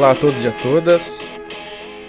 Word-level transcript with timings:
Olá 0.00 0.12
a 0.12 0.14
todos 0.14 0.42
e 0.42 0.48
a 0.48 0.52
todas. 0.52 1.39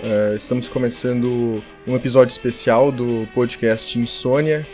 Uh, 0.02 0.34
estamos 0.34 0.68
começando 0.68 1.62
um 1.86 1.96
episódio 1.96 2.32
especial 2.32 2.92
do 2.92 3.28
podcast 3.36 4.00
Insônia, 4.00 4.66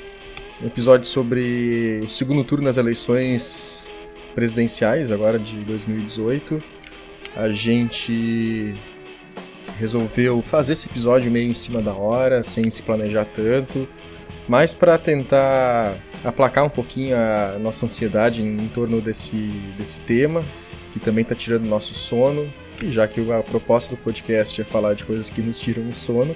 um 0.64 0.68
episódio 0.68 1.06
sobre 1.06 2.00
o 2.02 2.08
segundo 2.08 2.46
turno 2.46 2.64
das 2.64 2.78
eleições 2.78 3.92
presidenciais, 4.34 5.12
agora 5.12 5.38
de 5.38 5.58
2018. 5.66 6.64
A 7.36 7.50
gente 7.50 8.74
resolveu 9.78 10.42
fazer 10.42 10.72
esse 10.72 10.88
episódio 10.88 11.30
meio 11.30 11.50
em 11.50 11.54
cima 11.54 11.82
da 11.82 11.94
hora, 11.94 12.42
sem 12.42 12.70
se 12.70 12.82
planejar 12.82 13.26
tanto, 13.26 13.86
mas 14.48 14.74
para 14.74 14.98
tentar 14.98 15.98
aplacar 16.24 16.64
um 16.64 16.70
pouquinho 16.70 17.18
a 17.18 17.60
nossa 17.60 17.86
ansiedade 17.86 18.42
em, 18.42 18.56
em 18.56 18.68
torno 18.70 19.02
desse, 19.02 19.36
desse 19.78 20.00
tema, 20.00 20.42
que 20.94 21.02
também 21.02 21.24
está 21.24 21.36
tirando 21.36 21.66
nosso 21.66 21.94
sono 21.94 22.50
e 22.82 22.92
já 22.92 23.08
que 23.08 23.32
a 23.32 23.42
proposta 23.42 23.96
do 23.96 24.02
podcast 24.02 24.62
é 24.62 24.64
falar 24.64 24.94
de 24.94 25.06
coisas 25.06 25.30
que 25.30 25.42
nos 25.42 25.60
tiram 25.60 25.88
o 25.90 25.94
sono, 25.94 26.36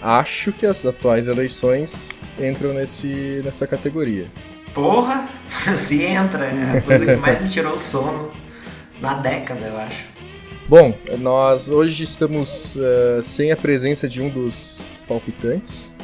acho 0.00 0.52
que 0.52 0.66
as 0.66 0.84
atuais 0.84 1.28
eleições 1.28 2.10
entram 2.38 2.72
nesse, 2.72 3.40
nessa 3.44 3.66
categoria. 3.66 4.26
Porra, 4.74 5.28
se 5.48 6.02
entra, 6.04 6.44
é 6.44 6.78
a 6.78 6.82
coisa 6.82 7.06
que 7.06 7.16
mais 7.16 7.40
me 7.40 7.48
tirou 7.48 7.74
o 7.74 7.78
sono 7.78 8.30
na 9.00 9.14
década, 9.14 9.66
eu 9.66 9.76
acho. 9.78 10.12
Bom, 10.68 10.94
nós 11.18 11.70
hoje 11.70 12.04
estamos 12.04 12.76
uh, 12.76 13.22
sem 13.22 13.52
a 13.52 13.56
presença 13.56 14.08
de 14.08 14.22
um 14.22 14.28
dos 14.28 15.04
palpitantes. 15.06 15.94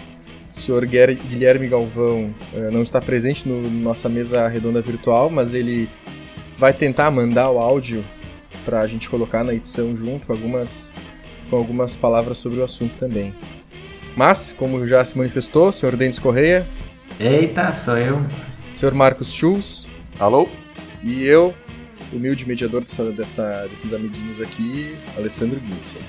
O 0.51 0.55
senhor 0.55 0.85
Guilherme 0.85 1.69
Galvão 1.69 2.35
uh, 2.53 2.71
não 2.71 2.83
está 2.83 3.01
presente 3.01 3.49
no 3.49 3.71
nossa 3.71 4.09
mesa 4.09 4.47
redonda 4.49 4.83
virtual, 4.83 5.31
mas 5.31 5.55
ele 5.55 5.89
vai 6.59 6.73
tentar 6.73 7.11
mandar 7.11 7.51
o 7.51 7.59
áudio 7.59 8.05
para 8.65 8.81
a 8.81 8.87
gente 8.87 9.09
colocar 9.09 9.45
na 9.45 9.55
edição 9.55 9.95
junto 9.95 10.27
com 10.27 10.33
algumas, 10.33 10.93
com 11.49 11.57
algumas 11.57 11.97
palavras 11.97 12.39
sobre 12.39 12.61
o 12.61 12.65
assunto 12.65 12.97
também. 12.97 13.35
Mas, 14.17 14.53
como 14.53 14.87
já 14.87 15.05
se 15.05 15.17
manifestou, 15.17 15.71
senhor 15.71 15.95
Denis 15.97 16.19
Correia. 16.19 16.67
Eita, 17.21 17.75
sou 17.75 17.97
eu. 17.97 18.21
Senhor 18.75 18.95
Marcos 18.95 19.33
Schulz. 19.33 19.89
Alô? 20.19 20.49
E 21.03 21.25
eu, 21.25 21.55
humilde 22.13 22.47
mediador 22.47 22.81
dessa, 22.81 23.05
dessa, 23.13 23.67
desses 23.71 23.93
amiguinhos 23.93 24.41
aqui, 24.41 24.97
Alessandro 25.17 25.61
Guinson. 25.61 26.01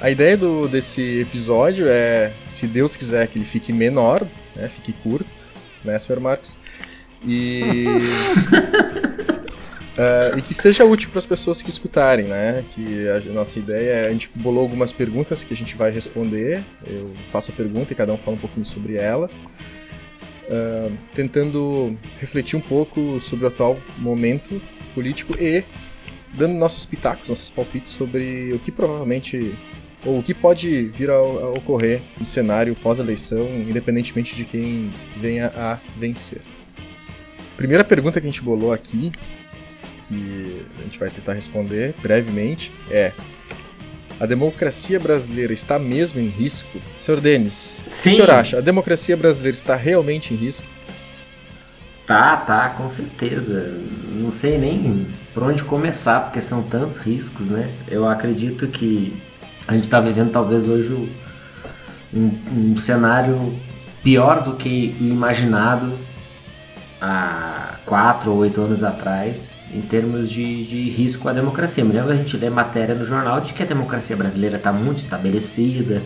A 0.00 0.10
ideia 0.10 0.36
do, 0.36 0.68
desse 0.68 1.20
episódio 1.20 1.86
é, 1.88 2.32
se 2.44 2.66
Deus 2.66 2.94
quiser 2.94 3.26
que 3.28 3.38
ele 3.38 3.46
fique 3.46 3.72
menor, 3.72 4.26
né, 4.54 4.68
fique 4.68 4.92
curto, 4.92 5.48
né, 5.82 5.98
Sr. 5.98 6.20
Marcos? 6.20 6.58
E, 7.24 7.84
uh, 9.96 10.36
e 10.38 10.42
que 10.42 10.52
seja 10.52 10.84
útil 10.84 11.10
para 11.10 11.18
as 11.18 11.26
pessoas 11.26 11.62
que 11.62 11.70
escutarem, 11.70 12.26
né? 12.26 12.62
Que 12.74 13.08
a 13.08 13.20
nossa 13.32 13.58
ideia 13.58 13.90
é, 13.90 14.08
a 14.08 14.12
gente 14.12 14.30
bolou 14.34 14.62
algumas 14.62 14.92
perguntas 14.92 15.42
que 15.42 15.54
a 15.54 15.56
gente 15.56 15.74
vai 15.76 15.90
responder. 15.90 16.62
Eu 16.86 17.12
faço 17.30 17.50
a 17.50 17.54
pergunta 17.54 17.92
e 17.92 17.96
cada 17.96 18.12
um 18.12 18.18
fala 18.18 18.36
um 18.36 18.40
pouquinho 18.40 18.66
sobre 18.66 18.96
ela. 18.96 19.30
Uh, 20.48 20.92
tentando 21.14 21.96
refletir 22.20 22.56
um 22.56 22.60
pouco 22.60 23.20
sobre 23.20 23.46
o 23.46 23.48
atual 23.48 23.80
momento 23.98 24.62
político 24.94 25.34
e 25.40 25.64
dando 26.34 26.54
nossos 26.54 26.86
pitacos, 26.86 27.28
nossos 27.28 27.50
palpites 27.50 27.90
sobre 27.90 28.52
o 28.52 28.58
que 28.60 28.70
provavelmente 28.70 29.56
ou 30.06 30.20
o 30.20 30.22
que 30.22 30.32
pode 30.32 30.84
vir 30.84 31.10
a, 31.10 31.14
a 31.14 31.50
ocorrer 31.50 32.00
no 32.18 32.24
cenário 32.24 32.74
pós-eleição, 32.76 33.44
independentemente 33.46 34.34
de 34.34 34.44
quem 34.44 34.92
venha 35.20 35.52
a 35.56 35.78
vencer. 35.98 36.40
Primeira 37.56 37.82
pergunta 37.82 38.20
que 38.20 38.26
a 38.26 38.30
gente 38.30 38.42
bolou 38.42 38.72
aqui, 38.72 39.10
que 40.06 40.64
a 40.78 40.82
gente 40.84 40.98
vai 40.98 41.10
tentar 41.10 41.32
responder 41.32 41.94
brevemente, 42.00 42.70
é: 42.90 43.12
a 44.20 44.26
democracia 44.26 45.00
brasileira 45.00 45.52
está 45.52 45.78
mesmo 45.78 46.20
em 46.20 46.28
risco? 46.28 46.80
Senhor 46.98 47.20
Denis, 47.20 47.82
Sim. 47.90 48.10
o 48.10 48.12
senhor 48.12 48.30
acha? 48.30 48.58
A 48.58 48.60
democracia 48.60 49.16
brasileira 49.16 49.54
está 49.54 49.74
realmente 49.74 50.32
em 50.32 50.36
risco? 50.36 50.66
Tá, 52.06 52.36
tá, 52.36 52.68
com 52.70 52.88
certeza. 52.88 53.74
Não 54.12 54.30
sei 54.30 54.56
nem 54.56 55.08
por 55.34 55.42
onde 55.42 55.64
começar, 55.64 56.20
porque 56.20 56.40
são 56.40 56.62
tantos 56.62 56.98
riscos, 56.98 57.48
né? 57.48 57.68
Eu 57.88 58.08
acredito 58.08 58.68
que 58.68 59.12
a 59.66 59.74
gente 59.74 59.84
está 59.84 60.00
vivendo 60.00 60.30
talvez 60.30 60.68
hoje 60.68 60.92
um, 62.14 62.30
um, 62.52 62.76
cenário 62.76 63.54
pior 64.02 64.42
do 64.42 64.54
que 64.54 64.96
imaginado 65.00 65.92
há 67.00 67.74
quatro 67.84 68.32
ou 68.32 68.38
oito 68.38 68.60
anos 68.60 68.82
atrás 68.82 69.50
em 69.74 69.80
termos 69.80 70.30
de, 70.30 70.64
de 70.64 70.88
risco 70.88 71.28
à 71.28 71.32
democracia. 71.32 71.84
Me 71.84 71.92
lembro 71.92 72.12
a 72.12 72.16
gente 72.16 72.36
ler 72.36 72.50
matéria 72.50 72.94
no 72.94 73.04
jornal 73.04 73.40
de 73.40 73.52
que 73.52 73.62
a 73.62 73.66
democracia 73.66 74.16
brasileira 74.16 74.56
está 74.56 74.72
muito 74.72 74.98
estabelecida, 74.98 76.00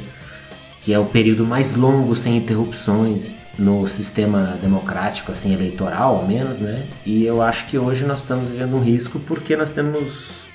que 0.80 0.94
é 0.94 0.98
o 0.98 1.04
período 1.04 1.44
mais 1.44 1.74
longo 1.74 2.14
sem 2.14 2.36
interrupções 2.38 3.34
no 3.58 3.86
sistema 3.86 4.58
democrático, 4.62 5.30
assim, 5.30 5.52
eleitoral 5.52 6.16
ao 6.16 6.26
menos, 6.26 6.60
né? 6.60 6.86
E 7.04 7.24
eu 7.24 7.42
acho 7.42 7.66
que 7.66 7.76
hoje 7.76 8.06
nós 8.06 8.20
estamos 8.20 8.48
vivendo 8.48 8.74
um 8.74 8.80
risco 8.80 9.18
porque 9.18 9.54
nós 9.54 9.70
temos 9.70 10.49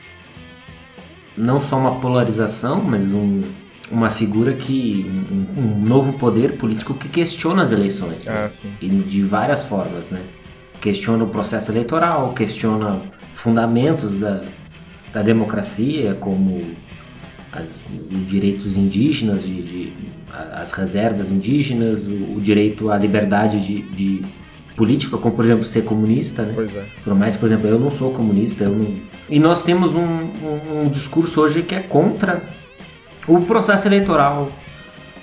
não 1.37 1.59
só 1.59 1.77
uma 1.77 1.99
polarização, 1.99 2.81
mas 2.83 3.11
um, 3.11 3.41
uma 3.91 4.09
figura 4.09 4.53
que. 4.53 5.05
Um, 5.31 5.61
um, 5.61 5.85
novo 5.85 6.13
poder 6.13 6.57
político 6.57 6.93
que 6.93 7.07
questiona 7.07 7.63
as 7.63 7.71
eleições. 7.71 8.25
Né? 8.25 8.47
Ah, 8.47 8.67
e 8.81 8.89
de 8.89 9.21
várias 9.21 9.63
formas, 9.63 10.09
né? 10.09 10.21
Questiona 10.81 11.23
o 11.23 11.27
processo 11.27 11.71
eleitoral, 11.71 12.33
questiona 12.33 13.01
fundamentos 13.33 14.17
da, 14.17 14.45
da 15.11 15.21
democracia, 15.21 16.15
como 16.15 16.61
as, 17.51 17.67
os 18.11 18.27
direitos 18.27 18.77
indígenas, 18.77 19.45
de, 19.45 19.61
de, 19.61 19.93
as 20.53 20.71
reservas 20.71 21.31
indígenas, 21.31 22.07
o, 22.07 22.35
o 22.35 22.41
direito 22.41 22.89
à 22.89 22.97
liberdade 22.97 23.65
de, 23.65 23.81
de 23.81 24.21
política, 24.75 25.17
como 25.17 25.35
por 25.35 25.45
exemplo 25.45 25.63
ser 25.63 25.83
comunista, 25.83 26.43
né? 26.43 26.53
Pois 26.53 26.75
é. 26.75 26.85
Por 27.03 27.15
mais, 27.15 27.35
por 27.35 27.45
exemplo, 27.45 27.67
eu 27.67 27.79
não 27.79 27.89
sou 27.89 28.11
comunista, 28.11 28.63
eu 28.63 28.75
não... 28.75 28.95
E 29.29 29.39
nós 29.39 29.63
temos 29.63 29.95
um, 29.95 30.03
um, 30.03 30.83
um 30.83 30.89
discurso 30.89 31.41
hoje 31.41 31.63
que 31.63 31.73
é 31.73 31.79
contra 31.79 32.43
o 33.27 33.41
processo 33.41 33.87
eleitoral, 33.87 34.51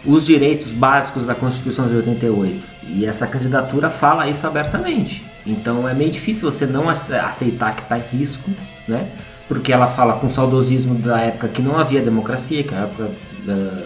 os 0.05 0.27
direitos 0.27 0.73
básicos 0.73 1.27
da 1.27 1.35
Constituição 1.35 1.87
de 1.87 1.95
88. 1.95 2.61
E 2.89 3.07
essa 3.07 3.27
candidatura 3.27 3.89
fala 3.89 4.29
isso 4.29 4.47
abertamente. 4.47 5.25
Então 5.47 5.89
é 5.89 5.95
meio 5.95 6.11
difícil 6.11 6.51
você 6.51 6.67
não 6.67 6.89
aceitar 6.89 7.77
que 7.77 7.83
está 7.83 7.99
em 7.99 8.03
risco, 8.03 8.51
né? 8.89 9.09
Porque 9.47 9.73
ela 9.73 9.87
fala 9.87 10.15
com 10.15 10.29
saudosismo 10.29 10.95
da 10.95 11.21
época 11.21 11.49
que 11.49 11.63
não 11.63 11.79
havia 11.79 12.01
democracia, 12.01 12.63
que 12.65 12.75
é 12.75 12.79
a 12.79 12.81
época 12.83 13.05
uh, 13.05 13.85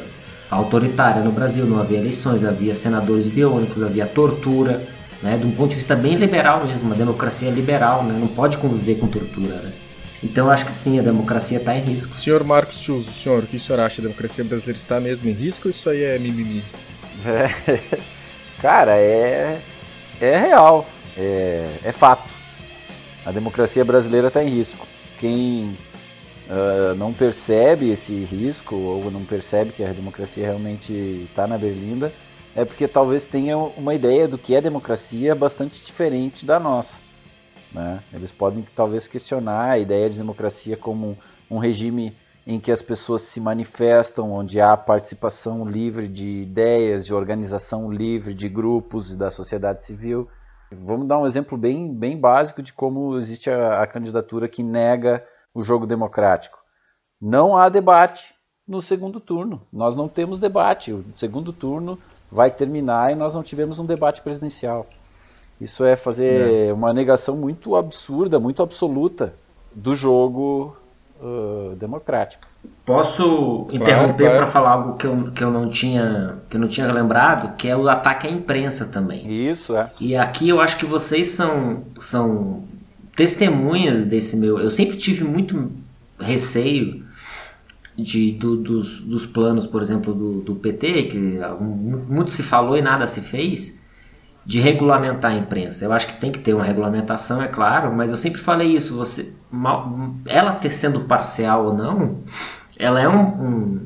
autoritária 0.50 1.22
no 1.22 1.32
Brasil, 1.32 1.66
não 1.66 1.80
havia 1.80 1.98
eleições, 1.98 2.44
havia 2.44 2.74
senadores 2.74 3.26
biônicos, 3.26 3.82
havia 3.82 4.06
tortura, 4.06 4.82
né? 5.22 5.36
De 5.38 5.46
um 5.46 5.52
ponto 5.52 5.70
de 5.70 5.76
vista 5.76 5.94
bem 5.94 6.14
liberal 6.16 6.64
mesmo, 6.64 6.92
a 6.92 6.96
democracia 6.96 7.48
é 7.48 7.50
liberal, 7.50 8.04
né? 8.04 8.16
Não 8.18 8.28
pode 8.28 8.58
conviver 8.58 8.96
com 8.96 9.06
tortura, 9.06 9.56
né? 9.56 9.72
Então 10.22 10.50
acho 10.50 10.66
que 10.66 10.74
sim, 10.74 10.98
a 10.98 11.02
democracia 11.02 11.58
está 11.58 11.76
em 11.76 11.82
risco. 11.82 12.14
Senhor 12.14 12.42
Marcos 12.42 12.80
Chus, 12.80 13.08
o 13.08 13.12
senhor, 13.12 13.44
o 13.44 13.46
que 13.46 13.56
o 13.56 13.60
senhor 13.60 13.80
acha? 13.80 14.00
A 14.00 14.04
democracia 14.04 14.44
brasileira 14.44 14.78
está 14.78 14.98
mesmo 14.98 15.28
em 15.28 15.32
risco 15.32 15.68
ou 15.68 15.70
isso 15.70 15.88
aí 15.88 16.02
é 16.02 16.18
mimimi? 16.18 16.64
É, 17.24 17.80
cara, 18.60 18.96
é, 18.96 19.60
é 20.20 20.38
real, 20.38 20.86
é, 21.16 21.68
é 21.84 21.92
fato. 21.92 22.28
A 23.24 23.30
democracia 23.30 23.84
brasileira 23.84 24.28
está 24.28 24.42
em 24.42 24.48
risco. 24.48 24.86
Quem 25.20 25.76
uh, 26.48 26.94
não 26.96 27.12
percebe 27.12 27.90
esse 27.90 28.12
risco 28.24 28.74
ou 28.74 29.10
não 29.10 29.24
percebe 29.24 29.72
que 29.72 29.84
a 29.84 29.92
democracia 29.92 30.44
realmente 30.44 30.92
está 31.28 31.46
na 31.46 31.58
berlinda 31.58 32.12
é 32.56 32.64
porque 32.64 32.88
talvez 32.88 33.26
tenha 33.26 33.58
uma 33.58 33.94
ideia 33.94 34.26
do 34.26 34.38
que 34.38 34.54
é 34.54 34.62
democracia 34.62 35.34
bastante 35.34 35.84
diferente 35.84 36.46
da 36.46 36.58
nossa. 36.58 36.96
Né? 37.70 38.02
Eles 38.14 38.32
podem 38.32 38.66
talvez 38.74 39.06
questionar 39.06 39.72
a 39.72 39.78
ideia 39.78 40.08
de 40.08 40.16
democracia 40.16 40.74
como 40.74 41.18
um 41.50 41.58
regime 41.58 42.16
em 42.46 42.58
que 42.58 42.72
as 42.72 42.80
pessoas 42.80 43.22
se 43.22 43.40
manifestam, 43.40 44.32
onde 44.32 44.58
há 44.58 44.74
participação 44.74 45.68
livre 45.68 46.08
de 46.08 46.42
ideias, 46.42 47.04
de 47.04 47.12
organização 47.12 47.92
livre 47.92 48.32
de 48.32 48.48
grupos 48.48 49.12
e 49.12 49.18
da 49.18 49.30
sociedade 49.30 49.84
civil. 49.84 50.26
Vamos 50.72 51.06
dar 51.06 51.18
um 51.18 51.26
exemplo 51.26 51.58
bem, 51.58 51.92
bem 51.92 52.18
básico 52.18 52.62
de 52.62 52.72
como 52.72 53.18
existe 53.18 53.50
a, 53.50 53.82
a 53.82 53.86
candidatura 53.86 54.48
que 54.48 54.62
nega 54.62 55.22
o 55.52 55.60
jogo 55.60 55.86
democrático. 55.86 56.58
Não 57.20 57.54
há 57.54 57.68
debate 57.68 58.34
no 58.66 58.80
segundo 58.80 59.20
turno. 59.20 59.60
Nós 59.70 59.94
não 59.94 60.08
temos 60.08 60.38
debate. 60.38 60.92
O 60.92 61.04
segundo 61.14 61.52
turno 61.52 61.98
vai 62.30 62.50
terminar 62.50 63.12
e 63.12 63.14
nós 63.14 63.34
não 63.34 63.42
tivemos 63.42 63.78
um 63.78 63.86
debate 63.86 64.20
presidencial. 64.20 64.86
Isso 65.60 65.84
é 65.84 65.96
fazer 65.96 66.68
é. 66.68 66.72
uma 66.72 66.92
negação 66.92 67.36
muito 67.36 67.76
absurda, 67.76 68.38
muito 68.38 68.62
absoluta 68.62 69.32
do 69.74 69.94
jogo 69.94 70.76
uh, 71.20 71.74
democrático. 71.76 72.46
Posso 72.84 73.66
interromper 73.72 74.24
claro, 74.24 74.36
para 74.38 74.46
falar 74.46 74.70
algo 74.70 74.96
que 74.96 75.06
eu, 75.06 75.32
que 75.32 75.44
eu 75.44 75.50
não 75.50 75.68
tinha 75.68 76.38
que 76.50 76.56
eu 76.56 76.60
não 76.60 76.68
tinha 76.68 76.92
lembrado, 76.92 77.56
que 77.56 77.68
é 77.68 77.76
o 77.76 77.88
ataque 77.88 78.26
à 78.26 78.30
imprensa 78.30 78.86
também. 78.86 79.50
Isso 79.50 79.76
é. 79.76 79.90
E 80.00 80.16
aqui 80.16 80.48
eu 80.48 80.60
acho 80.60 80.76
que 80.76 80.84
vocês 80.84 81.28
são 81.28 81.84
são 81.98 82.64
testemunhas 83.14 84.04
desse 84.04 84.36
meu. 84.36 84.58
Eu 84.58 84.70
sempre 84.70 84.96
tive 84.96 85.24
muito 85.24 85.70
receio 86.18 87.05
de, 87.96 88.32
do, 88.32 88.56
dos, 88.56 89.02
dos 89.02 89.24
planos, 89.24 89.66
por 89.66 89.80
exemplo, 89.80 90.14
do, 90.14 90.40
do 90.42 90.54
PT, 90.54 91.02
que 91.04 91.40
muito 91.60 92.30
se 92.30 92.42
falou 92.42 92.76
e 92.76 92.82
nada 92.82 93.06
se 93.06 93.20
fez 93.20 93.76
de 94.44 94.60
regulamentar 94.60 95.32
a 95.32 95.36
imprensa. 95.36 95.84
Eu 95.84 95.92
acho 95.92 96.06
que 96.06 96.16
tem 96.16 96.30
que 96.30 96.38
ter 96.38 96.54
uma 96.54 96.62
regulamentação, 96.62 97.42
é 97.42 97.48
claro, 97.48 97.92
mas 97.92 98.10
eu 98.10 98.16
sempre 98.16 98.40
falei 98.40 98.68
isso. 98.74 98.94
Você, 98.96 99.32
ela 100.26 100.52
ter 100.52 100.70
sendo 100.70 101.00
parcial 101.00 101.66
ou 101.66 101.74
não, 101.74 102.18
ela 102.78 103.00
é 103.00 103.08
um, 103.08 103.22
um, 103.22 103.80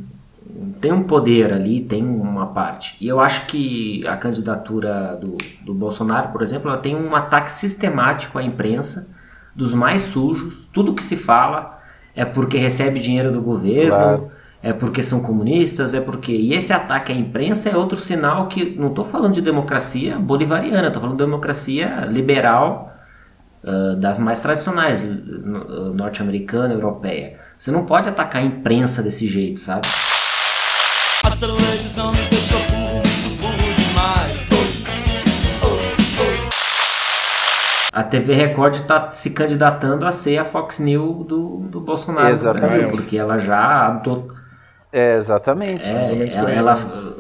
tem 0.81 0.93
um 0.93 1.05
poder 1.05 1.53
ali, 1.53 1.81
tem 1.81 2.05
uma 2.05 2.49
parte. 2.49 2.97
E 3.01 3.09
eu 3.09 3.21
acho 3.21 3.47
que 3.47 4.07
a 4.07 4.17
candidatura 4.17 5.17
do, 5.17 5.39
do 5.65 5.73
Bolsonaro, 5.73 6.29
por 6.29 6.43
exemplo, 6.43 6.69
ela 6.69 6.79
tem 6.79 6.95
um 6.95 7.15
ataque 7.15 7.51
sistemático 7.51 8.39
à 8.39 8.43
imprensa, 8.43 9.09
dos 9.55 9.73
mais 9.73 10.03
sujos. 10.03 10.69
Tudo 10.73 10.95
que 10.95 11.03
se 11.03 11.17
fala 11.17 11.80
é 12.15 12.25
porque 12.25 12.59
recebe 12.59 13.01
dinheiro 13.01 13.33
do 13.33 13.41
governo. 13.41 13.91
Claro 13.91 14.41
é 14.63 14.73
porque 14.73 15.03
são 15.03 15.23
comunistas, 15.23 15.95
é 15.95 16.01
porque. 16.01 16.33
E 16.33 16.53
esse 16.53 16.73
ataque 16.73 17.13
à 17.13 17.15
imprensa 17.15 17.71
é 17.71 17.77
outro 17.77 17.97
sinal 17.97 18.47
que. 18.47 18.77
Não 18.79 18.89
estou 18.89 19.05
falando 19.05 19.33
de 19.33 19.41
democracia 19.41 20.19
bolivariana, 20.19 20.89
estou 20.89 21.01
falando 21.01 21.17
de 21.17 21.25
democracia 21.25 22.05
liberal 22.07 22.93
uh, 23.65 23.97
das 23.97 24.19
mais 24.19 24.39
tradicionais, 24.39 25.03
norte-americana, 25.95 26.75
europeia. 26.75 27.39
Você 27.57 27.71
não 27.71 27.87
pode 27.87 28.09
atacar 28.09 28.43
a 28.43 28.45
imprensa 28.45 29.03
desse 29.03 29.27
jeito, 29.27 29.59
sabe? 29.59 29.89
A 38.01 38.03
TV 38.03 38.33
Record 38.33 38.77
está 38.77 39.13
se 39.13 39.29
candidatando 39.29 40.07
a 40.07 40.13
ser 40.13 40.39
a 40.39 40.45
Fox 40.45 40.79
News 40.79 41.27
do, 41.27 41.59
do 41.71 41.81
Bolsonaro 41.81 42.35
Brasil, 42.39 42.89
porque 42.89 43.19
ela 43.19 43.37
já 43.37 43.89
adotou 43.89 44.29
é, 44.91 45.19
exatamente. 45.19 45.87
É, 45.87 46.03
ela, 46.35 46.51
ela, 46.51 46.75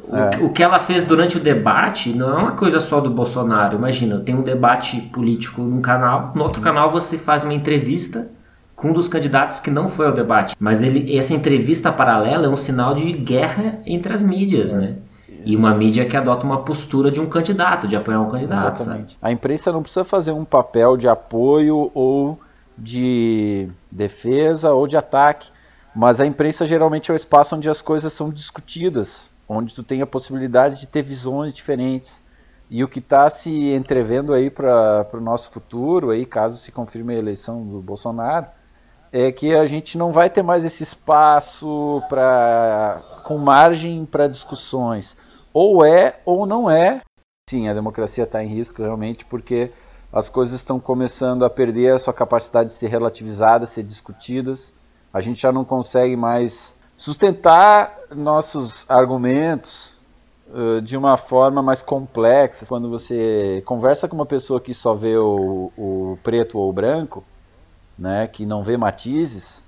o, 0.08 0.16
é. 0.16 0.30
o, 0.44 0.50
que 0.50 0.62
ela 0.62 0.80
fez 0.80 1.04
durante 1.04 1.36
o 1.36 1.40
debate 1.40 2.12
não 2.12 2.30
é 2.30 2.38
uma 2.38 2.52
coisa 2.52 2.80
só 2.80 2.98
do 2.98 3.10
Bolsonaro. 3.10 3.76
Imagina, 3.76 4.18
tem 4.20 4.34
um 4.34 4.42
debate 4.42 5.02
político 5.02 5.60
num 5.60 5.82
canal, 5.82 6.32
no 6.34 6.42
outro 6.42 6.62
canal 6.62 6.90
você 6.90 7.18
faz 7.18 7.44
uma 7.44 7.54
entrevista 7.54 8.28
com 8.74 8.88
um 8.88 8.92
dos 8.92 9.06
candidatos 9.06 9.60
que 9.60 9.70
não 9.70 9.86
foi 9.86 10.06
ao 10.06 10.12
debate. 10.12 10.56
Mas 10.58 10.82
ele, 10.82 11.14
essa 11.14 11.34
entrevista 11.34 11.92
paralela 11.92 12.46
é 12.46 12.48
um 12.48 12.56
sinal 12.56 12.94
de 12.94 13.12
guerra 13.12 13.80
entre 13.86 14.14
as 14.14 14.22
mídias, 14.22 14.74
é. 14.74 14.78
né? 14.78 14.96
E 15.44 15.56
uma 15.56 15.74
mídia 15.74 16.04
que 16.04 16.16
adota 16.16 16.44
uma 16.44 16.62
postura 16.62 17.10
de 17.10 17.20
um 17.20 17.28
candidato, 17.28 17.88
de 17.88 17.96
apoiar 17.96 18.20
um 18.20 18.30
candidato. 18.30 18.80
Exatamente. 18.80 19.12
Sabe? 19.14 19.18
A 19.22 19.32
imprensa 19.32 19.72
não 19.72 19.82
precisa 19.82 20.04
fazer 20.04 20.32
um 20.32 20.44
papel 20.44 20.96
de 20.96 21.08
apoio 21.08 21.90
ou 21.94 22.38
de 22.76 23.68
defesa 23.90 24.72
ou 24.72 24.86
de 24.86 24.96
ataque 24.96 25.48
mas 25.94 26.20
a 26.20 26.26
imprensa 26.26 26.64
geralmente 26.64 27.10
é 27.10 27.14
o 27.14 27.16
espaço 27.16 27.56
onde 27.56 27.68
as 27.68 27.82
coisas 27.82 28.12
são 28.12 28.30
discutidas, 28.30 29.28
onde 29.48 29.74
tu 29.74 29.82
tem 29.82 30.02
a 30.02 30.06
possibilidade 30.06 30.78
de 30.78 30.86
ter 30.86 31.02
visões 31.02 31.52
diferentes. 31.52 32.20
E 32.70 32.84
o 32.84 32.88
que 32.88 33.00
está 33.00 33.28
se 33.28 33.72
entrevendo 33.72 34.32
aí 34.32 34.48
para 34.48 35.08
o 35.12 35.20
nosso 35.20 35.50
futuro, 35.50 36.10
aí, 36.10 36.24
caso 36.24 36.56
se 36.56 36.70
confirme 36.70 37.14
a 37.14 37.18
eleição 37.18 37.66
do 37.66 37.80
Bolsonaro, 37.82 38.46
é 39.12 39.32
que 39.32 39.52
a 39.52 39.66
gente 39.66 39.98
não 39.98 40.12
vai 40.12 40.30
ter 40.30 40.42
mais 40.42 40.64
esse 40.64 40.84
espaço 40.84 42.00
pra, 42.08 43.02
com 43.24 43.38
margem 43.38 44.06
para 44.06 44.28
discussões. 44.28 45.16
Ou 45.52 45.84
é 45.84 46.20
ou 46.24 46.46
não 46.46 46.70
é. 46.70 47.00
Sim, 47.48 47.68
a 47.68 47.74
democracia 47.74 48.24
está 48.24 48.42
em 48.42 48.48
risco 48.48 48.82
realmente, 48.82 49.24
porque 49.24 49.72
as 50.12 50.28
coisas 50.30 50.54
estão 50.54 50.78
começando 50.78 51.44
a 51.44 51.50
perder 51.50 51.94
a 51.94 51.98
sua 51.98 52.12
capacidade 52.12 52.70
de 52.70 52.76
ser 52.76 52.88
relativizadas, 52.88 53.70
ser 53.70 53.82
discutidas 53.82 54.72
a 55.12 55.20
gente 55.20 55.40
já 55.40 55.52
não 55.52 55.64
consegue 55.64 56.16
mais 56.16 56.74
sustentar 56.96 57.98
nossos 58.14 58.84
argumentos 58.88 59.92
uh, 60.48 60.80
de 60.80 60.96
uma 60.96 61.16
forma 61.16 61.62
mais 61.62 61.82
complexa. 61.82 62.66
Quando 62.66 62.88
você 62.88 63.62
conversa 63.66 64.06
com 64.06 64.14
uma 64.14 64.26
pessoa 64.26 64.60
que 64.60 64.72
só 64.72 64.94
vê 64.94 65.16
o, 65.16 65.72
o 65.76 66.18
preto 66.22 66.58
ou 66.58 66.70
o 66.70 66.72
branco, 66.72 67.24
né, 67.98 68.26
que 68.26 68.46
não 68.46 68.62
vê 68.62 68.76
matizes, 68.76 69.62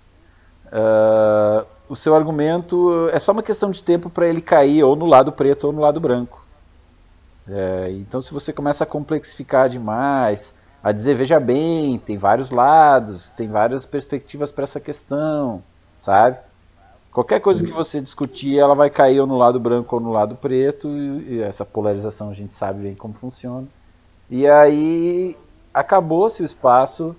uh, 0.68 1.66
o 1.92 1.96
seu 1.96 2.16
argumento 2.16 3.10
é 3.12 3.18
só 3.18 3.32
uma 3.32 3.42
questão 3.42 3.70
de 3.70 3.82
tempo 3.82 4.08
para 4.08 4.26
ele 4.26 4.40
cair 4.40 4.82
ou 4.82 4.96
no 4.96 5.04
lado 5.04 5.30
preto 5.30 5.64
ou 5.66 5.74
no 5.74 5.82
lado 5.82 6.00
branco. 6.00 6.42
É, 7.46 7.90
então, 7.90 8.22
se 8.22 8.32
você 8.32 8.50
começa 8.50 8.84
a 8.84 8.86
complexificar 8.86 9.68
demais, 9.68 10.54
a 10.82 10.90
dizer, 10.90 11.14
veja 11.14 11.38
bem, 11.38 11.98
tem 11.98 12.16
vários 12.16 12.50
lados, 12.50 13.30
tem 13.32 13.46
várias 13.46 13.84
perspectivas 13.84 14.50
para 14.50 14.64
essa 14.64 14.80
questão, 14.80 15.62
sabe? 16.00 16.38
Qualquer 17.12 17.42
coisa 17.42 17.60
Sim. 17.60 17.66
que 17.66 17.72
você 17.72 18.00
discutir, 18.00 18.58
ela 18.58 18.74
vai 18.74 18.88
cair 18.88 19.20
ou 19.20 19.26
no 19.26 19.36
lado 19.36 19.60
branco 19.60 19.94
ou 19.94 20.00
no 20.00 20.12
lado 20.12 20.34
preto, 20.34 20.88
e 20.88 21.42
essa 21.42 21.62
polarização 21.62 22.30
a 22.30 22.34
gente 22.34 22.54
sabe 22.54 22.84
bem 22.84 22.94
como 22.94 23.12
funciona. 23.12 23.66
E 24.30 24.48
aí 24.48 25.36
acabou-se 25.74 26.40
o 26.40 26.44
espaço 26.46 27.14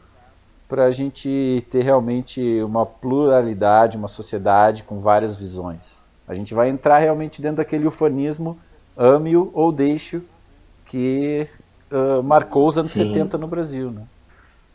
para 0.73 0.85
a 0.85 0.91
gente 0.91 1.63
ter 1.69 1.83
realmente 1.83 2.41
uma 2.63 2.83
pluralidade, 2.83 3.95
uma 3.95 4.07
sociedade 4.07 4.81
com 4.81 5.01
várias 5.01 5.35
visões. 5.35 6.01
A 6.27 6.33
gente 6.33 6.55
vai 6.55 6.67
entrar 6.67 6.97
realmente 6.97 7.43
dentro 7.43 7.57
daquele 7.57 7.85
ufanismo 7.85 8.57
ame-o 8.97 9.51
ou 9.53 9.71
deixe-o 9.71 10.23
que 10.87 11.47
uh, 11.91 12.23
marcou 12.23 12.67
os 12.67 12.75
anos 12.75 12.89
Sim. 12.89 13.13
70 13.13 13.37
no 13.37 13.47
Brasil. 13.47 13.91
Né? 13.91 14.01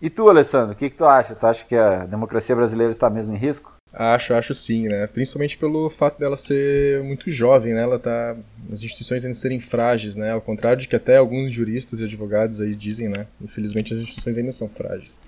E 0.00 0.08
tu, 0.08 0.28
Alessandro, 0.28 0.70
o 0.70 0.76
que, 0.76 0.88
que 0.88 0.96
tu 0.96 1.04
acha? 1.04 1.34
Tu 1.34 1.44
acha 1.44 1.64
que 1.64 1.74
a 1.74 2.06
democracia 2.06 2.54
brasileira 2.54 2.92
está 2.92 3.10
mesmo 3.10 3.34
em 3.34 3.36
risco? 3.36 3.72
Acho, 3.92 4.34
acho 4.34 4.54
sim, 4.54 4.86
né? 4.86 5.08
Principalmente 5.08 5.58
pelo 5.58 5.90
fato 5.90 6.20
dela 6.20 6.36
ser 6.36 7.02
muito 7.02 7.28
jovem, 7.28 7.74
né? 7.74 7.82
Ela 7.82 7.98
tá. 7.98 8.36
As 8.70 8.84
instituições 8.84 9.24
ainda 9.24 9.34
serem 9.34 9.58
frágeis, 9.58 10.14
né? 10.14 10.30
Ao 10.30 10.40
contrário 10.40 10.80
de 10.80 10.86
que 10.86 10.94
até 10.94 11.16
alguns 11.16 11.50
juristas 11.50 11.98
e 12.00 12.04
advogados 12.04 12.60
aí 12.60 12.76
dizem, 12.76 13.08
né? 13.08 13.26
Infelizmente 13.40 13.92
as 13.92 13.98
instituições 13.98 14.38
ainda 14.38 14.52
são 14.52 14.68
frágeis. 14.68 15.20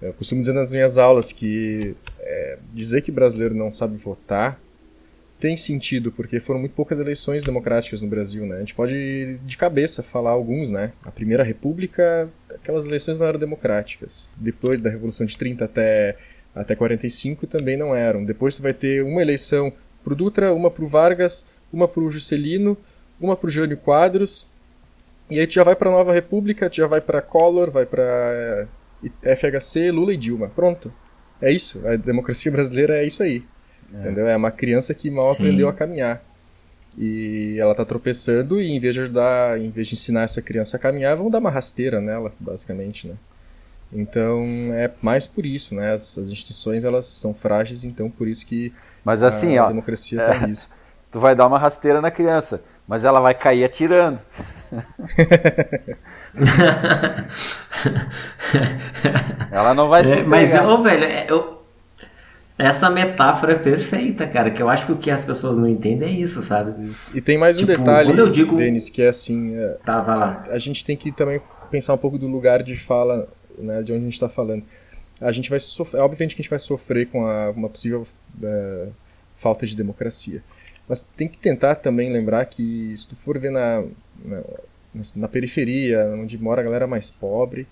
Eu 0.00 0.12
costumo 0.12 0.40
dizer 0.40 0.52
nas 0.52 0.72
minhas 0.72 0.98
aulas 0.98 1.32
que 1.32 1.94
é, 2.20 2.58
dizer 2.72 3.02
que 3.02 3.10
brasileiro 3.10 3.54
não 3.54 3.70
sabe 3.70 3.96
votar 3.96 4.60
tem 5.40 5.56
sentido, 5.56 6.10
porque 6.10 6.40
foram 6.40 6.60
muito 6.60 6.72
poucas 6.72 6.98
eleições 6.98 7.44
democráticas 7.44 8.02
no 8.02 8.08
Brasil, 8.08 8.44
né? 8.44 8.56
A 8.56 8.58
gente 8.58 8.74
pode 8.74 9.38
de 9.44 9.56
cabeça 9.56 10.02
falar 10.02 10.30
alguns, 10.30 10.70
né? 10.70 10.92
A 11.04 11.12
Primeira 11.12 11.44
República, 11.44 12.28
aquelas 12.52 12.88
eleições 12.88 13.20
não 13.20 13.26
eram 13.28 13.38
democráticas. 13.38 14.28
Depois 14.36 14.80
da 14.80 14.90
Revolução 14.90 15.24
de 15.24 15.38
30 15.38 15.64
até, 15.64 16.16
até 16.54 16.74
45 16.74 17.46
também 17.46 17.76
não 17.76 17.94
eram. 17.94 18.24
Depois 18.24 18.56
tu 18.56 18.62
vai 18.62 18.74
ter 18.74 19.04
uma 19.04 19.22
eleição 19.22 19.72
pro 20.02 20.16
Dutra, 20.16 20.52
uma 20.52 20.70
pro 20.70 20.88
Vargas, 20.88 21.46
uma 21.72 21.86
pro 21.86 22.10
Juscelino, 22.10 22.76
uma 23.20 23.36
pro 23.36 23.48
Jânio 23.48 23.76
Quadros, 23.76 24.48
e 25.30 25.38
aí 25.38 25.46
tu 25.46 25.54
já 25.54 25.62
vai 25.62 25.76
pra 25.76 25.90
Nova 25.90 26.12
República, 26.12 26.70
tu 26.70 26.76
já 26.76 26.86
vai 26.86 27.00
pra 27.00 27.20
Collor, 27.20 27.70
vai 27.70 27.84
pra 27.84 28.66
FHC, 29.22 29.90
Lula 29.90 30.12
e 30.12 30.16
Dilma. 30.16 30.48
Pronto. 30.48 30.92
É 31.40 31.52
isso. 31.52 31.86
A 31.86 31.96
democracia 31.96 32.50
brasileira 32.50 33.02
é 33.02 33.06
isso 33.06 33.22
aí. 33.22 33.44
É. 33.92 34.00
Entendeu? 34.00 34.26
É 34.26 34.36
uma 34.36 34.50
criança 34.50 34.92
que 34.94 35.10
mal 35.10 35.28
Sim. 35.28 35.42
aprendeu 35.42 35.68
a 35.68 35.72
caminhar. 35.72 36.22
E 36.96 37.56
ela 37.58 37.74
tá 37.74 37.84
tropeçando 37.84 38.60
e 38.60 38.68
em 38.70 38.80
vez 38.80 38.94
de 38.94 39.00
ajudar, 39.02 39.60
em 39.60 39.70
vez 39.70 39.86
de 39.86 39.94
ensinar 39.94 40.22
essa 40.22 40.42
criança 40.42 40.76
a 40.76 40.80
caminhar, 40.80 41.16
vão 41.16 41.30
dar 41.30 41.38
uma 41.38 41.50
rasteira 41.50 42.00
nela, 42.00 42.32
basicamente, 42.40 43.06
né? 43.06 43.14
Então 43.92 44.44
é 44.74 44.90
mais 45.00 45.26
por 45.26 45.46
isso, 45.46 45.74
né? 45.74 45.92
As, 45.92 46.18
as 46.18 46.28
instituições 46.30 46.84
elas 46.84 47.06
são 47.06 47.32
frágeis, 47.32 47.84
então 47.84 48.10
por 48.10 48.26
isso 48.26 48.44
que 48.44 48.72
mas 49.04 49.22
assim, 49.22 49.56
a, 49.56 49.64
ó, 49.64 49.68
democracia 49.68 50.18
tá 50.18 50.34
é, 50.34 50.36
em 50.38 50.46
risco. 50.48 50.74
Tu 51.10 51.18
vai 51.18 51.34
dar 51.34 51.46
uma 51.46 51.58
rasteira 51.58 52.00
na 52.00 52.10
criança, 52.10 52.60
mas 52.86 53.04
ela 53.04 53.20
vai 53.20 53.32
cair 53.32 53.64
atirando. 53.64 54.18
ela 59.50 59.74
não 59.74 59.88
vai 59.88 60.02
é, 60.02 60.16
se 60.16 60.22
Mas, 60.22 60.54
ô, 60.54 60.82
velho, 60.82 61.04
é, 61.04 61.26
eu, 61.28 61.62
Essa 62.58 62.90
metáfora 62.90 63.52
é 63.52 63.56
perfeita, 63.56 64.26
cara, 64.26 64.50
que 64.50 64.60
eu 64.60 64.68
acho 64.68 64.86
que 64.86 64.92
o 64.92 64.96
que 64.96 65.10
as 65.10 65.24
pessoas 65.24 65.56
não 65.56 65.68
entendem 65.68 66.08
é 66.08 66.12
isso, 66.12 66.42
sabe? 66.42 66.90
Isso. 66.90 67.16
E 67.16 67.20
tem 67.20 67.38
mais 67.38 67.56
tipo, 67.56 67.70
um 67.72 67.76
detalhe, 67.76 68.18
eu 68.18 68.28
digo... 68.28 68.56
Denis, 68.56 68.90
que 68.90 69.00
é 69.02 69.08
assim... 69.08 69.56
É, 69.56 69.76
tá, 69.84 70.00
vai 70.00 70.16
lá. 70.16 70.42
A 70.50 70.58
gente 70.58 70.84
tem 70.84 70.96
que 70.96 71.12
também 71.12 71.40
pensar 71.70 71.94
um 71.94 71.98
pouco 71.98 72.18
do 72.18 72.26
lugar 72.26 72.62
de 72.62 72.74
fala, 72.76 73.28
né, 73.56 73.82
de 73.82 73.92
onde 73.92 74.02
a 74.02 74.04
gente 74.04 74.14
está 74.14 74.28
falando. 74.28 74.64
A 75.20 75.32
gente 75.32 75.50
vai 75.50 75.60
sofrer, 75.60 76.00
obviamente 76.00 76.34
que 76.34 76.40
a 76.40 76.42
gente 76.42 76.50
vai 76.50 76.58
sofrer 76.58 77.06
com 77.06 77.26
a, 77.26 77.50
uma 77.50 77.68
possível 77.68 78.02
é, 78.42 78.88
falta 79.34 79.66
de 79.66 79.76
democracia. 79.76 80.42
Mas 80.88 81.00
tem 81.00 81.28
que 81.28 81.38
tentar 81.38 81.74
também 81.76 82.12
lembrar 82.12 82.44
que 82.46 82.94
se 82.96 83.06
tu 83.06 83.14
for 83.14 83.38
ver 83.38 83.50
na, 83.50 83.84
na, 84.24 84.42
na 85.16 85.28
periferia, 85.28 86.04
onde 86.14 86.38
mora 86.38 86.60
a 86.60 86.64
galera 86.64 86.86
mais 86.86 87.10
pobre, 87.10 87.66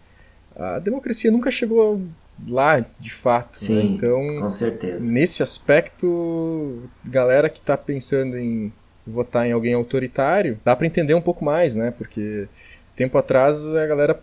a 0.55 0.79
democracia 0.79 1.31
nunca 1.31 1.51
chegou 1.51 2.03
lá 2.47 2.85
de 2.99 3.13
fato. 3.13 3.59
Né? 3.61 3.67
Sim, 3.67 3.75
né? 3.75 3.83
Então, 3.83 4.41
com 4.41 4.51
certeza. 4.51 5.13
nesse 5.13 5.43
aspecto, 5.43 6.83
galera 7.05 7.49
que 7.49 7.59
está 7.59 7.77
pensando 7.77 8.39
em 8.39 8.73
votar 9.07 9.47
em 9.47 9.53
alguém 9.53 9.75
autoritário, 9.75 10.59
dá 10.65 10.75
para 10.75 10.87
entender 10.87 11.15
um 11.15 11.21
pouco 11.21 11.45
mais, 11.45 11.77
né? 11.77 11.93
Porque 11.97 12.49
tempo 12.95 13.17
atrás 13.17 13.75
a 13.75 13.87
galera 13.87 14.21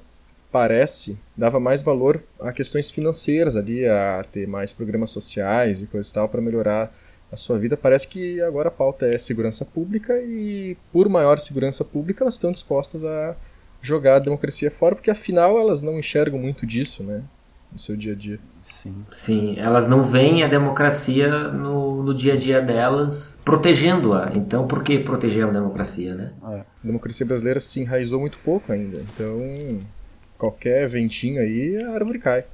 parece 0.51 1.17
dava 1.35 1.59
mais 1.59 1.81
valor 1.81 2.21
a 2.39 2.51
questões 2.51 2.91
financeiras 2.91 3.55
ali, 3.55 3.87
a 3.87 4.23
ter 4.31 4.47
mais 4.47 4.71
programas 4.71 5.09
sociais 5.09 5.81
e 5.81 5.87
coisas 5.87 6.11
tal 6.11 6.29
para 6.29 6.41
melhorar 6.41 6.93
a 7.33 7.37
sua 7.37 7.57
vida. 7.57 7.75
Parece 7.75 8.07
que 8.07 8.39
agora 8.41 8.67
a 8.67 8.71
pauta 8.71 9.07
é 9.07 9.17
segurança 9.17 9.65
pública 9.65 10.13
e 10.21 10.77
por 10.91 11.09
maior 11.09 11.39
segurança 11.39 11.83
pública 11.83 12.23
elas 12.23 12.35
estão 12.35 12.51
dispostas 12.51 13.03
a 13.03 13.35
jogar 13.81 14.17
a 14.17 14.19
democracia 14.19 14.69
fora, 14.69 14.95
porque 14.95 15.09
afinal 15.09 15.59
elas 15.59 15.81
não 15.81 15.97
enxergam 15.97 16.39
muito 16.39 16.65
disso, 16.65 17.03
né? 17.03 17.23
No 17.71 17.79
seu 17.79 17.97
dia 17.97 18.13
a 18.13 18.15
dia. 18.15 18.39
Sim. 18.63 19.03
Sim, 19.11 19.59
elas 19.59 19.87
não 19.87 20.03
veem 20.03 20.43
a 20.43 20.47
democracia 20.47 21.49
no, 21.49 22.03
no 22.03 22.13
dia 22.13 22.33
a 22.33 22.37
dia 22.37 22.61
delas 22.61 23.37
protegendo-a. 23.43 24.31
Então, 24.35 24.67
por 24.67 24.83
que 24.83 24.99
proteger 24.99 25.47
a 25.47 25.51
democracia, 25.51 26.13
né? 26.13 26.33
É. 26.43 26.59
A 26.59 26.65
democracia 26.83 27.25
brasileira 27.25 27.59
se 27.59 27.81
enraizou 27.81 28.19
muito 28.19 28.37
pouco 28.37 28.71
ainda. 28.71 29.01
Então, 29.01 29.81
qualquer 30.37 30.87
ventinho 30.87 31.41
aí, 31.41 31.83
a 31.83 31.91
árvore 31.91 32.19
cai. 32.19 32.45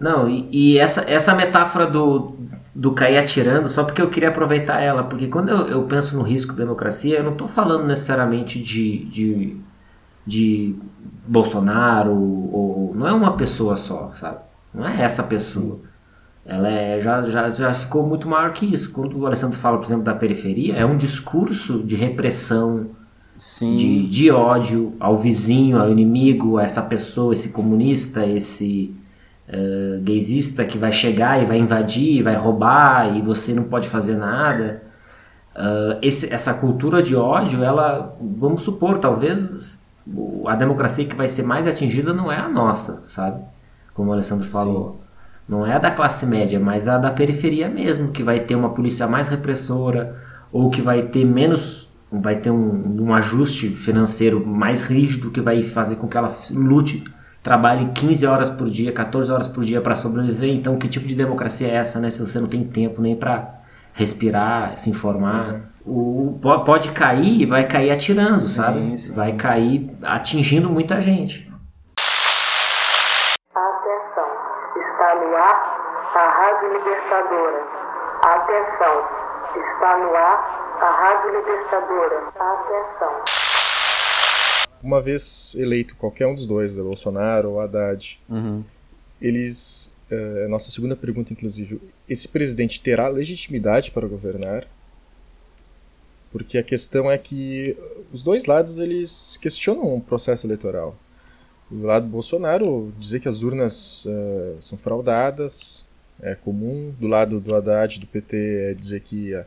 Não, 0.00 0.28
e, 0.28 0.48
e, 0.50 0.78
essa, 0.78 1.08
essa 1.08 1.34
metáfora 1.34 1.86
do, 1.86 2.36
do 2.74 2.92
cair 2.92 3.18
atirando, 3.18 3.68
só 3.68 3.84
porque 3.84 4.02
eu 4.02 4.10
queria 4.10 4.30
aproveitar 4.30 4.80
ela, 4.80 5.04
porque 5.04 5.28
quando 5.28 5.50
eu, 5.50 5.68
eu 5.68 5.82
penso 5.84 6.16
no 6.16 6.22
risco 6.22 6.54
da 6.54 6.64
democracia, 6.64 7.18
eu 7.18 7.24
não 7.24 7.32
estou 7.32 7.46
falando 7.46 7.86
necessariamente 7.86 8.60
de, 8.60 9.04
de 9.04 9.60
de 10.26 10.74
Bolsonaro, 11.26 12.12
ou, 12.12 12.92
não 12.94 13.06
é 13.06 13.12
uma 13.12 13.36
pessoa 13.36 13.76
só, 13.76 14.10
sabe? 14.12 14.38
Não 14.72 14.86
é 14.86 15.02
essa 15.02 15.22
pessoa. 15.22 15.80
Ela 16.44 16.68
é, 16.68 17.00
já, 17.00 17.22
já, 17.22 17.48
já 17.48 17.72
ficou 17.72 18.06
muito 18.06 18.28
maior 18.28 18.52
que 18.52 18.66
isso. 18.66 18.90
Quando 18.92 19.18
o 19.18 19.26
Alessandro 19.26 19.58
fala, 19.58 19.78
por 19.78 19.86
exemplo, 19.86 20.04
da 20.04 20.14
periferia, 20.14 20.74
é 20.74 20.84
um 20.84 20.96
discurso 20.96 21.82
de 21.82 21.96
repressão, 21.96 22.90
de, 23.60 24.06
de 24.06 24.30
ódio 24.30 24.94
ao 25.00 25.18
vizinho, 25.18 25.78
ao 25.78 25.90
inimigo, 25.90 26.58
a 26.58 26.64
essa 26.64 26.82
pessoa, 26.82 27.32
esse 27.32 27.48
comunista, 27.50 28.24
esse 28.26 28.94
uh, 29.48 30.00
gaysista 30.02 30.64
que 30.64 30.78
vai 30.78 30.92
chegar 30.92 31.42
e 31.42 31.46
vai 31.46 31.58
invadir, 31.58 32.22
vai 32.22 32.34
roubar 32.34 33.16
e 33.16 33.22
você 33.22 33.52
não 33.52 33.64
pode 33.64 33.88
fazer 33.88 34.16
nada. 34.16 34.82
Uh, 35.54 35.98
esse, 36.02 36.32
essa 36.32 36.52
cultura 36.54 37.02
de 37.02 37.14
ódio, 37.14 37.62
ela, 37.62 38.16
vamos 38.20 38.62
supor, 38.62 38.98
talvez 38.98 39.82
a 40.46 40.54
democracia 40.54 41.04
que 41.04 41.14
vai 41.14 41.28
ser 41.28 41.42
mais 41.42 41.66
atingida 41.66 42.12
não 42.12 42.30
é 42.30 42.38
a 42.38 42.48
nossa, 42.48 43.02
sabe? 43.06 43.42
Como 43.94 44.10
o 44.10 44.12
Alessandro 44.12 44.46
falou. 44.46 44.92
Sim. 44.92 45.04
Não 45.46 45.66
é 45.66 45.74
a 45.74 45.78
da 45.78 45.90
classe 45.90 46.26
média, 46.26 46.58
mas 46.58 46.88
a 46.88 46.98
da 46.98 47.10
periferia 47.10 47.68
mesmo, 47.68 48.10
que 48.10 48.22
vai 48.22 48.40
ter 48.40 48.54
uma 48.54 48.70
polícia 48.70 49.06
mais 49.06 49.28
repressora, 49.28 50.16
ou 50.50 50.70
que 50.70 50.80
vai 50.80 51.02
ter 51.02 51.24
menos. 51.24 51.88
vai 52.10 52.36
ter 52.36 52.50
um, 52.50 53.02
um 53.02 53.14
ajuste 53.14 53.68
financeiro 53.70 54.44
mais 54.44 54.82
rígido, 54.82 55.30
que 55.30 55.40
vai 55.40 55.62
fazer 55.62 55.96
com 55.96 56.08
que 56.08 56.16
ela 56.16 56.34
lute, 56.50 57.04
trabalhe 57.44 57.90
15 57.94 58.26
horas 58.26 58.48
por 58.48 58.68
dia, 58.68 58.90
14 58.90 59.30
horas 59.30 59.46
por 59.46 59.62
dia 59.62 59.80
para 59.80 59.94
sobreviver. 59.94 60.50
Então, 60.50 60.78
que 60.78 60.88
tipo 60.88 61.06
de 61.06 61.14
democracia 61.14 61.68
é 61.68 61.74
essa, 61.74 62.00
né? 62.00 62.08
Se 62.08 62.20
você 62.20 62.40
não 62.40 62.48
tem 62.48 62.64
tempo 62.64 63.02
nem 63.02 63.14
para 63.14 63.60
respirar, 63.92 64.76
se 64.78 64.90
informar 64.90 65.38
o, 65.86 66.40
pode 66.64 66.90
cair 66.92 67.42
e 67.42 67.46
vai 67.46 67.64
cair 67.68 67.90
atirando, 67.90 68.38
sim, 68.38 68.48
sabe? 68.48 68.96
Sim. 68.96 69.12
Vai 69.12 69.34
cair 69.34 69.94
atingindo 70.02 70.70
muita 70.70 71.02
gente. 71.02 71.52
Atenção, 73.54 74.28
está 74.76 75.14
no 75.14 75.36
ar 75.36 76.10
a 76.14 76.28
Rádio 76.28 76.72
Libertadora. 76.72 77.62
Atenção, 78.24 79.04
está 79.54 79.98
no 79.98 80.16
ar 80.16 80.76
a 80.80 80.90
Rádio 80.90 81.36
Libertadora. 81.36 82.22
Atenção. 82.40 83.43
Uma 84.84 85.00
vez 85.00 85.56
eleito 85.58 85.96
qualquer 85.96 86.26
um 86.26 86.34
dos 86.34 86.46
dois, 86.46 86.76
Bolsonaro 86.76 87.50
ou 87.50 87.60
Haddad, 87.60 88.20
uhum. 88.28 88.62
eles. 89.20 89.96
Uh, 90.10 90.48
nossa 90.48 90.70
segunda 90.70 90.94
pergunta, 90.94 91.32
inclusive, 91.32 91.80
esse 92.08 92.28
presidente 92.28 92.80
terá 92.80 93.08
legitimidade 93.08 93.90
para 93.90 94.06
governar? 94.06 94.68
porque 96.34 96.58
a 96.58 96.64
questão 96.64 97.08
é 97.08 97.16
que 97.16 97.76
os 98.12 98.20
dois 98.20 98.46
lados 98.46 98.80
eles 98.80 99.38
questionam 99.40 99.94
o 99.94 100.00
processo 100.00 100.48
eleitoral. 100.48 100.96
Do 101.70 101.84
lado 101.84 102.06
do 102.06 102.10
Bolsonaro, 102.10 102.92
dizer 102.98 103.20
que 103.20 103.28
as 103.28 103.44
urnas 103.44 104.04
uh, 104.04 104.56
são 104.58 104.76
fraudadas 104.76 105.86
é 106.20 106.34
comum. 106.34 106.92
Do 106.98 107.06
lado 107.06 107.38
do 107.38 107.54
Haddad, 107.54 108.00
do 108.00 108.06
PT, 108.08 108.36
é 108.36 108.74
dizer 108.74 108.98
que 109.02 109.32
a 109.32 109.46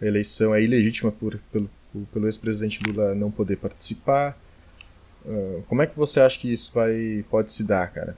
eleição 0.00 0.54
é 0.54 0.62
ilegítima 0.62 1.10
por, 1.10 1.40
pelo, 1.52 1.68
pelo 2.12 2.28
ex-presidente 2.28 2.80
Lula 2.86 3.16
não 3.16 3.32
poder 3.32 3.56
participar. 3.56 4.38
Uh, 5.28 5.62
como 5.68 5.82
é 5.82 5.86
que 5.86 5.94
você 5.94 6.20
acha 6.20 6.38
que 6.38 6.50
isso 6.50 6.72
vai 6.74 7.22
pode 7.30 7.52
se 7.52 7.62
dar, 7.62 7.86
cara? 7.88 8.16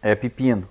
É 0.00 0.14
pepino. 0.14 0.68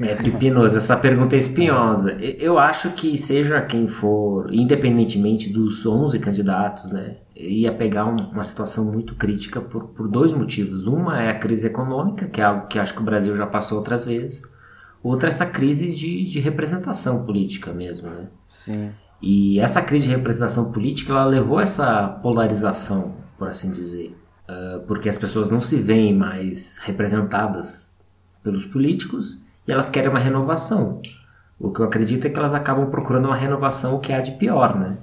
É 0.00 0.14
pepinoso, 0.14 0.76
essa 0.76 0.96
pergunta 0.96 1.34
é 1.34 1.38
espinhosa. 1.38 2.12
Eu 2.12 2.58
acho 2.58 2.92
que 2.92 3.16
seja 3.16 3.60
quem 3.60 3.88
for, 3.88 4.52
independentemente 4.52 5.48
dos 5.48 5.84
11 5.86 6.18
candidatos, 6.18 6.90
né, 6.90 7.16
ia 7.34 7.72
pegar 7.72 8.06
um, 8.06 8.16
uma 8.32 8.44
situação 8.44 8.84
muito 8.84 9.14
crítica 9.14 9.60
por, 9.60 9.84
por 9.88 10.08
dois 10.08 10.32
motivos. 10.32 10.86
Uma 10.86 11.22
é 11.22 11.30
a 11.30 11.38
crise 11.38 11.66
econômica, 11.66 12.26
que 12.28 12.40
é 12.40 12.44
algo 12.44 12.66
que 12.66 12.78
acho 12.78 12.94
que 12.94 13.00
o 13.00 13.04
Brasil 13.04 13.36
já 13.36 13.46
passou 13.46 13.78
outras 13.78 14.04
vezes. 14.04 14.42
Outra 15.02 15.28
é 15.28 15.30
essa 15.30 15.46
crise 15.46 15.92
de, 15.92 16.24
de 16.24 16.40
representação 16.40 17.24
política 17.24 17.72
mesmo, 17.72 18.10
né? 18.10 18.28
Sim. 18.64 18.90
E 19.22 19.60
essa 19.60 19.82
crise 19.82 20.08
de 20.08 20.14
representação 20.14 20.72
política, 20.72 21.12
ela 21.12 21.24
levou 21.24 21.60
essa 21.60 22.08
polarização, 22.22 23.14
por 23.40 23.48
assim 23.48 23.72
dizer. 23.72 24.14
Uh, 24.46 24.80
porque 24.86 25.08
as 25.08 25.16
pessoas 25.16 25.48
não 25.48 25.62
se 25.62 25.76
veem 25.76 26.14
mais 26.14 26.76
representadas 26.76 27.90
pelos 28.42 28.66
políticos 28.66 29.38
e 29.66 29.72
elas 29.72 29.88
querem 29.88 30.10
uma 30.10 30.18
renovação. 30.18 31.00
O 31.58 31.72
que 31.72 31.80
eu 31.80 31.86
acredito 31.86 32.26
é 32.26 32.30
que 32.30 32.38
elas 32.38 32.52
acabam 32.52 32.90
procurando 32.90 33.24
uma 33.26 33.36
renovação, 33.36 33.94
o 33.94 33.98
que 33.98 34.12
há 34.12 34.20
de 34.20 34.32
pior, 34.32 34.76
né? 34.76 34.98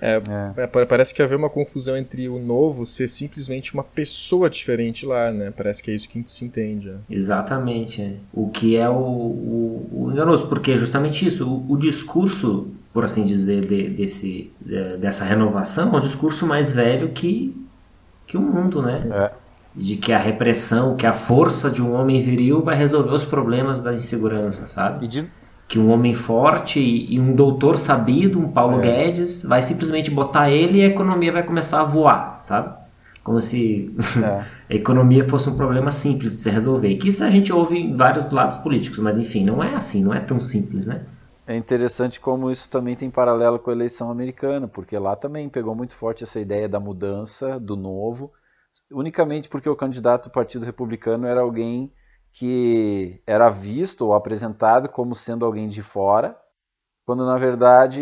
É, 0.00 0.22
é. 0.56 0.62
é 0.62 0.86
parece 0.86 1.12
que 1.12 1.20
haver 1.20 1.36
uma 1.36 1.50
confusão 1.50 1.96
entre 1.96 2.28
o 2.28 2.38
novo 2.38 2.86
ser 2.86 3.08
simplesmente 3.08 3.74
uma 3.74 3.82
pessoa 3.82 4.48
diferente 4.48 5.04
lá, 5.04 5.32
né? 5.32 5.52
Parece 5.54 5.82
que 5.82 5.90
é 5.90 5.94
isso 5.94 6.08
que 6.08 6.16
a 6.16 6.20
gente 6.20 6.30
se 6.30 6.44
entende. 6.44 6.88
Né? 6.88 6.98
Exatamente. 7.10 8.00
É. 8.00 8.14
O 8.32 8.48
que 8.48 8.76
é 8.76 8.88
o, 8.88 8.94
o, 8.94 9.88
o, 9.92 10.12
enganoso, 10.12 10.48
porque 10.48 10.72
é 10.72 10.76
justamente 10.76 11.26
isso. 11.26 11.48
O, 11.48 11.72
o 11.72 11.76
discurso, 11.76 12.68
por 12.92 13.04
assim 13.04 13.24
dizer, 13.24 13.62
de, 13.62 13.90
desse, 13.90 14.52
de, 14.60 14.96
dessa 14.98 15.24
renovação 15.24 15.92
é 15.92 15.96
um 15.96 16.00
discurso 16.00 16.46
mais 16.46 16.72
velho 16.72 17.10
que, 17.10 17.54
que 18.30 18.36
o 18.36 18.40
mundo, 18.40 18.80
né? 18.80 19.06
É 19.10 19.30
de 19.74 19.96
que 19.96 20.12
a 20.12 20.18
repressão, 20.18 20.96
que 20.96 21.06
a 21.06 21.12
força 21.12 21.70
de 21.70 21.82
um 21.82 21.94
homem 21.94 22.22
viril 22.22 22.62
vai 22.62 22.76
resolver 22.76 23.14
os 23.14 23.24
problemas 23.24 23.80
da 23.80 23.92
insegurança, 23.92 24.66
sabe? 24.66 25.06
De... 25.06 25.26
Que 25.68 25.78
um 25.78 25.90
homem 25.90 26.12
forte 26.12 26.80
e, 26.80 27.20
um 27.20 27.34
doutor 27.34 27.78
sabido, 27.78 28.40
um 28.40 28.48
Paulo 28.48 28.78
é. 28.78 28.82
Guedes, 28.82 29.44
vai 29.44 29.62
simplesmente 29.62 30.10
botar 30.10 30.50
ele 30.50 30.78
e 30.78 30.82
a 30.82 30.86
economia 30.86 31.32
vai 31.32 31.44
começar 31.44 31.80
a 31.80 31.84
voar, 31.84 32.40
sabe? 32.40 32.74
Como 33.22 33.40
se 33.40 33.94
é. 34.20 34.42
a 34.68 34.74
economia 34.74 35.28
fosse 35.28 35.48
um 35.48 35.56
problema 35.56 35.92
simples 35.92 36.32
de 36.32 36.38
se 36.38 36.50
resolver. 36.50 36.92
Que 36.96 37.08
isso 37.08 37.22
a 37.22 37.30
gente 37.30 37.52
ouve 37.52 37.78
em 37.78 37.96
vários 37.96 38.32
lados 38.32 38.56
políticos, 38.56 38.98
mas 38.98 39.16
enfim, 39.16 39.44
não 39.44 39.62
é 39.62 39.76
assim, 39.76 40.02
não 40.02 40.12
é 40.12 40.18
tão 40.18 40.40
simples, 40.40 40.86
né? 40.86 41.02
É 41.50 41.56
interessante 41.56 42.20
como 42.20 42.48
isso 42.48 42.70
também 42.70 42.94
tem 42.94 43.10
paralelo 43.10 43.58
com 43.58 43.70
a 43.70 43.72
eleição 43.72 44.08
americana, 44.08 44.68
porque 44.68 44.96
lá 44.96 45.16
também 45.16 45.48
pegou 45.48 45.74
muito 45.74 45.96
forte 45.96 46.22
essa 46.22 46.38
ideia 46.38 46.68
da 46.68 46.78
mudança, 46.78 47.58
do 47.58 47.74
novo, 47.74 48.32
unicamente 48.88 49.48
porque 49.48 49.68
o 49.68 49.74
candidato 49.74 50.28
do 50.28 50.32
Partido 50.32 50.64
Republicano 50.64 51.26
era 51.26 51.40
alguém 51.40 51.92
que 52.32 53.20
era 53.26 53.50
visto 53.50 54.02
ou 54.02 54.14
apresentado 54.14 54.88
como 54.88 55.12
sendo 55.16 55.44
alguém 55.44 55.66
de 55.66 55.82
fora, 55.82 56.38
quando 57.04 57.26
na 57.26 57.36
verdade 57.36 58.00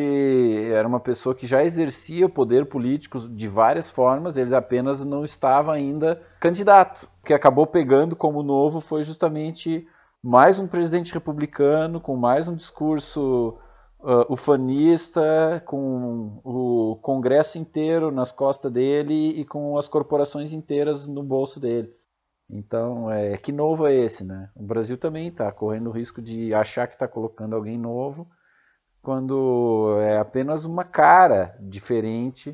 era 0.71 0.87
uma 0.87 1.00
pessoa 1.00 1.35
que 1.35 1.47
já 1.47 1.64
exercia 1.64 2.26
o 2.26 2.31
poder 2.31 2.67
político 2.67 3.19
de 3.19 3.49
várias 3.49 3.90
formas, 3.90 4.37
ele 4.37 4.55
apenas 4.55 5.02
não 5.02 5.25
estava 5.25 5.73
ainda 5.73 6.23
candidato. 6.38 7.09
O 7.23 7.25
que 7.25 7.33
acabou 7.33 7.67
pegando 7.67 8.14
como 8.14 8.43
novo 8.43 8.83
foi 8.83 9.05
justamente 9.05 9.88
mais 10.28 10.58
um 10.58 10.66
presidente 10.66 11.14
republicano 11.14 12.02
com 12.02 12.14
mais 12.14 12.47
um 12.47 12.54
discurso 12.54 13.58
uh, 13.99 14.30
ufanista, 14.30 15.62
com 15.64 16.42
o 16.44 16.97
Congresso 17.00 17.56
inteiro 17.56 18.11
nas 18.11 18.30
costas 18.30 18.70
dele 18.70 19.40
e 19.40 19.47
com 19.47 19.78
as 19.78 19.88
corporações 19.88 20.52
inteiras 20.52 21.06
no 21.06 21.23
bolso 21.23 21.58
dele. 21.58 21.90
Então, 22.50 23.11
é, 23.11 23.38
que 23.38 23.50
novo 23.50 23.87
é 23.87 23.94
esse, 23.94 24.23
né? 24.23 24.50
O 24.54 24.62
Brasil 24.64 24.99
também 24.99 25.28
está 25.28 25.50
correndo 25.50 25.88
o 25.88 25.92
risco 25.92 26.20
de 26.20 26.52
achar 26.52 26.87
que 26.87 26.94
está 26.94 27.08
colocando 27.08 27.56
alguém 27.56 27.78
novo, 27.78 28.28
quando 29.00 29.97
é 30.02 30.18
apenas 30.18 30.66
uma 30.66 30.85
cara 30.85 31.56
diferente 31.58 32.50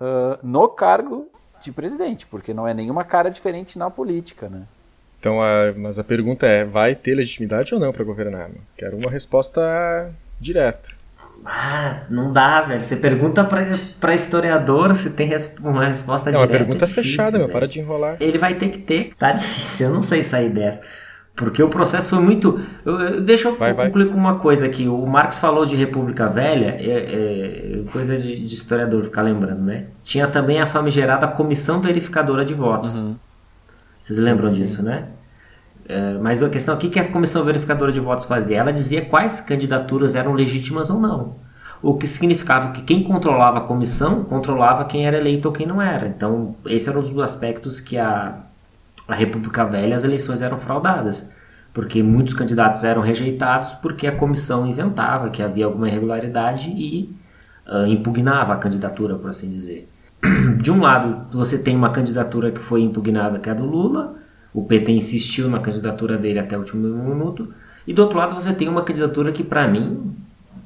uh, 0.00 0.38
no 0.42 0.66
cargo 0.70 1.30
de 1.60 1.70
presidente, 1.70 2.26
porque 2.26 2.54
não 2.54 2.66
é 2.66 2.72
nenhuma 2.72 3.04
cara 3.04 3.30
diferente 3.30 3.78
na 3.78 3.90
política, 3.90 4.48
né? 4.48 4.66
Então, 5.18 5.40
a, 5.40 5.72
mas 5.76 5.98
a 5.98 6.04
pergunta 6.04 6.46
é, 6.46 6.64
vai 6.64 6.94
ter 6.94 7.14
legitimidade 7.14 7.74
ou 7.74 7.80
não 7.80 7.92
para 7.92 8.04
governar? 8.04 8.50
Quero 8.76 8.96
uma 8.96 9.10
resposta 9.10 10.10
direta. 10.40 10.90
Ah, 11.44 12.02
não 12.10 12.32
dá, 12.32 12.62
velho. 12.62 12.80
Você 12.80 12.96
pergunta 12.96 13.44
pra, 13.44 14.14
historiador 14.14 14.94
se 14.94 15.10
tem 15.10 15.26
res 15.26 15.56
uma 15.60 15.84
resposta 15.84 16.30
direta. 16.30 16.44
É 16.44 16.46
uma 16.46 16.58
pergunta 16.58 16.84
é 16.84 16.88
difícil, 16.88 17.10
fechada, 17.10 17.38
meu. 17.38 17.48
Para 17.48 17.66
de 17.66 17.80
enrolar. 17.80 18.16
Ele 18.20 18.38
vai 18.38 18.54
ter 18.54 18.68
que 18.68 18.78
ter. 18.78 19.12
Tá 19.18 19.32
difícil, 19.32 19.86
eu 19.86 19.94
não 19.94 20.02
sei 20.02 20.22
sair 20.22 20.50
dessa. 20.50 20.82
Porque 21.34 21.62
o 21.62 21.68
processo 21.68 22.08
foi 22.08 22.18
muito. 22.18 22.60
Eu, 22.84 23.20
deixa 23.20 23.48
eu 23.48 23.56
vai, 23.56 23.72
concluir 23.72 24.06
vai. 24.06 24.12
com 24.12 24.18
uma 24.18 24.38
coisa 24.40 24.66
aqui. 24.66 24.88
O 24.88 25.06
Marx 25.06 25.38
falou 25.38 25.64
de 25.64 25.76
República 25.76 26.28
Velha, 26.28 26.76
é, 26.78 27.78
é 27.78 27.92
coisa 27.92 28.16
de, 28.16 28.44
de, 28.44 28.54
historiador 28.54 29.04
ficar 29.04 29.22
lembrando, 29.22 29.62
né? 29.62 29.86
Tinha 30.02 30.26
também 30.26 30.60
a 30.60 30.66
famigerada 30.66 31.28
Comissão 31.28 31.80
Verificadora 31.80 32.44
de 32.44 32.54
Votos. 32.54 33.06
Uhum. 33.06 33.16
Vocês 34.14 34.24
lembram 34.24 34.52
sim. 34.52 34.60
disso, 34.60 34.82
né? 34.82 35.08
É, 35.86 36.14
mas 36.14 36.42
a 36.42 36.48
questão 36.48 36.74
aqui 36.74 36.86
é 36.86 36.90
que 36.90 36.98
a 36.98 37.08
Comissão 37.08 37.44
Verificadora 37.44 37.92
de 37.92 38.00
Votos 38.00 38.26
fazia? 38.26 38.58
Ela 38.58 38.72
dizia 38.72 39.04
quais 39.04 39.40
candidaturas 39.40 40.14
eram 40.14 40.32
legítimas 40.32 40.90
ou 40.90 41.00
não. 41.00 41.36
O 41.80 41.94
que 41.96 42.06
significava 42.06 42.72
que 42.72 42.82
quem 42.82 43.02
controlava 43.02 43.58
a 43.58 43.60
comissão 43.60 44.24
controlava 44.24 44.84
quem 44.84 45.06
era 45.06 45.16
eleito 45.16 45.48
ou 45.48 45.54
quem 45.54 45.66
não 45.66 45.80
era. 45.80 46.06
Então, 46.06 46.56
esse 46.66 46.88
era 46.88 46.98
um 46.98 47.02
dos 47.02 47.18
aspectos 47.18 47.80
que 47.80 47.96
a 47.96 48.40
a 49.08 49.14
República 49.14 49.64
Velha 49.64 49.96
as 49.96 50.04
eleições 50.04 50.42
eram 50.42 50.58
fraudadas, 50.58 51.30
porque 51.72 52.02
muitos 52.02 52.34
candidatos 52.34 52.84
eram 52.84 53.00
rejeitados 53.00 53.72
porque 53.74 54.06
a 54.06 54.12
comissão 54.12 54.66
inventava 54.66 55.30
que 55.30 55.42
havia 55.42 55.64
alguma 55.64 55.88
irregularidade 55.88 56.70
e 56.70 57.16
uh, 57.66 57.86
impugnava 57.86 58.52
a 58.52 58.56
candidatura, 58.56 59.16
por 59.16 59.30
assim 59.30 59.48
dizer. 59.48 59.88
De 60.60 60.70
um 60.70 60.80
lado, 60.80 61.26
você 61.36 61.58
tem 61.58 61.76
uma 61.76 61.90
candidatura 61.90 62.50
que 62.50 62.60
foi 62.60 62.82
impugnada, 62.82 63.38
que 63.38 63.48
é 63.48 63.52
a 63.52 63.54
do 63.54 63.64
Lula, 63.64 64.16
o 64.52 64.64
PT 64.64 64.92
insistiu 64.92 65.48
na 65.48 65.60
candidatura 65.60 66.16
dele 66.16 66.38
até 66.38 66.56
o 66.56 66.60
último 66.60 66.86
minuto, 66.86 67.52
e 67.86 67.92
do 67.92 68.02
outro 68.02 68.18
lado 68.18 68.34
você 68.34 68.52
tem 68.52 68.68
uma 68.68 68.82
candidatura 68.82 69.32
que, 69.32 69.44
para 69.44 69.68
mim, 69.68 70.12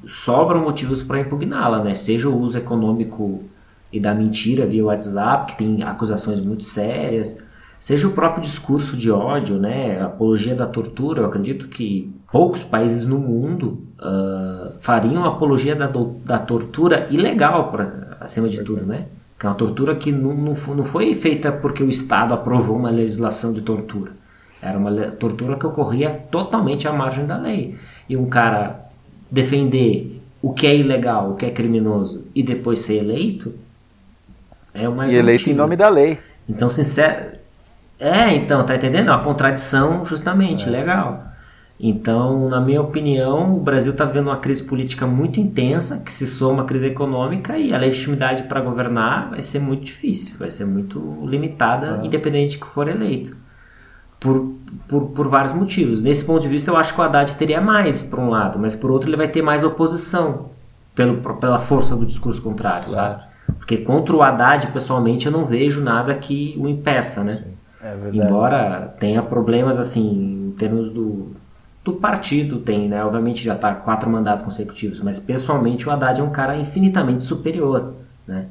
sobram 0.05 0.61
motivos 0.61 1.03
para 1.03 1.19
impugná-la, 1.19 1.83
né? 1.83 1.93
seja 1.95 2.27
o 2.27 2.37
uso 2.37 2.57
econômico 2.57 3.43
e 3.91 3.99
da 3.99 4.13
mentira 4.13 4.65
via 4.65 4.83
WhatsApp, 4.83 5.51
que 5.51 5.57
tem 5.57 5.83
acusações 5.83 6.45
muito 6.45 6.63
sérias, 6.63 7.37
seja 7.79 8.07
o 8.07 8.11
próprio 8.11 8.41
discurso 8.41 8.97
de 8.97 9.11
ódio, 9.11 9.59
né, 9.59 10.01
apologia 10.01 10.55
da 10.55 10.65
tortura. 10.65 11.21
Eu 11.21 11.27
acredito 11.27 11.67
que 11.67 12.11
poucos 12.31 12.63
países 12.63 13.05
no 13.05 13.19
mundo 13.19 13.83
uh, 13.99 14.73
fariam 14.79 15.23
apologia 15.25 15.75
da, 15.75 15.87
da 16.25 16.39
tortura 16.39 17.07
ilegal, 17.11 17.71
pra, 17.71 18.17
acima 18.19 18.49
de 18.49 18.63
tudo, 18.63 18.81
é. 18.81 18.85
né? 18.85 19.07
Que 19.43 19.47
é 19.47 19.49
uma 19.49 19.57
tortura 19.57 19.93
que 19.93 20.09
não, 20.09 20.33
não, 20.33 20.53
não 20.53 20.85
foi 20.85 21.13
feita 21.15 21.51
porque 21.51 21.83
o 21.83 21.89
Estado 21.89 22.33
aprovou 22.33 22.77
uma 22.77 22.89
legislação 22.89 23.51
de 23.51 23.59
tortura. 23.59 24.13
Era 24.61 24.77
uma 24.77 24.89
tortura 25.11 25.57
que 25.57 25.67
ocorria 25.67 26.09
totalmente 26.31 26.87
à 26.87 26.93
margem 26.93 27.25
da 27.25 27.37
lei. 27.37 27.77
E 28.07 28.15
um 28.15 28.27
cara 28.27 28.85
defender 29.29 30.21
o 30.41 30.53
que 30.53 30.65
é 30.65 30.73
ilegal, 30.73 31.31
o 31.31 31.35
que 31.35 31.45
é 31.45 31.51
criminoso 31.51 32.23
e 32.33 32.41
depois 32.41 32.79
ser 32.79 32.99
eleito 32.99 33.53
é 34.73 34.87
o 34.87 34.95
mais 34.95 35.13
E 35.13 35.17
eleito 35.17 35.41
motivo. 35.41 35.51
em 35.51 35.57
nome 35.57 35.75
da 35.75 35.89
lei. 35.89 36.19
Então, 36.47 36.69
sincero, 36.69 37.35
é, 37.99 38.33
então, 38.33 38.65
tá 38.65 38.75
entendendo? 38.75 39.09
É 39.09 39.11
uma 39.11 39.25
contradição, 39.25 40.05
justamente, 40.05 40.69
é. 40.69 40.71
legal. 40.71 41.21
Então, 41.79 42.47
na 42.49 42.61
minha 42.61 42.81
opinião, 42.81 43.57
o 43.57 43.59
Brasil 43.59 43.91
está 43.91 44.05
vivendo 44.05 44.27
uma 44.27 44.37
crise 44.37 44.63
política 44.63 45.07
muito 45.07 45.39
intensa, 45.39 45.97
que 45.97 46.11
se 46.11 46.25
soma 46.27 46.63
à 46.63 46.65
crise 46.65 46.85
econômica 46.85 47.57
e 47.57 47.73
a 47.73 47.77
legitimidade 47.77 48.43
para 48.43 48.61
governar 48.61 49.31
vai 49.31 49.41
ser 49.41 49.59
muito 49.59 49.83
difícil, 49.83 50.37
vai 50.37 50.51
ser 50.51 50.65
muito 50.65 51.19
limitada, 51.25 51.99
é. 52.01 52.05
independente 52.05 52.51
de 52.51 52.57
que 52.59 52.67
for 52.67 52.87
eleito. 52.87 53.35
Por, 54.19 54.55
por, 54.87 55.07
por, 55.07 55.27
vários 55.27 55.51
motivos. 55.51 56.01
Nesse 56.01 56.23
ponto 56.23 56.41
de 56.41 56.47
vista, 56.47 56.71
eu 56.71 56.77
acho 56.77 56.93
que 56.93 57.01
o 57.01 57.03
Haddad 57.03 57.35
teria 57.35 57.59
mais, 57.59 58.01
por 58.01 58.19
um 58.19 58.29
lado, 58.29 58.57
mas 58.57 58.73
por 58.73 58.89
outro, 58.89 59.09
ele 59.09 59.17
vai 59.17 59.27
ter 59.27 59.41
mais 59.41 59.65
oposição 59.65 60.51
pelo, 60.95 61.17
pela 61.35 61.59
força 61.59 61.93
do 61.93 62.05
discurso 62.05 62.41
contrário, 62.41 62.85
claro. 62.85 63.19
sabe? 63.19 63.23
Porque 63.57 63.77
contra 63.77 64.15
o 64.15 64.23
Haddad, 64.23 64.67
pessoalmente, 64.67 65.25
eu 65.25 65.31
não 65.31 65.45
vejo 65.45 65.81
nada 65.81 66.15
que 66.15 66.55
o 66.57 66.69
impeça, 66.69 67.21
né? 67.21 67.33
Sim. 67.33 67.53
É 67.83 67.97
Embora 68.13 68.95
tenha 68.97 69.21
problemas 69.21 69.77
assim 69.77 70.47
em 70.47 70.51
termos 70.51 70.89
do, 70.89 71.35
do 71.83 71.93
partido, 71.93 72.59
tem, 72.59 72.87
né? 72.87 73.03
Obviamente 73.03 73.43
já 73.43 73.55
está 73.55 73.75
quatro 73.75 74.09
mandatos 74.09 74.41
consecutivos, 74.41 75.01
mas 75.01 75.19
pessoalmente 75.19 75.87
o 75.87 75.91
Haddad 75.91 76.19
é 76.19 76.23
um 76.23 76.31
cara 76.31 76.55
infinitamente 76.55 77.23
superior, 77.23 77.93
né? 78.27 78.47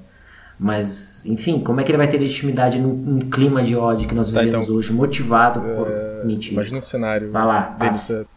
Mas, 0.58 1.26
enfim, 1.26 1.58
como 1.58 1.80
é 1.80 1.84
que 1.84 1.90
ele 1.90 1.98
vai 1.98 2.06
ter 2.06 2.18
legitimidade 2.18 2.80
num, 2.80 2.94
num 2.94 3.18
clima 3.18 3.64
de 3.64 3.74
ódio 3.74 4.06
que 4.06 4.14
nós 4.14 4.30
tá, 4.30 4.40
vivemos 4.40 4.66
então, 4.66 4.76
hoje, 4.76 4.92
motivado 4.92 5.60
por 5.60 5.88
uh, 5.88 6.24
mentira? 6.24 6.54
Imagina 6.54 6.78
um 6.78 6.82
cenário. 6.82 7.32
Vai 7.32 7.44
lá. 7.44 7.76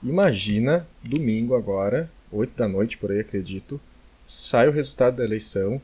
Imagina, 0.02 0.88
domingo 1.04 1.56
agora, 1.56 2.10
8 2.32 2.58
da 2.58 2.68
noite, 2.68 2.98
por 2.98 3.12
aí 3.12 3.20
acredito, 3.20 3.80
sai 4.26 4.68
o 4.68 4.72
resultado 4.72 5.18
da 5.18 5.24
eleição 5.24 5.80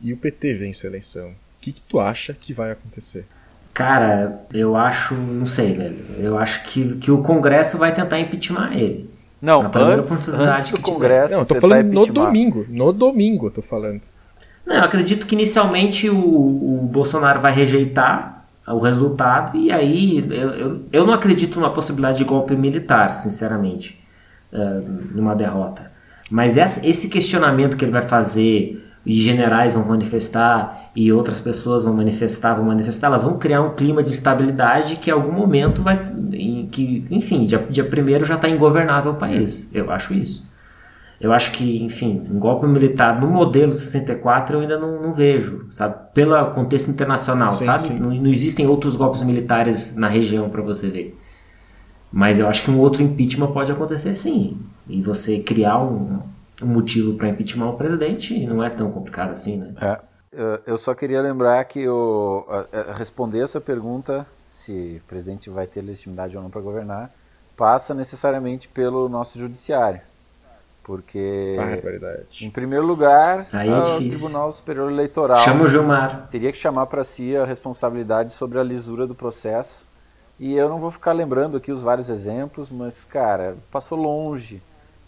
e 0.00 0.12
o 0.12 0.16
PT 0.16 0.54
vence 0.54 0.86
a 0.86 0.90
eleição. 0.90 1.30
O 1.30 1.34
que, 1.60 1.72
que 1.72 1.80
tu 1.80 1.98
acha 1.98 2.32
que 2.32 2.52
vai 2.52 2.70
acontecer? 2.70 3.26
Cara, 3.74 4.44
eu 4.52 4.76
acho, 4.76 5.14
não 5.14 5.46
sei, 5.46 5.72
velho. 5.72 5.98
Eu 6.18 6.38
acho 6.38 6.62
que, 6.64 6.96
que 6.96 7.10
o 7.10 7.18
Congresso 7.18 7.78
vai 7.78 7.92
tentar 7.92 8.20
impeachment 8.20 8.72
ele. 8.72 9.10
Não, 9.40 9.62
Na 9.62 9.68
primeira 9.70 9.98
antes, 10.00 10.10
oportunidade 10.10 10.60
antes 10.60 10.70
do 10.70 10.76
que 10.76 10.82
Congresso. 10.82 11.24
Tiver. 11.24 11.34
Não, 11.34 11.40
eu 11.40 11.46
tô 11.46 11.54
falando 11.56 11.92
no 11.92 12.06
domingo. 12.06 12.66
No 12.68 12.92
domingo 12.92 13.46
eu 13.46 13.50
tô 13.50 13.62
falando. 13.62 14.00
Não, 14.64 14.76
eu 14.76 14.84
acredito 14.84 15.26
que 15.26 15.34
inicialmente 15.34 16.08
o, 16.08 16.16
o 16.16 16.88
Bolsonaro 16.90 17.40
vai 17.40 17.52
rejeitar 17.52 18.44
o 18.66 18.78
resultado 18.78 19.56
e 19.56 19.72
aí 19.72 20.24
eu, 20.30 20.50
eu, 20.50 20.82
eu 20.92 21.06
não 21.06 21.12
acredito 21.12 21.58
numa 21.58 21.72
possibilidade 21.72 22.18
de 22.18 22.24
golpe 22.24 22.54
militar, 22.54 23.14
sinceramente, 23.14 24.00
uh, 24.52 24.88
numa 25.12 25.34
derrota. 25.34 25.90
Mas 26.30 26.56
essa, 26.56 26.86
esse 26.86 27.08
questionamento 27.08 27.76
que 27.76 27.84
ele 27.84 27.92
vai 27.92 28.02
fazer 28.02 28.81
e 29.04 29.14
generais 29.14 29.74
vão 29.74 29.84
manifestar 29.84 30.90
e 30.94 31.12
outras 31.12 31.40
pessoas 31.40 31.84
vão 31.84 31.92
manifestar, 31.92 32.54
vão 32.54 32.64
manifestar, 32.64 33.08
elas 33.08 33.24
vão 33.24 33.36
criar 33.36 33.60
um 33.62 33.74
clima 33.74 34.02
de 34.02 34.10
estabilidade 34.10 34.96
que 34.96 35.10
em 35.10 35.12
algum 35.12 35.32
momento 35.32 35.82
vai, 35.82 36.00
que, 36.70 37.06
enfim, 37.10 37.44
dia, 37.44 37.66
dia 37.68 37.84
primeiro 37.84 38.24
já 38.24 38.36
está 38.36 38.48
ingovernável 38.48 39.12
o 39.12 39.16
país. 39.16 39.68
Eu 39.72 39.90
acho 39.90 40.14
isso. 40.14 40.46
Eu 41.20 41.32
acho 41.32 41.52
que, 41.52 41.82
enfim, 41.84 42.20
um 42.30 42.38
golpe 42.38 42.66
militar 42.66 43.20
no 43.20 43.28
modelo 43.28 43.72
64 43.72 44.56
eu 44.56 44.60
ainda 44.60 44.76
não, 44.76 45.00
não 45.00 45.12
vejo, 45.12 45.66
sabe? 45.70 45.94
Pelo 46.12 46.50
contexto 46.50 46.90
internacional, 46.90 47.52
sim, 47.52 47.64
sabe? 47.64 47.82
Sim. 47.82 47.98
Não, 47.98 48.10
não 48.10 48.28
existem 48.28 48.66
outros 48.66 48.96
golpes 48.96 49.22
militares 49.22 49.94
na 49.94 50.08
região 50.08 50.50
para 50.50 50.62
você 50.62 50.88
ver. 50.88 51.16
Mas 52.12 52.40
eu 52.40 52.48
acho 52.48 52.64
que 52.64 52.70
um 52.70 52.78
outro 52.78 53.02
impeachment 53.02 53.52
pode 53.52 53.70
acontecer 53.70 54.14
sim. 54.14 54.58
E 54.88 55.00
você 55.00 55.38
criar 55.38 55.80
um, 55.82 56.18
um 56.62 56.68
motivo 56.68 57.14
para 57.14 57.28
impeachment 57.28 57.68
o 57.68 57.76
presidente 57.76 58.46
não 58.46 58.62
é 58.62 58.70
tão 58.70 58.90
complicado 58.90 59.32
assim, 59.32 59.58
né? 59.58 59.74
É. 59.80 60.12
Eu 60.66 60.78
só 60.78 60.94
queria 60.94 61.20
lembrar 61.20 61.62
que 61.64 61.86
o, 61.86 62.46
responder 62.96 63.40
essa 63.40 63.60
pergunta, 63.60 64.26
se 64.50 65.00
o 65.04 65.06
presidente 65.06 65.50
vai 65.50 65.66
ter 65.66 65.82
legitimidade 65.82 66.34
ou 66.36 66.42
não 66.42 66.48
para 66.48 66.60
governar, 66.60 67.10
passa 67.54 67.94
necessariamente 67.94 68.66
pelo 68.66 69.10
nosso 69.10 69.38
judiciário. 69.38 70.00
Porque, 70.82 71.56
em 72.40 72.50
primeiro 72.50 72.84
lugar, 72.84 73.46
é 73.52 73.78
o 73.78 73.98
Tribunal 73.98 74.50
Superior 74.52 74.90
Eleitoral 74.90 75.36
Chama 75.36 75.64
o 75.64 75.68
Gilmar. 75.68 76.28
teria 76.28 76.50
que 76.50 76.58
chamar 76.58 76.86
para 76.86 77.04
si 77.04 77.36
a 77.36 77.44
responsabilidade 77.44 78.32
sobre 78.32 78.58
a 78.58 78.64
lisura 78.64 79.06
do 79.06 79.14
processo. 79.14 79.86
E 80.40 80.54
eu 80.54 80.68
não 80.68 80.80
vou 80.80 80.90
ficar 80.90 81.12
lembrando 81.12 81.56
aqui 81.56 81.70
os 81.70 81.82
vários 81.82 82.10
exemplos, 82.10 82.68
mas, 82.70 83.04
cara, 83.04 83.56
passou 83.70 83.96
longe 83.96 84.60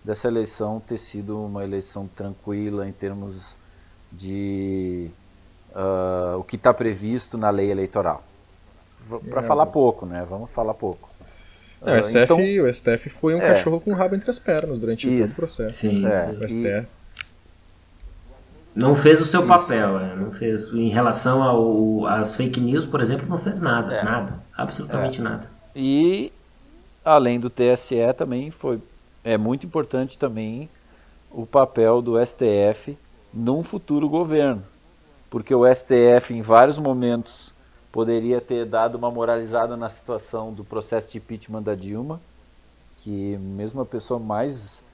dessa 0.05 0.29
eleição 0.29 0.81
ter 0.81 0.99
sido 0.99 1.43
uma 1.43 1.65
eleição 1.65 2.07
tranquila 2.07 2.87
em 2.87 2.93
termos 2.93 3.57
de 4.13 5.11
uh, 5.71 6.39
o 6.39 6.45
que 6.45 6.57
está 6.57 6.73
previsto 6.75 7.39
na 7.39 7.49
lei 7.51 7.71
eleitoral. 7.71 8.23
Para 9.29 9.41
é, 9.41 9.45
falar 9.45 9.67
pouco, 9.67 10.07
né? 10.07 10.27
Vamos 10.29 10.51
falar 10.51 10.75
pouco. 10.75 11.09
É, 11.85 11.99
o, 11.99 12.03
STF, 12.03 12.19
então, 12.19 12.39
o 12.39 12.73
STF 12.73 13.11
foi 13.11 13.35
um 13.35 13.39
é, 13.39 13.49
cachorro 13.49 13.81
com 13.81 13.91
o 13.91 13.95
rabo 13.95 14.15
entre 14.15 14.31
as 14.31 14.39
pernas 14.39 14.79
durante 14.79 15.09
isso, 15.09 15.23
todo 15.23 15.33
o 15.33 15.35
processo. 15.35 15.77
Sim, 15.77 16.07
é, 16.07 16.31
o 16.31 16.49
STF. 16.49 16.67
E, 16.67 17.05
não 18.75 18.95
fez 18.95 19.21
o 19.21 19.25
seu 19.25 19.41
isso. 19.41 19.49
papel, 19.49 19.99
né? 19.99 20.17
não 20.17 20.33
fez 20.33 20.73
em 20.73 20.89
relação 20.89 21.43
ao, 21.43 22.07
às 22.07 22.35
fake 22.35 22.61
news, 22.61 22.87
por 22.87 23.01
exemplo, 23.01 23.27
não 23.29 23.39
fez 23.39 23.61
nada, 23.61 23.95
é. 23.95 24.03
nada, 24.03 24.43
absolutamente 24.57 25.21
é. 25.21 25.25
nada. 25.25 25.51
E 25.77 26.33
além 27.05 27.39
do 27.39 27.51
TSE 27.51 27.97
também 28.17 28.51
foi 28.51 28.81
é 29.25 29.39
muito 29.39 29.67
importante 29.67 30.19
também 30.19 30.69
o 31.31 31.47
papel 31.47 32.03
do 32.03 32.25
STF 32.25 32.97
num 33.33 33.63
futuro 33.63 34.09
governo, 34.09 34.63
porque 35.31 35.55
o 35.55 35.67
STF 35.67 36.33
em 36.33 36.43
vários 36.43 36.79
momentos 36.79 37.53
poderia 37.91 38.41
ter 38.41 38.67
dado 38.67 38.97
uma 38.97 39.11
moralizada 39.11 39.77
na 39.77 39.89
situação 39.89 40.53
do 40.53 40.65
processo 40.65 41.11
de 41.11 41.19
impeachment 41.19 41.63
da 41.63 41.75
Dilma, 41.75 42.21
que 42.99 43.37
mesmo 43.39 43.81
a 43.81 43.87
pessoa 43.87 44.21
mais 44.21 44.85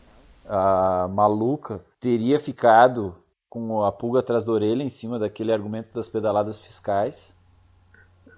uh, 0.47 1.09
maluca 1.09 1.81
teria 1.99 2.39
ficado 2.39 3.15
com 3.49 3.85
a 3.85 3.91
pulga 3.91 4.21
atrás 4.21 4.45
da 4.45 4.53
orelha 4.53 4.83
em 4.83 4.89
cima 4.89 5.19
daquele 5.19 5.53
argumento 5.53 5.93
das 5.93 6.09
pedaladas 6.09 6.59
fiscais. 6.59 7.35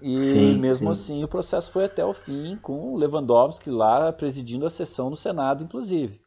E 0.03 0.19
sim, 0.19 0.59
mesmo 0.59 0.93
sim. 0.95 1.01
assim 1.03 1.25
o 1.25 1.29
processo 1.29 1.71
foi 1.71 1.85
até 1.85 2.05
o 2.05 2.12
fim, 2.12 2.57
com 2.61 2.93
o 2.93 2.97
Lewandowski 2.97 3.71
lá 3.71 4.12
presidindo 4.12 4.67
a 4.67 4.71
sessão 4.71 5.09
no 5.09 5.17
Senado, 5.17 5.62
inclusive. 5.62 6.21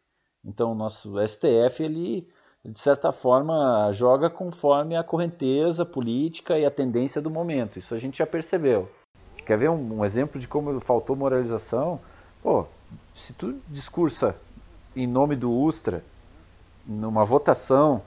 Então 0.43 0.71
o 0.71 0.75
nosso 0.75 1.15
STF, 1.27 1.83
ele, 1.83 2.27
de 2.63 2.79
certa 2.79 3.11
forma, 3.11 3.91
joga 3.91 4.29
conforme 4.29 4.95
a 4.95 5.03
correnteza 5.03 5.85
política 5.85 6.57
e 6.57 6.65
a 6.65 6.71
tendência 6.71 7.21
do 7.21 7.29
momento. 7.29 7.77
Isso 7.77 7.93
a 7.93 7.99
gente 7.99 8.19
já 8.19 8.25
percebeu. 8.25 8.89
Quer 9.45 9.57
ver 9.57 9.69
um, 9.69 9.99
um 9.99 10.05
exemplo 10.05 10.39
de 10.39 10.47
como 10.47 10.79
faltou 10.79 11.15
moralização? 11.15 11.99
Pô, 12.41 12.65
se 13.13 13.33
tu 13.33 13.59
discursa 13.67 14.35
em 14.95 15.05
nome 15.05 15.35
do 15.35 15.51
Ustra, 15.51 16.03
numa 16.85 17.25
votação, 17.25 18.01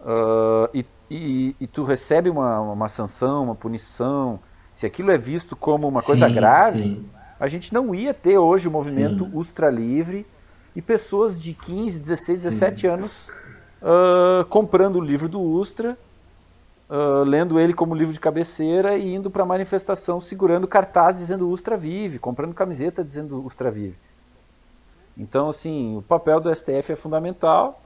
uh, 0.00 0.68
e, 0.72 0.86
e, 1.10 1.56
e, 1.60 1.66
tu 1.66 1.84
recebe 1.84 2.30
uma, 2.30 2.60
uma 2.60 2.88
sanção, 2.88 3.44
uma 3.44 3.54
punição, 3.54 4.40
se 4.74 4.84
aquilo 4.84 5.10
é 5.10 5.16
visto 5.16 5.56
como 5.56 5.88
uma 5.88 6.02
coisa 6.02 6.28
sim, 6.28 6.34
grave, 6.34 6.82
sim. 6.82 7.10
a 7.38 7.48
gente 7.48 7.72
não 7.72 7.94
ia 7.94 8.12
ter 8.12 8.36
hoje 8.36 8.68
o 8.68 8.70
movimento 8.70 9.24
sim. 9.24 9.30
Ustra 9.32 9.70
Livre 9.70 10.26
e 10.74 10.82
pessoas 10.82 11.40
de 11.40 11.54
15, 11.54 12.00
16, 12.00 12.42
17 12.42 12.86
anos 12.88 13.30
uh, 13.80 14.44
comprando 14.50 14.96
o 14.96 15.00
livro 15.00 15.28
do 15.28 15.40
Ustra, 15.40 15.96
uh, 16.90 17.22
lendo 17.22 17.60
ele 17.60 17.72
como 17.72 17.94
livro 17.94 18.12
de 18.12 18.18
cabeceira 18.18 18.98
e 18.98 19.14
indo 19.14 19.30
para 19.30 19.44
a 19.44 19.46
manifestação 19.46 20.20
segurando 20.20 20.66
cartaz 20.66 21.16
dizendo 21.16 21.48
Ustra 21.48 21.76
Vive, 21.76 22.18
comprando 22.18 22.52
camiseta 22.52 23.04
dizendo 23.04 23.44
Ustra 23.44 23.70
Vive. 23.70 23.96
Então, 25.16 25.48
assim, 25.48 25.96
o 25.96 26.02
papel 26.02 26.40
do 26.40 26.52
STF 26.52 26.92
é 26.92 26.96
fundamental. 26.96 27.80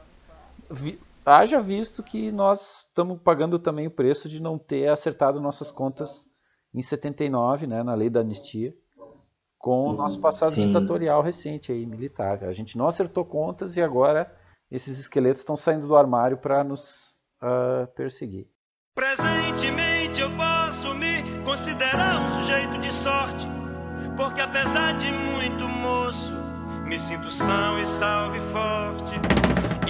Vi, 0.70 0.98
haja 1.26 1.60
visto 1.60 2.02
que 2.02 2.32
nós 2.32 2.86
estamos 2.88 3.20
pagando 3.20 3.58
também 3.58 3.86
o 3.86 3.90
preço 3.90 4.30
de 4.30 4.40
não 4.40 4.56
ter 4.56 4.88
acertado 4.88 5.38
nossas 5.38 5.70
contas 5.70 6.26
em 6.78 6.82
79, 6.82 7.66
né, 7.66 7.82
na 7.82 7.94
lei 7.94 8.08
da 8.08 8.20
anistia, 8.20 8.72
com 9.58 9.88
o 9.88 9.92
nosso 9.92 10.20
passado 10.20 10.52
Sim. 10.52 10.68
ditatorial 10.68 11.20
recente 11.20 11.72
aí, 11.72 11.84
militar. 11.84 12.44
A 12.44 12.52
gente 12.52 12.78
não 12.78 12.86
acertou 12.86 13.24
contas 13.24 13.76
e 13.76 13.82
agora 13.82 14.32
esses 14.70 14.98
esqueletos 15.00 15.42
estão 15.42 15.56
saindo 15.56 15.88
do 15.88 15.96
armário 15.96 16.38
para 16.38 16.62
nos 16.62 17.16
uh, 17.42 17.86
perseguir. 17.96 18.46
Presentemente 18.94 20.20
eu 20.20 20.30
posso 20.36 20.94
me 20.94 21.42
considerar 21.44 22.20
um 22.20 22.28
sujeito 22.28 22.78
de 22.78 22.92
sorte, 22.92 23.48
porque 24.16 24.40
apesar 24.40 24.96
de 24.98 25.10
muito 25.10 25.68
moço, 25.68 26.34
me 26.84 26.98
sinto 26.98 27.28
são 27.28 27.80
e 27.80 27.86
salve 27.86 28.38
forte. 28.52 29.16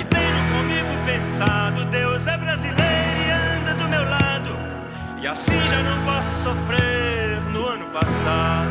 E 0.00 0.04
tenho 0.04 0.38
comigo 0.56 1.04
pensado, 1.06 1.84
Deus 1.90 2.26
é 2.26 2.38
brasileiro 2.38 2.80
e 2.80 3.60
anda 3.60 3.74
do 3.74 3.88
meu 3.88 4.02
lado. 4.08 4.27
E 5.20 5.26
assim 5.26 5.58
já 5.68 5.82
não 5.82 6.04
posso 6.04 6.32
sofrer 6.32 7.40
no 7.52 7.66
ano 7.66 7.86
passado. 7.86 8.70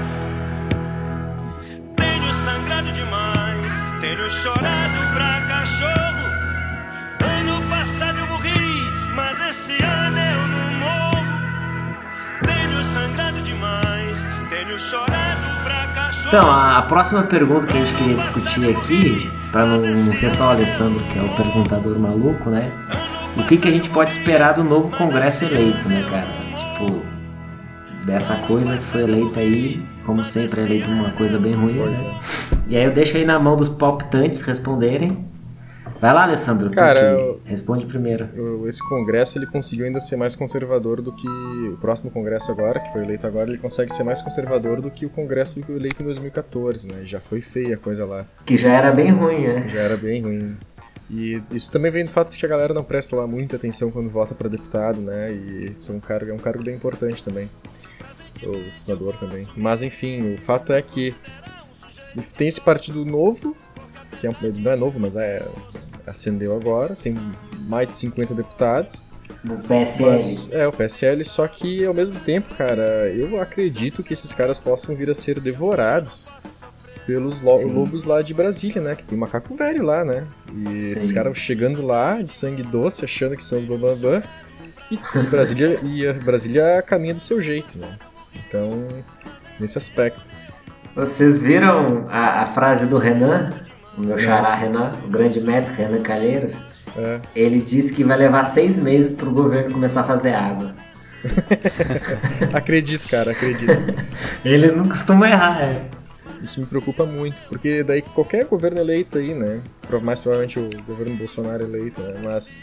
Tenho 1.97 2.33
sangrado 2.33 2.89
demais, 2.93 3.83
tenho 3.99 4.31
chorado 4.31 5.13
pra 5.13 5.41
cachorro. 5.45 6.27
Ano 7.19 7.69
passado 7.69 8.19
eu 8.19 8.27
morri, 8.27 8.91
mas 9.13 9.41
esse 9.49 9.73
ano 9.83 10.17
eu 10.17 10.47
não 10.47 10.73
morro. 10.79 11.25
Tenho 12.45 12.83
sangrado 12.85 13.41
demais, 13.41 14.29
tenho 14.49 14.79
chorado 14.79 15.63
pra 15.65 15.87
cachorro. 15.93 16.27
Então, 16.29 16.49
a 16.49 16.81
próxima 16.83 17.23
pergunta 17.23 17.67
que 17.67 17.77
a 17.77 17.85
gente 17.85 17.93
queria 17.95 18.15
discutir 18.15 18.69
aqui, 18.69 19.31
não, 19.53 19.77
não 19.79 20.15
ser 20.15 20.31
só 20.31 20.47
o 20.47 20.49
Alessandro 20.51 21.03
que 21.11 21.19
é 21.19 21.21
o 21.23 21.29
perguntador 21.35 21.99
maluco, 21.99 22.49
né? 22.49 22.71
O 23.37 23.45
que, 23.45 23.57
que 23.57 23.67
a 23.67 23.71
gente 23.71 23.89
pode 23.89 24.11
esperar 24.11 24.53
do 24.53 24.63
novo 24.63 24.95
Congresso 24.95 25.45
eleito, 25.45 25.87
né, 25.87 26.05
cara? 26.09 26.27
Tipo, 26.57 27.01
dessa 28.05 28.35
coisa 28.47 28.75
que 28.77 28.83
foi 28.83 29.03
eleita 29.03 29.39
aí, 29.39 29.85
como 30.05 30.23
sempre, 30.23 30.61
é 30.61 30.63
eleita 30.63 30.87
uma 30.89 31.11
coisa 31.11 31.37
bem 31.37 31.53
ruim, 31.53 31.73
né? 31.73 32.19
E 32.67 32.77
aí 32.77 32.83
eu 32.83 32.91
deixo 32.91 33.17
aí 33.17 33.25
na 33.25 33.39
mão 33.39 33.55
dos 33.55 33.69
palpitantes 33.69 34.41
responderem. 34.41 35.25
Vai 35.99 36.13
lá, 36.13 36.23
Alessandro, 36.23 36.69
Cara, 36.69 36.99
eu, 36.99 37.41
responde 37.43 37.85
primeiro. 37.85 38.29
Eu, 38.35 38.67
esse 38.67 38.87
congresso 38.87 39.39
ele 39.39 39.47
conseguiu 39.47 39.85
ainda 39.85 39.99
ser 39.99 40.15
mais 40.15 40.35
conservador 40.35 41.01
do 41.01 41.11
que 41.11 41.27
o 41.27 41.77
próximo 41.81 42.11
congresso 42.11 42.51
agora, 42.51 42.79
que 42.79 42.91
foi 42.91 43.01
eleito 43.03 43.25
agora, 43.25 43.49
ele 43.49 43.57
consegue 43.57 43.91
ser 43.91 44.03
mais 44.03 44.21
conservador 44.21 44.79
do 44.79 44.91
que 44.91 45.07
o 45.07 45.09
congresso 45.09 45.59
eleito 45.67 46.01
em 46.03 46.05
2014, 46.05 46.87
né? 46.87 47.01
Já 47.03 47.19
foi 47.19 47.41
feia 47.41 47.75
a 47.75 47.77
coisa 47.77 48.05
lá. 48.05 48.25
Que 48.45 48.55
já 48.57 48.73
era 48.73 48.91
bem 48.91 49.11
ruim, 49.11 49.47
né? 49.47 49.67
Já 49.69 49.79
era 49.79 49.97
bem 49.97 50.21
ruim. 50.21 50.55
E 51.09 51.41
isso 51.51 51.71
também 51.71 51.91
vem 51.91 52.03
do 52.03 52.09
fato 52.09 52.31
de 52.31 52.37
que 52.37 52.45
a 52.45 52.49
galera 52.49 52.73
não 52.73 52.83
presta 52.83 53.15
lá 53.15 53.25
muita 53.25 53.55
atenção 53.55 53.89
quando 53.89 54.09
vota 54.09 54.35
para 54.35 54.49
deputado, 54.49 54.99
né? 54.99 55.31
E 55.31 55.71
isso 55.71 55.91
é 55.91 55.95
um 55.95 55.99
cargo, 55.99 56.31
é 56.31 56.33
um 56.33 56.39
cargo 56.39 56.63
bem 56.63 56.75
importante 56.75 57.23
também. 57.23 57.49
O 58.43 58.71
senador 58.71 59.15
também. 59.17 59.47
Mas 59.55 59.81
enfim, 59.81 60.35
o 60.35 60.37
fato 60.37 60.73
é 60.73 60.81
que 60.81 61.15
tem 62.35 62.47
esse 62.47 62.61
partido 62.61 63.05
novo, 63.05 63.55
que 64.19 64.27
é 64.27 64.29
um, 64.29 64.35
não 64.59 64.71
é 64.71 64.75
novo, 64.75 64.99
mas 64.99 65.15
é 65.15 65.47
acendeu 66.05 66.55
agora, 66.55 66.95
tem 66.95 67.17
mais 67.67 67.89
de 67.89 67.97
50 67.97 68.33
deputados. 68.33 69.05
O 69.43 69.57
PSL. 69.57 70.11
Mas, 70.11 70.51
é, 70.51 70.67
o 70.67 70.71
PSL, 70.71 71.23
só 71.23 71.47
que 71.47 71.85
ao 71.85 71.93
mesmo 71.93 72.19
tempo, 72.19 72.53
cara, 72.55 73.09
eu 73.09 73.39
acredito 73.41 74.03
que 74.03 74.13
esses 74.13 74.33
caras 74.33 74.57
possam 74.57 74.95
vir 74.95 75.09
a 75.09 75.15
ser 75.15 75.39
devorados 75.39 76.33
pelos 77.07 77.39
lo 77.39 77.57
Sim. 77.57 77.73
lobos 77.73 78.03
lá 78.03 78.21
de 78.21 78.33
Brasília, 78.33 78.81
né? 78.81 78.93
Que 78.93 79.05
tem 79.05 79.17
macaco 79.17 79.55
velho 79.55 79.81
lá, 79.81 80.03
né? 80.03 80.27
E 80.53 80.67
Sim. 80.67 80.91
esses 80.91 81.11
caras 81.13 81.37
chegando 81.37 81.81
lá 81.81 82.21
de 82.21 82.33
sangue 82.33 82.61
doce, 82.61 83.05
achando 83.05 83.37
que 83.37 83.43
são 83.43 83.57
os 83.57 83.63
bambambam. 83.63 84.21
E, 84.91 84.95
e 84.95 85.23
Brasília, 85.23 85.79
e 85.81 86.13
Brasília 86.13 86.83
caminha 86.85 87.13
do 87.13 87.21
seu 87.21 87.39
jeito, 87.39 87.77
né? 87.77 87.97
Então, 88.35 88.85
nesse 89.57 89.77
aspecto. 89.77 90.29
Vocês 90.93 91.41
viram 91.41 92.07
a, 92.09 92.41
a 92.41 92.45
frase 92.45 92.85
do 92.85 92.97
Renan? 92.97 93.53
O 93.97 94.01
meu 94.01 94.17
xará 94.17 94.55
é. 94.57 94.59
Renan, 94.59 94.91
o 95.05 95.07
grande 95.07 95.39
mestre 95.41 95.75
Renan 95.75 96.01
Calheiros? 96.01 96.59
É. 96.97 97.19
Ele 97.35 97.61
disse 97.61 97.93
que 97.93 98.03
vai 98.03 98.17
levar 98.17 98.43
seis 98.43 98.77
meses 98.77 99.13
para 99.13 99.29
o 99.29 99.31
governo 99.31 99.71
começar 99.71 100.01
a 100.01 100.03
fazer 100.03 100.33
água. 100.33 100.73
acredito, 102.53 103.07
cara, 103.07 103.31
acredito. 103.31 103.71
Ele 104.43 104.71
não 104.71 104.87
costuma 104.87 105.29
errar, 105.29 105.61
é. 105.61 105.96
Isso 106.41 106.59
me 106.59 106.65
preocupa 106.65 107.05
muito, 107.05 107.41
porque 107.49 107.83
daí 107.83 108.01
qualquer 108.01 108.45
governo 108.45 108.79
eleito 108.79 109.17
aí, 109.17 109.33
né? 109.33 109.61
Mais 110.01 110.19
provavelmente 110.19 110.59
o 110.59 110.69
governo 110.83 111.15
Bolsonaro 111.15 111.63
eleito, 111.63 112.01
né? 112.01 112.19
Mas 112.23 112.57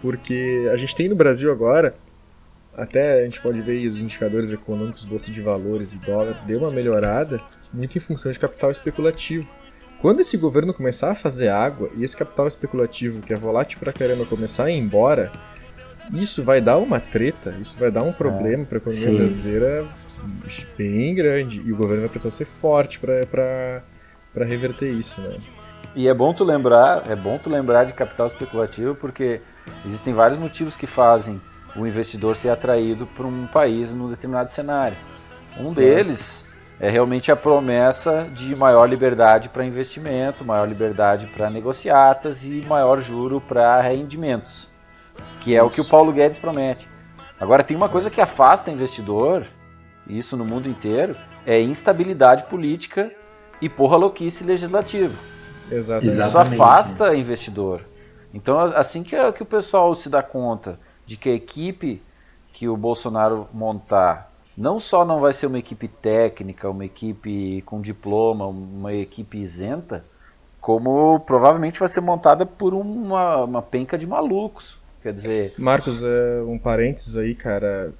porque 0.00 0.68
a 0.72 0.76
gente 0.76 0.94
tem 0.94 1.08
no 1.08 1.14
Brasil 1.14 1.50
agora, 1.52 1.94
até 2.74 3.20
a 3.20 3.24
gente 3.24 3.40
pode 3.40 3.60
ver 3.60 3.72
aí 3.72 3.86
os 3.86 4.00
indicadores 4.00 4.52
econômicos, 4.52 5.04
bolsa 5.04 5.30
de 5.30 5.40
valores 5.40 5.92
e 5.92 5.98
dólar, 5.98 6.42
deu 6.46 6.60
uma 6.60 6.70
melhorada 6.70 7.40
muito 7.72 7.96
em 7.96 8.00
função 8.00 8.30
de 8.30 8.38
capital 8.38 8.70
especulativo. 8.70 9.52
Quando 10.00 10.20
esse 10.20 10.36
governo 10.36 10.72
começar 10.72 11.10
a 11.10 11.14
fazer 11.14 11.48
água 11.48 11.90
e 11.94 12.04
esse 12.04 12.16
capital 12.16 12.46
especulativo, 12.46 13.22
que 13.22 13.32
é 13.32 13.36
volátil 13.36 13.78
pra 13.78 13.92
caramba, 13.92 14.24
começar 14.24 14.64
a 14.64 14.70
ir 14.70 14.78
embora, 14.78 15.30
isso 16.14 16.42
vai 16.42 16.60
dar 16.60 16.78
uma 16.78 16.98
treta, 16.98 17.54
isso 17.60 17.78
vai 17.78 17.90
dar 17.90 18.02
um 18.02 18.12
problema 18.12 18.62
é, 18.62 18.66
para 18.66 18.78
a 18.78 18.80
economia 18.80 19.10
sim. 19.10 19.16
brasileira 19.16 19.86
bem 20.76 21.14
grande. 21.14 21.62
E 21.64 21.72
o 21.72 21.76
governo 21.76 22.02
vai 22.02 22.10
precisar 22.10 22.30
ser 22.30 22.44
forte 22.44 22.98
para 22.98 23.82
reverter 24.44 24.92
isso, 24.92 25.20
né? 25.20 25.38
E 25.94 26.06
é 26.06 26.14
bom 26.14 26.32
tu 26.32 26.44
lembrar, 26.44 27.10
é 27.10 27.16
bom 27.16 27.36
tu 27.36 27.50
lembrar 27.50 27.84
de 27.84 27.92
capital 27.92 28.28
especulativo 28.28 28.94
porque 28.94 29.40
existem 29.84 30.14
vários 30.14 30.38
motivos 30.38 30.76
que 30.76 30.86
fazem 30.86 31.40
o 31.74 31.86
investidor 31.86 32.36
ser 32.36 32.50
atraído 32.50 33.06
para 33.06 33.26
um 33.26 33.46
país 33.46 33.90
num 33.90 34.08
determinado 34.08 34.52
cenário. 34.52 34.96
Um 35.58 35.72
deles 35.72 36.44
é 36.78 36.88
realmente 36.88 37.30
a 37.30 37.36
promessa 37.36 38.28
de 38.32 38.56
maior 38.56 38.88
liberdade 38.88 39.48
para 39.48 39.64
investimento, 39.64 40.44
maior 40.44 40.68
liberdade 40.68 41.26
para 41.26 41.50
negociatas 41.50 42.44
e 42.44 42.64
maior 42.68 43.00
juro 43.00 43.40
para 43.40 43.80
rendimentos, 43.80 44.68
que 45.40 45.56
é 45.56 45.58
Isso. 45.58 45.66
o 45.66 45.70
que 45.70 45.80
o 45.80 45.90
Paulo 45.90 46.12
Guedes 46.12 46.38
promete. 46.38 46.88
Agora 47.38 47.64
tem 47.64 47.76
uma 47.76 47.88
coisa 47.88 48.10
que 48.10 48.20
afasta 48.20 48.70
investidor 48.70 49.46
isso 50.18 50.36
no 50.36 50.44
mundo 50.44 50.68
inteiro, 50.68 51.16
é 51.46 51.60
instabilidade 51.60 52.44
política 52.44 53.10
e 53.60 53.68
porra 53.68 53.96
louquice 53.96 54.44
legislativa. 54.44 55.14
Exatamente. 55.70 56.18
Isso 56.18 56.38
afasta 56.38 57.14
investidor. 57.14 57.82
Então, 58.32 58.58
assim 58.58 59.02
que, 59.02 59.32
que 59.32 59.42
o 59.42 59.46
pessoal 59.46 59.94
se 59.94 60.08
dá 60.08 60.22
conta 60.22 60.78
de 61.06 61.16
que 61.16 61.28
a 61.28 61.34
equipe 61.34 62.02
que 62.52 62.68
o 62.68 62.76
Bolsonaro 62.76 63.48
montar 63.52 64.30
não 64.56 64.78
só 64.78 65.04
não 65.04 65.20
vai 65.20 65.32
ser 65.32 65.46
uma 65.46 65.58
equipe 65.58 65.88
técnica, 65.88 66.68
uma 66.68 66.84
equipe 66.84 67.62
com 67.62 67.80
diploma, 67.80 68.46
uma 68.46 68.92
equipe 68.92 69.38
isenta, 69.38 70.04
como 70.60 71.18
provavelmente 71.20 71.80
vai 71.80 71.88
ser 71.88 72.02
montada 72.02 72.44
por 72.44 72.74
uma, 72.74 73.44
uma 73.44 73.62
penca 73.62 73.96
de 73.96 74.06
malucos. 74.06 74.78
Quer 75.02 75.14
dizer. 75.14 75.54
Marcos, 75.56 76.04
é, 76.04 76.42
um 76.42 76.58
parênteses 76.58 77.16
aí, 77.16 77.34
cara. 77.34 77.94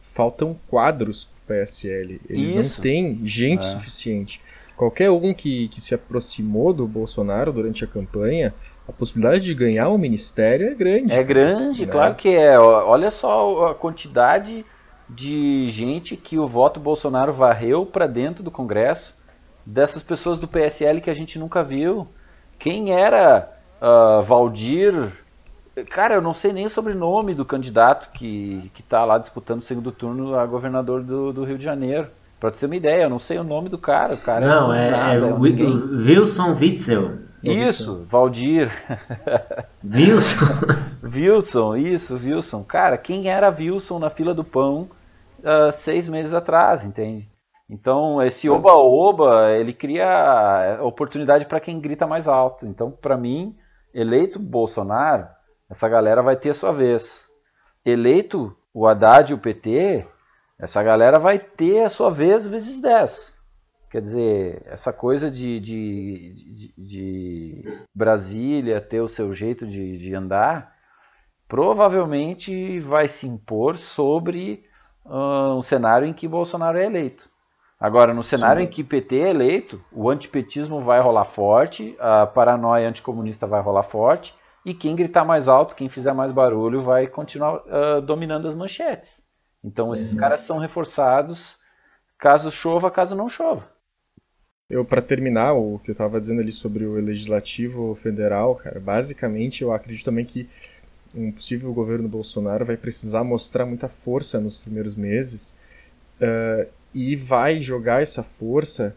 Faltam 0.00 0.56
quadros 0.68 1.30
PSL. 1.46 2.20
Eles 2.28 2.52
Isso. 2.52 2.56
não 2.56 2.82
têm 2.82 3.20
gente 3.24 3.60
é. 3.60 3.62
suficiente. 3.62 4.40
Qualquer 4.76 5.10
um 5.10 5.32
que, 5.32 5.68
que 5.68 5.80
se 5.80 5.94
aproximou 5.94 6.72
do 6.72 6.86
Bolsonaro 6.86 7.52
durante 7.52 7.82
a 7.82 7.86
campanha, 7.86 8.52
a 8.86 8.92
possibilidade 8.92 9.44
de 9.44 9.54
ganhar 9.54 9.88
um 9.88 9.98
ministério 9.98 10.68
é 10.68 10.74
grande. 10.74 11.14
É 11.14 11.22
grande, 11.22 11.86
né? 11.86 11.92
claro 11.92 12.14
que 12.14 12.28
é. 12.28 12.58
Olha 12.58 13.10
só 13.10 13.68
a 13.68 13.74
quantidade 13.74 14.64
de 15.08 15.68
gente 15.68 16.16
que 16.16 16.38
o 16.38 16.46
voto 16.46 16.78
Bolsonaro 16.78 17.32
varreu 17.32 17.86
para 17.86 18.06
dentro 18.06 18.42
do 18.42 18.50
Congresso, 18.50 19.14
dessas 19.64 20.02
pessoas 20.02 20.38
do 20.38 20.46
PSL 20.46 21.00
que 21.00 21.10
a 21.10 21.14
gente 21.14 21.38
nunca 21.38 21.62
viu. 21.62 22.06
Quem 22.58 22.92
era 22.92 23.50
uh, 23.80 24.22
Valdir? 24.22 25.12
Cara, 25.90 26.14
eu 26.14 26.22
não 26.22 26.32
sei 26.32 26.52
nem 26.52 26.66
o 26.66 26.70
sobrenome 26.70 27.34
do 27.34 27.44
candidato 27.44 28.10
que 28.12 28.70
está 28.78 29.04
lá 29.04 29.18
disputando 29.18 29.60
o 29.60 29.64
segundo 29.64 29.92
turno 29.92 30.34
a 30.34 30.46
governador 30.46 31.02
do, 31.02 31.32
do 31.32 31.44
Rio 31.44 31.58
de 31.58 31.64
Janeiro. 31.64 32.08
Pra 32.40 32.50
ter 32.50 32.66
uma 32.66 32.76
ideia, 32.76 33.04
eu 33.04 33.10
não 33.10 33.18
sei 33.18 33.38
o 33.38 33.44
nome 33.44 33.68
do 33.68 33.78
cara. 33.78 34.14
O 34.14 34.18
cara 34.18 34.46
não, 34.46 34.72
é, 34.72 34.90
nada, 34.90 35.26
é 35.26 35.32
Wilson 35.32 36.54
Witzel. 36.54 37.18
Isso, 37.42 38.06
Valdir. 38.10 38.70
Wilson. 39.86 40.44
Wilson, 41.02 41.76
isso, 41.76 42.14
Wilson. 42.16 42.62
Cara, 42.64 42.98
quem 42.98 43.28
era 43.28 43.48
Wilson 43.48 43.98
na 43.98 44.10
fila 44.10 44.34
do 44.34 44.44
pão 44.44 44.88
uh, 45.40 45.72
seis 45.72 46.08
meses 46.08 46.34
atrás, 46.34 46.84
entende? 46.84 47.28
Então, 47.68 48.22
esse 48.22 48.48
oba-oba, 48.48 49.50
ele 49.52 49.72
cria 49.72 50.78
oportunidade 50.82 51.46
para 51.46 51.60
quem 51.60 51.80
grita 51.80 52.06
mais 52.06 52.28
alto. 52.28 52.66
Então, 52.66 52.90
para 52.90 53.16
mim, 53.16 53.56
eleito 53.92 54.38
Bolsonaro, 54.38 55.26
essa 55.68 55.88
galera 55.88 56.22
vai 56.22 56.36
ter 56.36 56.50
a 56.50 56.54
sua 56.54 56.72
vez. 56.72 57.20
Eleito 57.84 58.56
o 58.72 58.86
Haddad 58.86 59.30
e 59.30 59.34
o 59.34 59.38
PT, 59.38 60.06
essa 60.58 60.82
galera 60.82 61.18
vai 61.18 61.38
ter 61.38 61.84
a 61.84 61.88
sua 61.88 62.10
vez 62.10 62.46
vezes 62.46 62.80
10. 62.80 63.36
Quer 63.90 64.02
dizer, 64.02 64.62
essa 64.66 64.92
coisa 64.92 65.30
de, 65.30 65.60
de, 65.60 66.34
de, 66.34 66.74
de 66.76 67.86
Brasília 67.94 68.80
ter 68.80 69.00
o 69.00 69.08
seu 69.08 69.32
jeito 69.32 69.66
de, 69.66 69.96
de 69.96 70.14
andar, 70.14 70.74
provavelmente 71.48 72.80
vai 72.80 73.08
se 73.08 73.26
impor 73.26 73.78
sobre 73.78 74.64
uh, 75.04 75.56
um 75.56 75.62
cenário 75.62 76.06
em 76.06 76.12
que 76.12 76.28
Bolsonaro 76.28 76.78
é 76.78 76.86
eleito. 76.86 77.28
Agora, 77.78 78.12
no 78.12 78.22
cenário 78.22 78.60
Sim. 78.60 78.66
em 78.66 78.70
que 78.70 78.82
PT 78.82 79.18
é 79.18 79.30
eleito, 79.30 79.82
o 79.92 80.10
antipetismo 80.10 80.82
vai 80.82 81.00
rolar 81.00 81.24
forte, 81.24 81.94
a 82.00 82.26
paranoia 82.26 82.88
anticomunista 82.88 83.46
vai 83.46 83.60
rolar 83.60 83.82
forte, 83.82 84.34
e 84.66 84.74
quem 84.74 84.96
gritar 84.96 85.24
mais 85.24 85.46
alto, 85.46 85.76
quem 85.76 85.88
fizer 85.88 86.12
mais 86.12 86.32
barulho, 86.32 86.82
vai 86.82 87.06
continuar 87.06 87.62
uh, 87.66 88.02
dominando 88.02 88.48
as 88.48 88.54
manchetes. 88.56 89.22
Então, 89.62 89.94
esses 89.94 90.12
uhum. 90.12 90.18
caras 90.18 90.40
são 90.40 90.58
reforçados 90.58 91.56
caso 92.18 92.50
chova, 92.50 92.90
caso 92.90 93.14
não 93.14 93.28
chova. 93.28 93.64
Eu, 94.68 94.84
para 94.84 95.00
terminar, 95.00 95.52
o 95.52 95.78
que 95.78 95.90
eu 95.90 95.92
estava 95.92 96.20
dizendo 96.20 96.40
ali 96.40 96.50
sobre 96.50 96.84
o 96.84 96.94
legislativo 96.94 97.94
federal, 97.94 98.56
cara, 98.56 98.80
basicamente 98.80 99.62
eu 99.62 99.72
acredito 99.72 100.04
também 100.04 100.24
que 100.24 100.50
um 101.14 101.30
possível 101.30 101.72
governo 101.72 102.08
Bolsonaro 102.08 102.64
vai 102.64 102.76
precisar 102.76 103.22
mostrar 103.22 103.64
muita 103.64 103.88
força 103.88 104.40
nos 104.40 104.58
primeiros 104.58 104.96
meses 104.96 105.56
uh, 106.20 106.68
e 106.92 107.14
vai 107.14 107.62
jogar 107.62 108.02
essa 108.02 108.24
força 108.24 108.96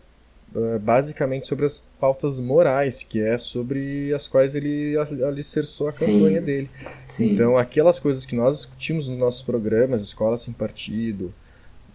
basicamente 0.82 1.48
sobre 1.48 1.66
as 1.66 1.80
pautas 2.00 2.40
morais, 2.40 3.04
que 3.04 3.22
é 3.22 3.38
sobre 3.38 4.14
as 4.14 4.28
quais 4.28 4.56
ele 4.56 4.96
alicerçou 5.26 5.90
a 5.90 5.94
campanha 5.94 6.40
Sim. 6.40 6.46
dele. 6.46 6.70
Sim. 7.10 7.32
Então, 7.32 7.58
aquelas 7.58 8.00
coisas 8.00 8.26
que 8.26 8.36
nós 8.36 8.58
discutimos 8.58 9.08
nos 9.08 9.20
nossos 9.20 9.42
programas, 9.42 10.02
escola 10.02 10.38
sem 10.38 10.54
partido, 10.54 11.34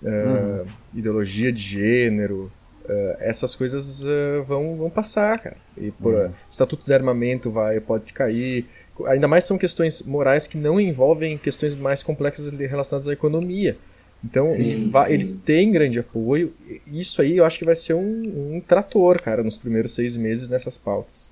uh, 0.03 0.62
hum. 0.62 0.67
ideologia 0.95 1.53
de 1.53 1.61
gênero, 1.61 2.51
Uh, 2.85 3.17
essas 3.19 3.55
coisas 3.55 4.03
uh, 4.03 4.43
vão, 4.45 4.77
vão 4.77 4.90
passar, 4.90 5.38
cara. 5.38 5.57
E 5.75 5.90
por, 5.90 6.12
uhum. 6.12 6.31
Estatuto 6.51 6.83
de 6.83 6.88
Desarmamento 6.88 7.51
vai, 7.51 7.81
pode 7.81 8.12
cair, 8.12 8.67
ainda 9.07 9.27
mais 9.27 9.45
são 9.45 9.57
questões 9.57 10.03
morais 10.03 10.47
que 10.47 10.59
não 10.59 10.79
envolvem 10.79 11.38
questões 11.38 11.75
mais 11.75 12.03
complexas 12.03 12.51
relacionadas 12.51 13.09
à 13.09 13.12
economia. 13.14 13.77
Então 14.25 14.47
sim, 14.47 14.63
ele, 14.63 14.89
vai, 14.89 15.13
ele 15.13 15.39
tem 15.45 15.71
grande 15.71 15.99
apoio. 15.99 16.53
Isso 16.87 17.21
aí 17.21 17.37
eu 17.37 17.45
acho 17.45 17.59
que 17.59 17.65
vai 17.65 17.77
ser 17.77 17.95
um, 17.95 18.55
um 18.55 18.63
trator, 18.67 19.21
cara, 19.21 19.43
nos 19.43 19.59
primeiros 19.59 19.93
seis 19.93 20.17
meses 20.17 20.49
nessas 20.49 20.79
pautas. 20.79 21.31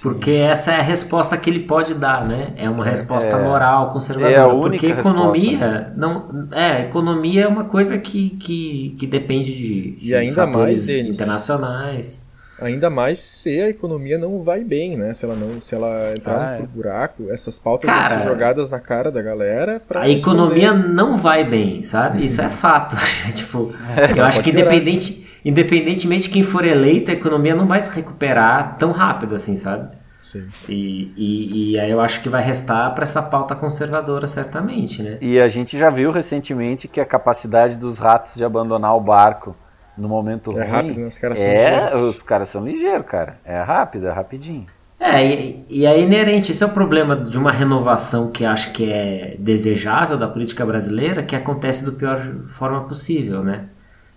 Porque 0.00 0.30
essa 0.30 0.72
é 0.72 0.76
a 0.76 0.82
resposta 0.82 1.36
que 1.36 1.50
ele 1.50 1.60
pode 1.60 1.92
dar, 1.92 2.26
né? 2.26 2.54
É 2.56 2.70
uma 2.70 2.84
resposta 2.84 3.36
é, 3.36 3.42
moral, 3.42 3.92
conservadora. 3.92 4.34
É 4.34 4.38
a 4.38 4.48
única 4.48 4.70
porque 4.70 4.86
economia 4.86 5.58
resposta, 5.58 5.80
né? 5.80 5.92
não 5.94 6.48
é 6.52 6.82
economia 6.84 7.42
é 7.42 7.46
uma 7.46 7.64
coisa 7.64 7.98
que, 7.98 8.30
que, 8.30 8.96
que 8.98 9.06
depende 9.06 9.54
de, 9.54 9.90
de 9.96 10.08
e 10.08 10.14
ainda 10.14 10.46
mais 10.46 10.88
internacionais. 10.88 12.19
Ainda 12.60 12.90
mais 12.90 13.18
se 13.18 13.60
a 13.60 13.68
economia 13.68 14.18
não 14.18 14.38
vai 14.40 14.62
bem, 14.62 14.96
né? 14.96 15.14
Se 15.14 15.24
ela 15.24 15.34
não, 15.34 15.60
se 15.60 15.74
ela 15.74 16.12
entrar 16.14 16.54
ah, 16.54 16.58
no 16.58 16.64
é. 16.64 16.66
buraco, 16.66 17.30
essas 17.30 17.58
pautas 17.58 17.90
cara, 17.90 18.08
vão 18.08 18.18
ser 18.18 18.28
jogadas 18.28 18.70
na 18.70 18.78
cara 18.78 19.10
da 19.10 19.22
galera 19.22 19.82
A 19.94 20.08
economia 20.08 20.72
não 20.72 21.16
vai 21.16 21.44
bem, 21.44 21.82
sabe? 21.82 22.24
Isso 22.24 22.40
é 22.40 22.48
fato. 22.48 22.96
tipo, 23.34 23.72
é, 23.96 24.18
eu 24.18 24.24
acho 24.24 24.42
que 24.42 24.50
independente, 24.50 25.26
independentemente 25.44 26.24
de 26.24 26.30
quem 26.30 26.42
for 26.42 26.64
eleito, 26.64 27.10
a 27.10 27.14
economia 27.14 27.54
não 27.54 27.66
vai 27.66 27.80
se 27.80 27.90
recuperar 27.90 28.76
tão 28.78 28.92
rápido 28.92 29.34
assim, 29.34 29.56
sabe? 29.56 29.96
Sim. 30.20 30.48
E, 30.68 31.12
e, 31.16 31.72
e 31.72 31.80
aí 31.80 31.90
eu 31.90 31.98
acho 31.98 32.20
que 32.20 32.28
vai 32.28 32.42
restar 32.42 32.94
para 32.94 33.04
essa 33.04 33.22
pauta 33.22 33.56
conservadora, 33.56 34.26
certamente, 34.26 35.02
né? 35.02 35.16
E 35.20 35.40
a 35.40 35.48
gente 35.48 35.78
já 35.78 35.88
viu 35.88 36.12
recentemente 36.12 36.86
que 36.86 37.00
a 37.00 37.06
capacidade 37.06 37.78
dos 37.78 37.96
ratos 37.96 38.34
de 38.34 38.44
abandonar 38.44 38.94
o 38.94 39.00
barco 39.00 39.56
no 40.00 40.08
momento 40.08 40.50
é 40.52 40.62
ruim. 40.62 40.70
rápido, 40.70 41.00
né? 41.00 41.06
os 41.06 41.18
caras 41.18 41.40
são 41.40 41.50
é, 41.50 41.54
ligeiros. 41.54 41.92
Os 41.92 42.22
caras 42.22 42.48
são 42.48 42.64
ligeiros, 42.64 43.06
cara. 43.06 43.38
É 43.44 43.60
rápido, 43.62 44.06
é 44.06 44.10
rapidinho. 44.10 44.66
É, 44.98 45.24
e, 45.24 45.64
e 45.68 45.86
é 45.86 45.98
inerente, 45.98 46.52
esse 46.52 46.62
é 46.62 46.66
o 46.66 46.70
problema 46.70 47.16
de 47.16 47.38
uma 47.38 47.50
renovação 47.50 48.30
que 48.30 48.44
acho 48.44 48.70
que 48.72 48.90
é 48.90 49.34
desejável 49.38 50.18
da 50.18 50.28
política 50.28 50.64
brasileira, 50.66 51.22
que 51.22 51.34
acontece 51.34 51.84
da 51.86 51.90
pior 51.90 52.20
forma 52.46 52.84
possível, 52.84 53.42
né? 53.42 53.68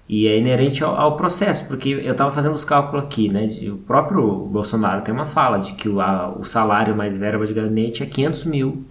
E 0.10 0.28
é 0.28 0.38
inerente 0.38 0.84
ao, 0.84 0.94
ao 0.96 1.16
processo, 1.16 1.66
porque 1.68 1.88
eu 1.88 2.12
estava 2.12 2.32
fazendo 2.32 2.54
os 2.54 2.66
cálculos 2.66 3.06
aqui, 3.06 3.30
né? 3.30 3.46
De, 3.46 3.72
o 3.72 3.78
próprio 3.78 4.46
Bolsonaro 4.48 5.02
tem 5.02 5.14
uma 5.14 5.26
fala 5.26 5.58
de 5.58 5.74
que 5.74 5.88
o, 5.88 6.02
a, 6.02 6.30
o 6.38 6.44
salário 6.44 6.94
mais 6.94 7.16
verba 7.16 7.46
de 7.48 7.54
gabinete 7.54 8.04
é 8.04 8.06
500 8.06 8.44
mil 8.44 8.84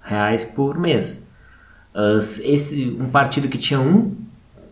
reais 0.00 0.44
por 0.44 0.78
mês. 0.78 1.26
esse, 2.42 2.96
um 2.98 3.10
partido 3.10 3.48
que 3.48 3.58
tinha 3.58 3.80
um 3.80 4.16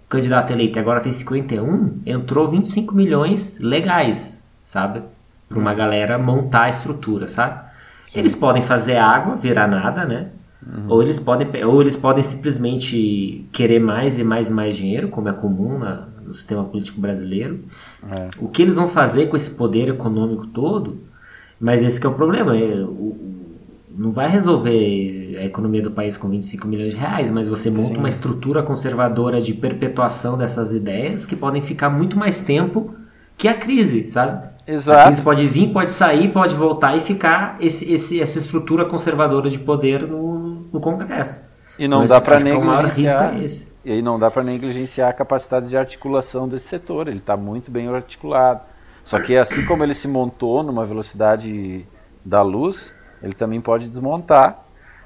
candidato 0.09 0.53
eleito 0.53 0.79
agora 0.79 1.01
tem 1.01 1.13
51, 1.13 2.01
entrou 2.07 2.49
25 2.51 2.95
milhões 2.95 3.59
legais, 3.59 4.43
sabe? 4.65 5.03
Para 5.49 5.59
uma 5.59 5.75
galera 5.75 6.19
montar 6.19 6.65
a 6.65 6.69
estrutura, 6.69 7.29
sabe? 7.29 7.65
Sim. 8.05 8.21
Eles 8.21 8.35
podem 8.35 8.63
fazer 8.63 8.97
água, 8.97 9.37
virar 9.37 9.67
nada, 9.67 10.05
né? 10.05 10.29
Uhum. 10.65 10.87
Ou, 10.89 11.03
eles 11.03 11.19
podem, 11.19 11.65
ou 11.65 11.81
eles 11.81 11.97
podem 11.97 12.23
simplesmente 12.23 13.47
querer 13.53 13.79
mais 13.79 14.19
e 14.19 14.25
mais 14.25 14.49
e 14.49 14.53
mais 14.53 14.77
dinheiro, 14.77 15.09
como 15.09 15.29
é 15.29 15.33
comum 15.33 15.79
na, 15.79 16.09
no 16.25 16.33
sistema 16.33 16.65
político 16.65 17.01
brasileiro. 17.01 17.61
É. 18.11 18.29
O 18.39 18.49
que 18.49 18.63
eles 18.63 18.77
vão 18.77 18.89
fazer 18.89 19.27
com 19.27 19.37
esse 19.37 19.51
poder 19.51 19.89
econômico 19.89 20.47
todo? 20.47 21.01
Mas 21.61 21.83
esse 21.83 22.05
é 22.05 22.09
o 22.09 22.15
problema. 22.15 22.57
É, 22.57 22.83
o, 22.83 23.17
não 23.97 24.13
vai 24.13 24.29
resolver 24.29 25.39
a 25.41 25.45
economia 25.45 25.83
do 25.83 25.91
país 25.91 26.17
com 26.17 26.29
25 26.29 26.67
milhões 26.69 26.93
de 26.93 26.99
reais, 26.99 27.31
mas 27.31 27.49
você 27.49 27.71
monta 27.71 27.95
Sim. 27.95 27.97
uma 27.97 28.09
estrutura 28.09 28.63
conservadora 28.63 29.41
de 29.41 29.55
perpetuação 29.55 30.37
dessas 30.37 30.73
ideias 30.73 31.25
que 31.25 31.35
podem 31.35 31.63
ficar 31.63 31.89
muito 31.89 32.17
mais 32.19 32.41
tempo 32.41 32.95
que 33.37 33.49
a 33.49 33.55
crise, 33.55 34.09
sabe? 34.09 34.49
Exato. 34.67 34.99
A 34.99 35.05
crise 35.05 35.23
pode 35.23 35.49
vir, 35.49 35.73
pode 35.73 35.91
sair, 35.91 36.29
pode 36.29 36.55
voltar 36.55 36.97
e 36.97 37.01
ficar 37.01 37.57
esse, 37.61 37.91
esse, 37.91 38.21
essa 38.21 38.39
estrutura 38.39 38.85
conservadora 38.85 39.49
de 39.49 39.59
poder 39.59 40.07
no, 40.07 40.67
no 40.73 40.81
Congresso. 40.81 41.49
E 41.79 41.87
não 41.87 42.05
então, 42.05 42.17
dá 42.17 42.21
para 42.21 42.41
negligenciar. 42.41 43.35
É 43.35 43.47
e 43.85 43.93
aí 43.93 44.03
não 44.03 44.19
dá 44.19 44.31
para 44.31 44.43
negligenciar 44.43 45.11
a 45.11 45.13
capacidade 45.13 45.69
de 45.69 45.77
articulação 45.77 46.49
desse 46.49 46.69
setor. 46.69 47.09
Ele 47.09 47.19
está 47.19 47.37
muito 47.37 47.71
bem 47.71 47.87
articulado. 47.89 48.61
Só 49.05 49.21
que 49.21 49.37
assim 49.37 49.65
como 49.67 49.85
ele 49.85 49.95
se 49.95 50.09
montou 50.09 50.63
numa 50.63 50.85
velocidade 50.85 51.87
da 52.25 52.43
luz, 52.43 52.93
ele 53.27 53.35
também 53.35 53.61
pode 53.61 53.89
desmontar. 53.89 54.65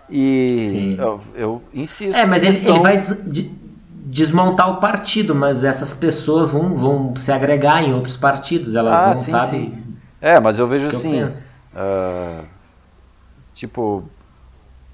E 0.08 0.96
eu, 0.98 1.20
eu, 1.34 1.62
insisto. 1.72 2.16
É, 2.16 2.26
mas 2.26 2.42
ele, 2.42 2.54
questão... 2.54 2.74
ele 2.74 2.82
vai 2.82 2.96
des 2.96 3.50
desmontar 4.10 4.68
o 4.68 4.80
partido, 4.80 5.36
mas 5.36 5.62
essas 5.62 5.94
pessoas 5.94 6.50
vão, 6.50 6.74
vão 6.74 7.14
se 7.14 7.30
agregar 7.30 7.80
em 7.80 7.94
outros 7.94 8.16
partidos, 8.16 8.74
elas 8.74 8.98
ah, 8.98 9.14
não 9.14 9.22
sabem. 9.22 9.84
É, 10.20 10.40
mas 10.40 10.58
eu 10.58 10.66
vejo 10.66 10.88
assim. 10.88 11.20
Eu 11.20 11.28
uh, 11.28 12.44
tipo, 13.54 14.02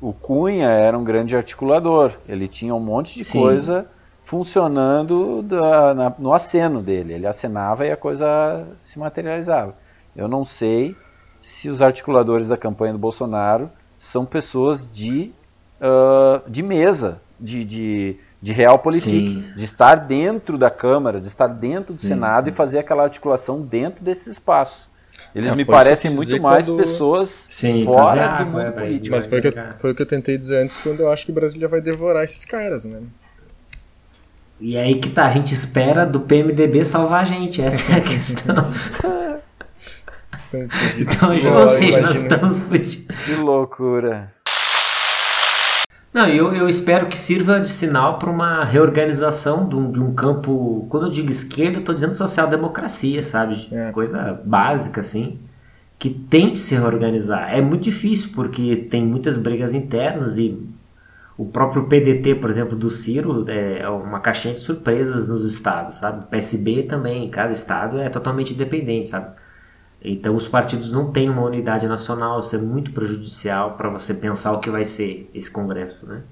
o 0.01 0.12
Cunha 0.12 0.69
era 0.69 0.97
um 0.99 1.03
grande 1.03 1.35
articulador. 1.35 2.12
Ele 2.29 2.47
tinha 2.47 2.75
um 2.75 2.81
monte 2.81 3.15
de 3.15 3.25
sim. 3.25 3.41
coisa 3.41 3.87
funcionando 4.23 5.41
da, 5.43 5.95
na, 5.95 6.12
no 6.19 6.35
aceno 6.35 6.83
dele. 6.83 7.15
Ele 7.15 7.27
acenava 7.27 7.87
e 7.87 7.91
a 7.91 7.97
coisa 7.97 8.67
se 8.83 8.99
materializava. 8.99 9.75
Eu 10.15 10.29
não 10.29 10.45
sei 10.45 10.95
se 11.47 11.71
os 11.71 11.81
articuladores 11.81 12.49
da 12.49 12.57
campanha 12.57 12.93
do 12.93 12.99
Bolsonaro 12.99 13.71
são 14.01 14.27
pessoas 14.27 14.91
de, 14.93 15.33
uh, 15.81 16.51
de 16.51 16.61
mesa, 16.61 17.21
de, 17.39 17.65
de, 17.65 18.17
de 18.43 18.53
realpolitik, 18.53 19.55
de 19.57 19.65
estar 19.65 19.95
dentro 19.95 20.59
da 20.59 20.71
Câmara, 20.71 21.21
de 21.21 21.29
estar 21.29 21.47
dentro 21.47 21.93
do 21.93 21.99
sim, 21.99 22.09
Senado 22.09 22.47
sim. 22.47 22.51
e 22.51 22.53
fazer 22.53 22.81
aquela 22.81 23.05
articulação 23.05 23.61
dentro 23.61 24.05
desse 24.05 24.29
espaço. 24.29 24.91
Eles 25.33 25.53
é, 25.53 25.55
me 25.55 25.65
parecem 25.65 26.11
muito 26.11 26.43
mais 26.43 26.67
quando... 26.67 26.79
pessoas 26.79 27.45
Sim, 27.47 27.85
fora 27.85 28.43
do 28.43 28.47
mundo 28.47 28.61
é, 28.61 28.71
político. 28.73 29.15
Mas 29.15 29.25
foi, 29.25 29.41
que 29.41 29.49
eu, 29.49 29.53
foi 29.79 29.93
o 29.93 29.95
que 29.95 30.03
eu 30.03 30.07
tentei 30.07 30.37
dizer 30.37 30.59
antes, 30.59 30.77
quando 30.79 31.01
eu 31.01 31.11
acho 31.11 31.25
que 31.25 31.33
Brasília 31.33 31.69
vai 31.69 31.81
devorar 31.81 32.25
esses 32.25 32.45
caras, 32.45 32.85
né? 32.85 33.03
E 34.59 34.77
aí 34.77 34.97
que 34.97 35.11
tá, 35.11 35.27
a 35.27 35.31
gente 35.31 35.55
espera 35.55 36.05
do 36.05 36.21
PMDB 36.21 36.85
salvar 36.85 37.23
a 37.23 37.25
gente, 37.25 37.63
essa 37.63 37.93
é 37.93 37.97
a 37.99 38.01
questão. 38.01 38.57
então, 40.99 41.31
ou 41.55 41.69
seja, 41.69 42.01
nós 42.01 42.15
estamos 42.15 42.61
fudidos. 42.63 43.25
Que 43.25 43.35
loucura. 43.35 44.33
Não, 46.17 46.27
eu, 46.29 46.55
eu 46.55 46.67
espero 46.67 47.09
que 47.09 47.19
sirva 47.19 47.61
de 47.61 47.69
sinal 47.69 48.19
para 48.19 48.31
uma 48.31 48.65
reorganização 48.65 49.69
de 49.69 49.77
um, 49.77 49.91
de 49.93 50.01
um, 50.01 50.15
campo. 50.15 50.87
Quando 50.89 51.07
eu 51.07 51.11
digo 51.11 51.29
esquerda, 51.29 51.77
eu 51.77 51.81
estou 51.81 51.95
dizendo 51.95 52.15
social-democracia, 52.15 53.23
sabe? 53.23 53.69
É. 53.71 53.93
Coisa 53.93 54.41
básica, 54.43 55.03
assim. 55.03 55.39
Que 55.99 56.09
tente 56.09 56.59
se 56.59 56.75
reorganizar. 56.75 57.55
É 57.55 57.61
muito 57.61 57.83
difícil, 57.83 58.31
porque 58.35 58.77
tem 58.77 59.05
muitas 59.05 59.37
brigas 59.37 59.75
internas 59.75 60.39
e 60.39 60.59
o 61.37 61.45
próprio 61.45 61.85
PDT, 61.85 62.37
por 62.37 62.49
exemplo, 62.49 62.75
do 62.75 62.89
Ciro 62.89 63.45
é 63.51 63.87
uma 63.87 64.21
caixinha 64.21 64.55
de 64.55 64.61
surpresas 64.61 65.29
nos 65.29 65.47
estados, 65.47 65.97
sabe? 65.97 66.25
PSB 66.31 66.85
também, 66.85 67.29
cada 67.29 67.53
estado 67.53 68.01
é 68.01 68.09
totalmente 68.09 68.55
independente, 68.55 69.09
sabe? 69.09 69.37
Então 70.03 70.35
os 70.35 70.47
partidos 70.47 70.93
não 70.93 71.11
têm 71.11 71.29
uma 71.29 71.43
unidade 71.43 71.87
nacional, 71.89 72.41
isso 72.41 72.55
é 72.55 72.59
muito 72.59 72.93
prejudicial 72.93 73.77
para 73.77 73.89
você 73.89 74.15
pensar 74.15 74.53
o 74.53 74.61
que 74.61 74.71
vai 74.71 74.85
ser 74.85 75.31
esse 75.35 75.51
congresso, 75.51 76.07
né? 76.07 76.23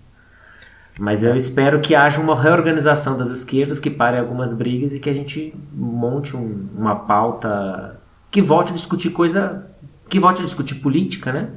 Mas 0.99 1.25
eu 1.25 1.35
espero 1.35 1.81
que 1.81 1.95
haja 1.95 2.21
uma 2.21 2.41
reorganização 2.41 3.19
das 3.19 3.31
esquerdas, 3.31 3.81
que 3.81 3.91
pare 3.91 4.17
algumas 4.17 4.53
brigas 4.53 4.93
e 4.93 5.01
que 5.01 5.11
a 5.11 5.15
gente 5.15 5.53
monte 5.73 6.37
um, 6.37 6.69
uma 6.77 6.95
pauta 6.95 8.01
que 8.31 8.41
volte 8.41 8.71
a 8.71 8.75
discutir 8.75 9.11
coisa, 9.11 9.67
que 10.09 10.21
volte 10.21 10.41
a 10.41 10.45
discutir 10.45 10.77
política, 10.77 11.33
né? 11.33 11.51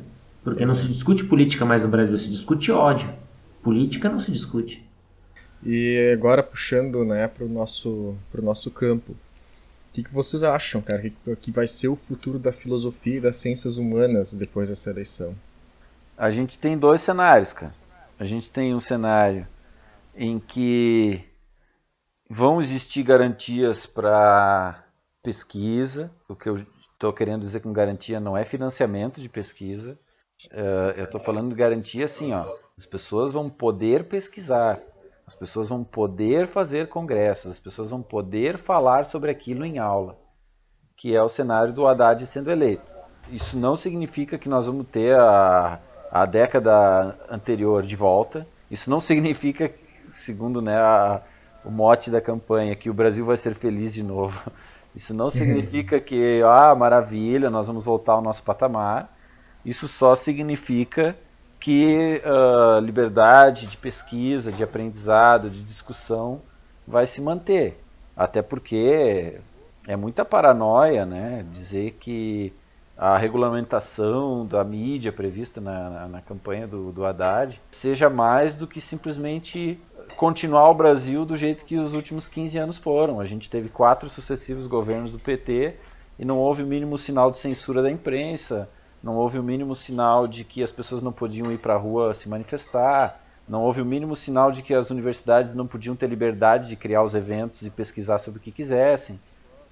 Porque 0.43 0.65
não 0.65 0.73
se 0.73 0.87
discute 0.87 1.25
política 1.25 1.65
mais 1.65 1.83
no 1.83 1.89
Brasil, 1.89 2.17
se 2.17 2.29
discute 2.29 2.71
ódio. 2.71 3.13
Política 3.61 4.09
não 4.09 4.19
se 4.19 4.31
discute. 4.31 4.87
E 5.63 6.11
agora 6.13 6.41
puxando 6.41 7.03
né, 7.03 7.27
para 7.27 7.43
o 7.43 7.49
nosso, 7.49 8.15
nosso 8.41 8.71
campo. 8.71 9.15
O 9.89 9.93
que, 9.93 10.03
que 10.03 10.13
vocês 10.13 10.43
acham, 10.43 10.81
cara, 10.81 11.01
que, 11.01 11.35
que 11.37 11.51
vai 11.51 11.65
ser 11.65 11.87
o 11.87 11.95
futuro 11.95 12.37
da 12.37 12.51
filosofia 12.51 13.17
e 13.17 13.21
das 13.21 13.37
ciências 13.37 13.77
humanas 13.77 14.33
depois 14.33 14.69
dessa 14.69 14.89
eleição? 14.89 15.35
A 16.17 16.29
gente 16.31 16.57
tem 16.57 16.77
dois 16.77 17.01
cenários, 17.01 17.53
cara. 17.53 17.73
A 18.19 18.25
gente 18.25 18.51
tem 18.51 18.73
um 18.73 18.79
cenário 18.79 19.47
em 20.15 20.39
que 20.39 21.23
vão 22.29 22.59
existir 22.61 23.03
garantias 23.03 23.85
para 23.85 24.83
pesquisa. 25.21 26.11
O 26.27 26.35
que 26.35 26.49
eu 26.49 26.65
estou 26.93 27.13
querendo 27.13 27.41
dizer 27.41 27.61
com 27.61 27.71
garantia 27.71 28.19
não 28.19 28.35
é 28.35 28.43
financiamento 28.43 29.21
de 29.21 29.29
pesquisa. 29.29 29.97
Uh, 30.51 30.91
eu 30.97 31.05
estou 31.05 31.19
falando 31.19 31.49
de 31.49 31.55
garantia 31.55 32.05
assim, 32.05 32.33
ó. 32.33 32.51
As 32.77 32.85
pessoas 32.85 33.31
vão 33.31 33.49
poder 33.49 34.05
pesquisar, 34.05 34.79
as 35.27 35.35
pessoas 35.35 35.67
vão 35.67 35.83
poder 35.83 36.47
fazer 36.47 36.87
congressos, 36.87 37.51
as 37.51 37.59
pessoas 37.59 37.89
vão 37.89 38.01
poder 38.01 38.57
falar 38.59 39.07
sobre 39.07 39.29
aquilo 39.29 39.65
em 39.65 39.77
aula, 39.77 40.17
que 40.95 41.13
é 41.13 41.21
o 41.21 41.27
cenário 41.27 41.73
do 41.73 41.85
Haddad 41.85 42.25
sendo 42.27 42.49
eleito. 42.49 42.95
Isso 43.29 43.57
não 43.57 43.75
significa 43.75 44.37
que 44.37 44.47
nós 44.47 44.67
vamos 44.67 44.87
ter 44.87 45.19
a, 45.19 45.81
a 46.09 46.25
década 46.25 47.13
anterior 47.29 47.83
de 47.83 47.93
volta. 47.93 48.47
Isso 48.71 48.89
não 48.89 49.01
significa, 49.01 49.69
segundo 50.13 50.61
né, 50.61 50.77
a, 50.77 51.21
o 51.65 51.69
mote 51.69 52.09
da 52.09 52.21
campanha, 52.21 52.73
que 52.73 52.89
o 52.89 52.93
Brasil 52.93 53.25
vai 53.25 53.35
ser 53.35 53.53
feliz 53.53 53.93
de 53.93 54.01
novo. 54.01 54.49
Isso 54.95 55.13
não 55.13 55.29
significa 55.29 55.99
que, 56.01 56.41
ah, 56.41 56.73
maravilha, 56.73 57.49
nós 57.49 57.67
vamos 57.67 57.83
voltar 57.83 58.13
ao 58.13 58.21
nosso 58.21 58.41
patamar. 58.43 59.13
Isso 59.65 59.89
só 59.89 60.15
significa 60.15 61.17
que 61.59 62.21
a 62.23 62.77
uh, 62.77 62.79
liberdade 62.79 63.67
de 63.67 63.77
pesquisa, 63.77 64.51
de 64.51 64.63
aprendizado, 64.63 65.49
de 65.49 65.63
discussão 65.63 66.41
vai 66.87 67.05
se 67.05 67.21
manter. 67.21 67.79
Até 68.15 68.41
porque 68.41 69.39
é 69.87 69.95
muita 69.95 70.23
paranoia 70.23 71.05
né, 71.05 71.45
dizer 71.51 71.97
que 71.99 72.53
a 72.97 73.15
regulamentação 73.17 74.45
da 74.45 74.63
mídia 74.63 75.11
prevista 75.11 75.61
na, 75.61 75.89
na, 75.89 76.07
na 76.07 76.21
campanha 76.21 76.67
do, 76.67 76.91
do 76.91 77.05
Haddad 77.05 77.61
seja 77.69 78.09
mais 78.09 78.55
do 78.55 78.65
que 78.65 78.81
simplesmente 78.81 79.79
continuar 80.15 80.69
o 80.71 80.73
Brasil 80.73 81.23
do 81.23 81.35
jeito 81.35 81.63
que 81.63 81.77
os 81.77 81.93
últimos 81.93 82.27
15 82.27 82.57
anos 82.57 82.77
foram. 82.77 83.19
A 83.19 83.25
gente 83.25 83.49
teve 83.49 83.69
quatro 83.69 84.09
sucessivos 84.09 84.65
governos 84.65 85.11
do 85.11 85.19
PT 85.19 85.75
e 86.17 86.25
não 86.25 86.39
houve 86.39 86.63
o 86.63 86.67
mínimo 86.67 86.97
sinal 86.97 87.29
de 87.29 87.37
censura 87.37 87.83
da 87.83 87.91
imprensa, 87.91 88.67
não 89.07 89.15
houve 89.15 89.39
o 89.39 89.43
mínimo 89.43 89.73
sinal 89.73 90.27
de 90.27 90.43
que 90.43 90.61
as 90.61 90.69
pessoas 90.69 91.01
não 91.01 91.13
podiam 91.13 91.49
ir 91.49 91.59
para 91.59 91.75
a 91.75 91.77
rua 91.77 92.13
se 92.13 92.27
manifestar, 92.27 93.21
não 93.47 93.63
houve 93.63 93.79
o 93.79 93.85
mínimo 93.85 94.17
sinal 94.17 94.51
de 94.51 94.61
que 94.61 94.73
as 94.73 94.89
universidades 94.89 95.55
não 95.55 95.65
podiam 95.65 95.95
ter 95.95 96.07
liberdade 96.07 96.67
de 96.67 96.75
criar 96.75 97.03
os 97.03 97.15
eventos 97.15 97.61
e 97.61 97.69
pesquisar 97.69 98.19
sobre 98.19 98.39
o 98.39 98.43
que 98.43 98.51
quisessem. 98.51 99.17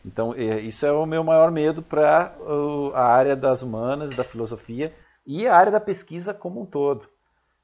Então, 0.06 0.34
é, 0.34 0.62
isso 0.62 0.86
é 0.86 0.92
o 0.94 1.06
meu 1.06 1.22
maior 1.22 1.52
medo 1.52 1.82
para 1.82 2.34
a 2.94 3.04
área 3.04 3.36
das 3.36 3.62
humanas, 3.62 4.16
da 4.16 4.24
filosofia 4.24 4.94
e 5.28 5.46
a 5.46 5.54
área 5.54 5.72
da 5.74 5.82
pesquisa 5.82 6.34
como 6.34 6.62
um 6.62 6.66
todo. 6.66 7.06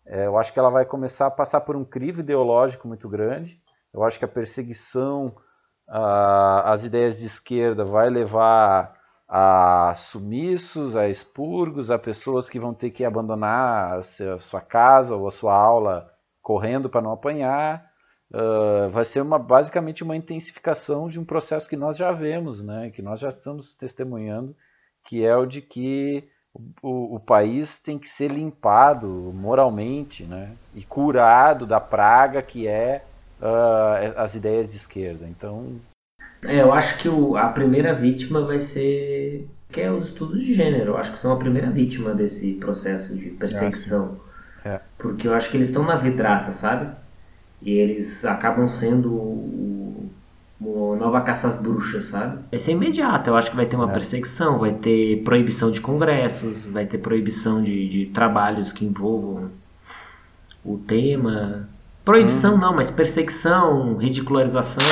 É, 0.05 0.25
eu 0.25 0.37
acho 0.37 0.51
que 0.51 0.59
ela 0.59 0.69
vai 0.69 0.83
começar 0.83 1.27
a 1.27 1.31
passar 1.31 1.61
por 1.61 1.77
um 1.77 1.85
crivo 1.85 2.19
ideológico 2.19 2.85
muito 2.85 3.07
grande. 3.07 3.57
Eu 3.93 4.03
acho 4.03 4.19
que 4.19 4.25
a 4.25 4.27
perseguição 4.27 5.33
às 5.87 6.83
ideias 6.83 7.17
de 7.17 7.27
esquerda 7.27 7.85
vai 7.85 8.09
levar 8.09 9.00
a 9.33 9.93
sumiços, 9.95 10.93
a 10.93 11.07
expurgos, 11.07 11.89
a 11.89 11.97
pessoas 11.97 12.49
que 12.49 12.59
vão 12.59 12.73
ter 12.73 12.89
que 12.89 13.05
abandonar 13.05 13.99
a 13.99 14.39
sua 14.39 14.59
casa 14.59 15.15
ou 15.15 15.25
a 15.25 15.31
sua 15.31 15.55
aula 15.55 16.11
correndo 16.41 16.89
para 16.89 17.01
não 17.01 17.13
apanhar. 17.13 17.89
Uh, 18.29 18.89
vai 18.89 19.05
ser 19.05 19.21
uma, 19.21 19.39
basicamente 19.39 20.03
uma 20.03 20.17
intensificação 20.17 21.07
de 21.07 21.17
um 21.17 21.23
processo 21.23 21.69
que 21.69 21.77
nós 21.77 21.97
já 21.97 22.11
vemos, 22.11 22.61
né, 22.61 22.89
que 22.89 23.01
nós 23.01 23.21
já 23.21 23.29
estamos 23.29 23.73
testemunhando, 23.75 24.55
que 25.05 25.25
é 25.25 25.35
o 25.35 25.45
de 25.45 25.61
que 25.61 26.29
o, 26.81 27.15
o 27.15 27.19
país 27.19 27.79
tem 27.79 27.97
que 27.99 28.09
ser 28.09 28.31
limpado 28.31 29.07
moralmente 29.07 30.23
né, 30.23 30.55
e 30.73 30.83
curado 30.83 31.65
da 31.65 31.79
praga 31.79 32.41
que 32.41 32.67
é 32.67 33.03
uh, 33.41 34.17
as 34.17 34.35
ideias 34.35 34.69
de 34.69 34.77
esquerda. 34.77 35.27
Então, 35.27 35.79
é, 36.43 36.61
eu 36.61 36.73
acho 36.73 36.97
que 36.97 37.07
o, 37.07 37.37
a 37.37 37.47
primeira 37.49 37.93
vítima 37.93 38.41
vai 38.41 38.59
ser. 38.59 39.20
Que 39.69 39.79
é 39.79 39.91
os 39.91 40.07
estudos 40.07 40.41
de 40.41 40.53
gênero. 40.53 40.91
Eu 40.91 40.97
acho 40.97 41.11
que 41.11 41.19
são 41.19 41.31
a 41.31 41.37
primeira 41.37 41.69
vítima 41.69 42.13
desse 42.13 42.53
processo 42.53 43.15
de 43.15 43.29
perseguição. 43.29 44.17
Ah, 44.63 44.69
é. 44.69 44.81
Porque 44.97 45.27
eu 45.27 45.33
acho 45.33 45.49
que 45.49 45.57
eles 45.57 45.69
estão 45.69 45.83
na 45.83 45.95
vidraça, 45.95 46.51
sabe? 46.51 46.93
E 47.61 47.71
eles 47.71 48.25
acabam 48.25 48.67
sendo 48.67 49.13
o, 49.13 50.09
o 50.59 50.95
nova 50.95 51.21
caça 51.21 51.47
às 51.47 51.61
bruxas, 51.61 52.05
sabe? 52.05 52.39
Vai 52.49 52.59
ser 52.59 52.71
imediato. 52.71 53.29
Eu 53.29 53.35
acho 53.35 53.49
que 53.49 53.55
vai 53.55 53.65
ter 53.65 53.75
uma 53.75 53.89
é. 53.89 53.93
perseguição, 53.93 54.57
vai 54.57 54.73
ter 54.73 55.23
proibição 55.23 55.71
de 55.71 55.79
congressos, 55.79 56.67
vai 56.67 56.85
ter 56.85 56.97
proibição 56.97 57.61
de, 57.61 57.87
de 57.87 58.05
trabalhos 58.07 58.71
que 58.71 58.85
envolvam 58.85 59.51
o 60.63 60.77
tema. 60.77 61.69
Proibição 62.03 62.55
hum. 62.55 62.57
não, 62.57 62.75
mas 62.75 62.89
perseguição, 62.89 63.97
ridicularização. 63.97 64.83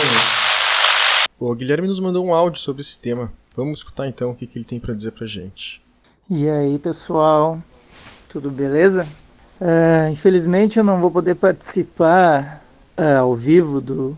O 1.39 1.55
Guilherme 1.55 1.87
nos 1.87 1.99
mandou 1.99 2.25
um 2.25 2.33
áudio 2.33 2.59
sobre 2.59 2.81
esse 2.81 2.99
tema. 2.99 3.31
Vamos 3.59 3.79
escutar 3.79 4.07
então 4.07 4.31
o 4.31 4.35
que, 4.35 4.47
que 4.47 4.57
ele 4.57 4.63
tem 4.63 4.79
para 4.79 4.93
dizer 4.93 5.11
para 5.11 5.27
gente. 5.27 5.81
E 6.29 6.49
aí, 6.49 6.79
pessoal, 6.79 7.61
tudo 8.29 8.49
beleza? 8.49 9.05
Uh, 9.59 10.09
infelizmente 10.09 10.79
eu 10.79 10.83
não 10.85 11.01
vou 11.01 11.11
poder 11.11 11.35
participar 11.35 12.63
uh, 12.97 13.19
ao 13.19 13.35
vivo 13.35 13.81
do, 13.81 14.17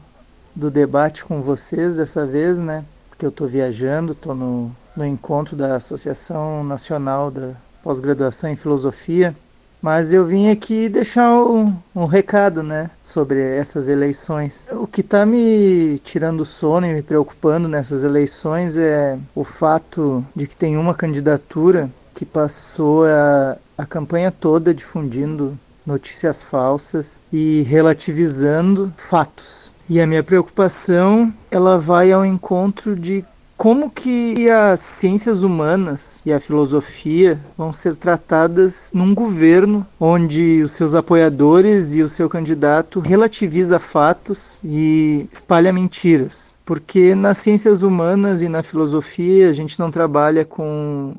do 0.56 0.70
debate 0.70 1.26
com 1.26 1.42
vocês 1.42 1.96
dessa 1.96 2.24
vez, 2.24 2.60
né? 2.60 2.86
Porque 3.10 3.26
eu 3.26 3.30
estou 3.30 3.48
viajando, 3.48 4.12
estou 4.12 4.36
no, 4.36 4.72
no 4.96 5.04
encontro 5.04 5.56
da 5.56 5.76
Associação 5.76 6.64
Nacional 6.64 7.32
da 7.32 7.56
Pós-Graduação 7.82 8.52
em 8.52 8.56
Filosofia 8.56 9.36
mas 9.82 10.14
eu 10.14 10.26
vim 10.26 10.50
aqui 10.50 10.88
deixar 10.88 11.34
um, 11.44 11.76
um, 11.96 12.06
recado, 12.06 12.62
né, 12.62 12.90
sobre 13.04 13.42
essas 13.42 13.90
eleições. 13.90 14.68
O 14.72 14.86
que 14.86 15.02
está 15.02 15.26
me 15.26 16.00
tirando 16.04 16.46
sono 16.46 16.86
e 16.86 16.94
me 16.94 17.02
preocupando 17.02 17.68
nessas 17.68 18.04
eleições 18.04 18.78
é 18.78 19.18
o 19.34 19.44
fato 19.44 20.26
de 20.36 20.48
que 20.48 20.56
tem 20.56 20.78
uma 20.78 20.94
candidatura 20.94 21.90
que 22.14 22.26
passou 22.26 23.06
a, 23.06 23.58
a 23.78 23.86
campanha 23.86 24.32
toda 24.32 24.74
difundindo 24.74 25.58
notícias 25.86 26.44
falsas 26.44 27.20
e 27.34 27.64
relativizando 27.64 28.94
fatos. 28.96 29.74
E 29.90 30.00
a 30.00 30.08
minha 30.08 30.24
preocupação, 30.24 31.34
ela 31.50 31.78
vai 31.78 32.12
ao 32.12 32.26
encontro 32.26 32.96
de 32.96 33.26
como 33.62 33.92
que 33.92 34.50
as 34.50 34.80
ciências 34.80 35.44
humanas 35.44 36.20
e 36.26 36.34
a 36.34 36.40
filosofia 36.40 37.40
vão 37.56 37.72
ser 37.72 37.96
tratadas 37.96 38.90
num 38.92 39.14
governo 39.14 39.86
onde 40.00 40.64
os 40.64 40.72
seus 40.72 40.96
apoiadores 40.96 41.94
e 41.94 42.02
o 42.02 42.10
seu 42.10 42.28
candidato 42.28 43.00
relativiza 43.00 43.78
fatos 43.78 44.60
e 44.64 45.28
espalha 45.32 45.72
mentiras. 45.72 46.56
Porque 46.66 47.14
nas 47.14 47.38
ciências 47.38 47.84
humanas 47.84 48.42
e 48.42 48.50
na 48.50 48.64
filosofia 48.64 49.52
a 49.52 49.54
gente 49.54 49.80
não 49.80 49.92
trabalha 49.92 50.44
com 50.44 51.14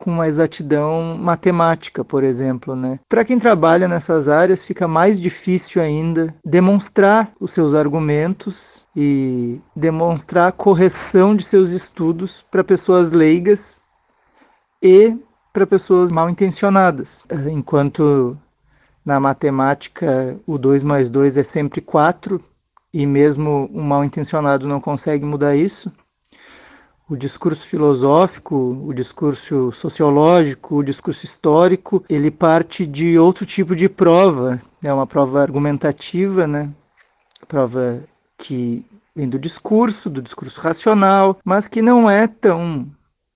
com 0.00 0.10
uma 0.10 0.26
exatidão 0.26 1.18
matemática, 1.18 2.02
por 2.02 2.24
exemplo, 2.24 2.74
né? 2.74 2.98
Para 3.06 3.24
quem 3.24 3.38
trabalha 3.38 3.86
nessas 3.86 4.28
áreas 4.28 4.64
fica 4.64 4.88
mais 4.88 5.20
difícil 5.20 5.82
ainda 5.82 6.34
demonstrar 6.42 7.30
os 7.38 7.50
seus 7.50 7.74
argumentos 7.74 8.86
e 8.96 9.60
demonstrar 9.76 10.48
a 10.48 10.52
correção 10.52 11.36
de 11.36 11.44
seus 11.44 11.70
estudos 11.70 12.44
para 12.50 12.64
pessoas 12.64 13.12
leigas 13.12 13.82
e 14.82 15.16
para 15.52 15.66
pessoas 15.66 16.10
mal 16.10 16.30
intencionadas. 16.30 17.22
Enquanto 17.52 18.38
na 19.04 19.20
matemática 19.20 20.38
o 20.46 20.56
2 20.56 20.82
mais 20.82 21.10
2 21.10 21.36
é 21.36 21.42
sempre 21.42 21.82
4 21.82 22.40
e 22.92 23.04
mesmo 23.04 23.68
um 23.72 23.82
mal 23.82 24.02
intencionado 24.02 24.66
não 24.66 24.80
consegue 24.80 25.26
mudar 25.26 25.54
isso, 25.54 25.92
o 27.10 27.16
discurso 27.16 27.66
filosófico, 27.66 28.54
o 28.86 28.94
discurso 28.94 29.72
sociológico, 29.72 30.76
o 30.76 30.84
discurso 30.84 31.24
histórico, 31.24 32.04
ele 32.08 32.30
parte 32.30 32.86
de 32.86 33.18
outro 33.18 33.44
tipo 33.44 33.74
de 33.74 33.88
prova, 33.88 34.60
é 34.80 34.92
uma 34.94 35.08
prova 35.08 35.42
argumentativa, 35.42 36.46
né? 36.46 36.70
Prova 37.48 38.04
que 38.38 38.86
vem 39.14 39.28
do 39.28 39.40
discurso, 39.40 40.08
do 40.08 40.22
discurso 40.22 40.60
racional, 40.60 41.36
mas 41.44 41.66
que 41.66 41.82
não 41.82 42.08
é 42.08 42.28
tão 42.28 42.86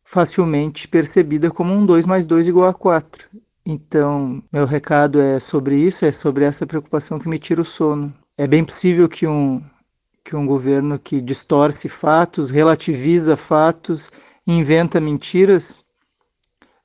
facilmente 0.05 0.87
percebida 0.87 1.51
como 1.51 1.75
um 1.75 1.85
2 1.85 2.07
mais 2.07 2.29
2 2.29 2.47
igual 2.47 2.69
a 2.69 2.75
4. 2.75 3.29
Então, 3.67 4.41
meu 4.53 4.67
recado 4.67 5.21
é 5.21 5.41
sobre 5.41 5.77
isso, 5.77 6.07
é 6.07 6.13
sobre 6.13 6.45
essa 6.45 6.65
preocupação 6.65 7.19
que 7.19 7.29
me 7.29 7.41
tira 7.41 7.61
o 7.61 7.65
sono. 7.65 8.15
É 8.39 8.47
bem 8.47 8.63
possível 8.63 9.09
que 9.09 9.27
um 9.27 9.61
que 10.25 10.35
um 10.35 10.47
governo 10.47 10.99
que 10.99 11.21
distorce 11.21 11.87
fatos, 11.89 12.51
relativiza 12.51 13.37
fatos, 13.37 14.11
inventa 14.47 14.99
mentiras, 14.99 15.85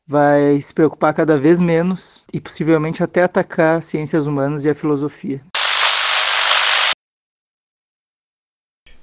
vai 0.05 0.59
se 0.59 0.73
preocupar 0.73 1.13
cada 1.13 1.37
vez 1.37 1.59
menos 1.59 2.25
e 2.33 2.41
possivelmente 2.41 3.01
até 3.01 3.23
atacar 3.23 3.81
ciências 3.81 4.27
humanas 4.27 4.65
e 4.65 4.69
a 4.69 4.75
filosofia. 4.75 5.41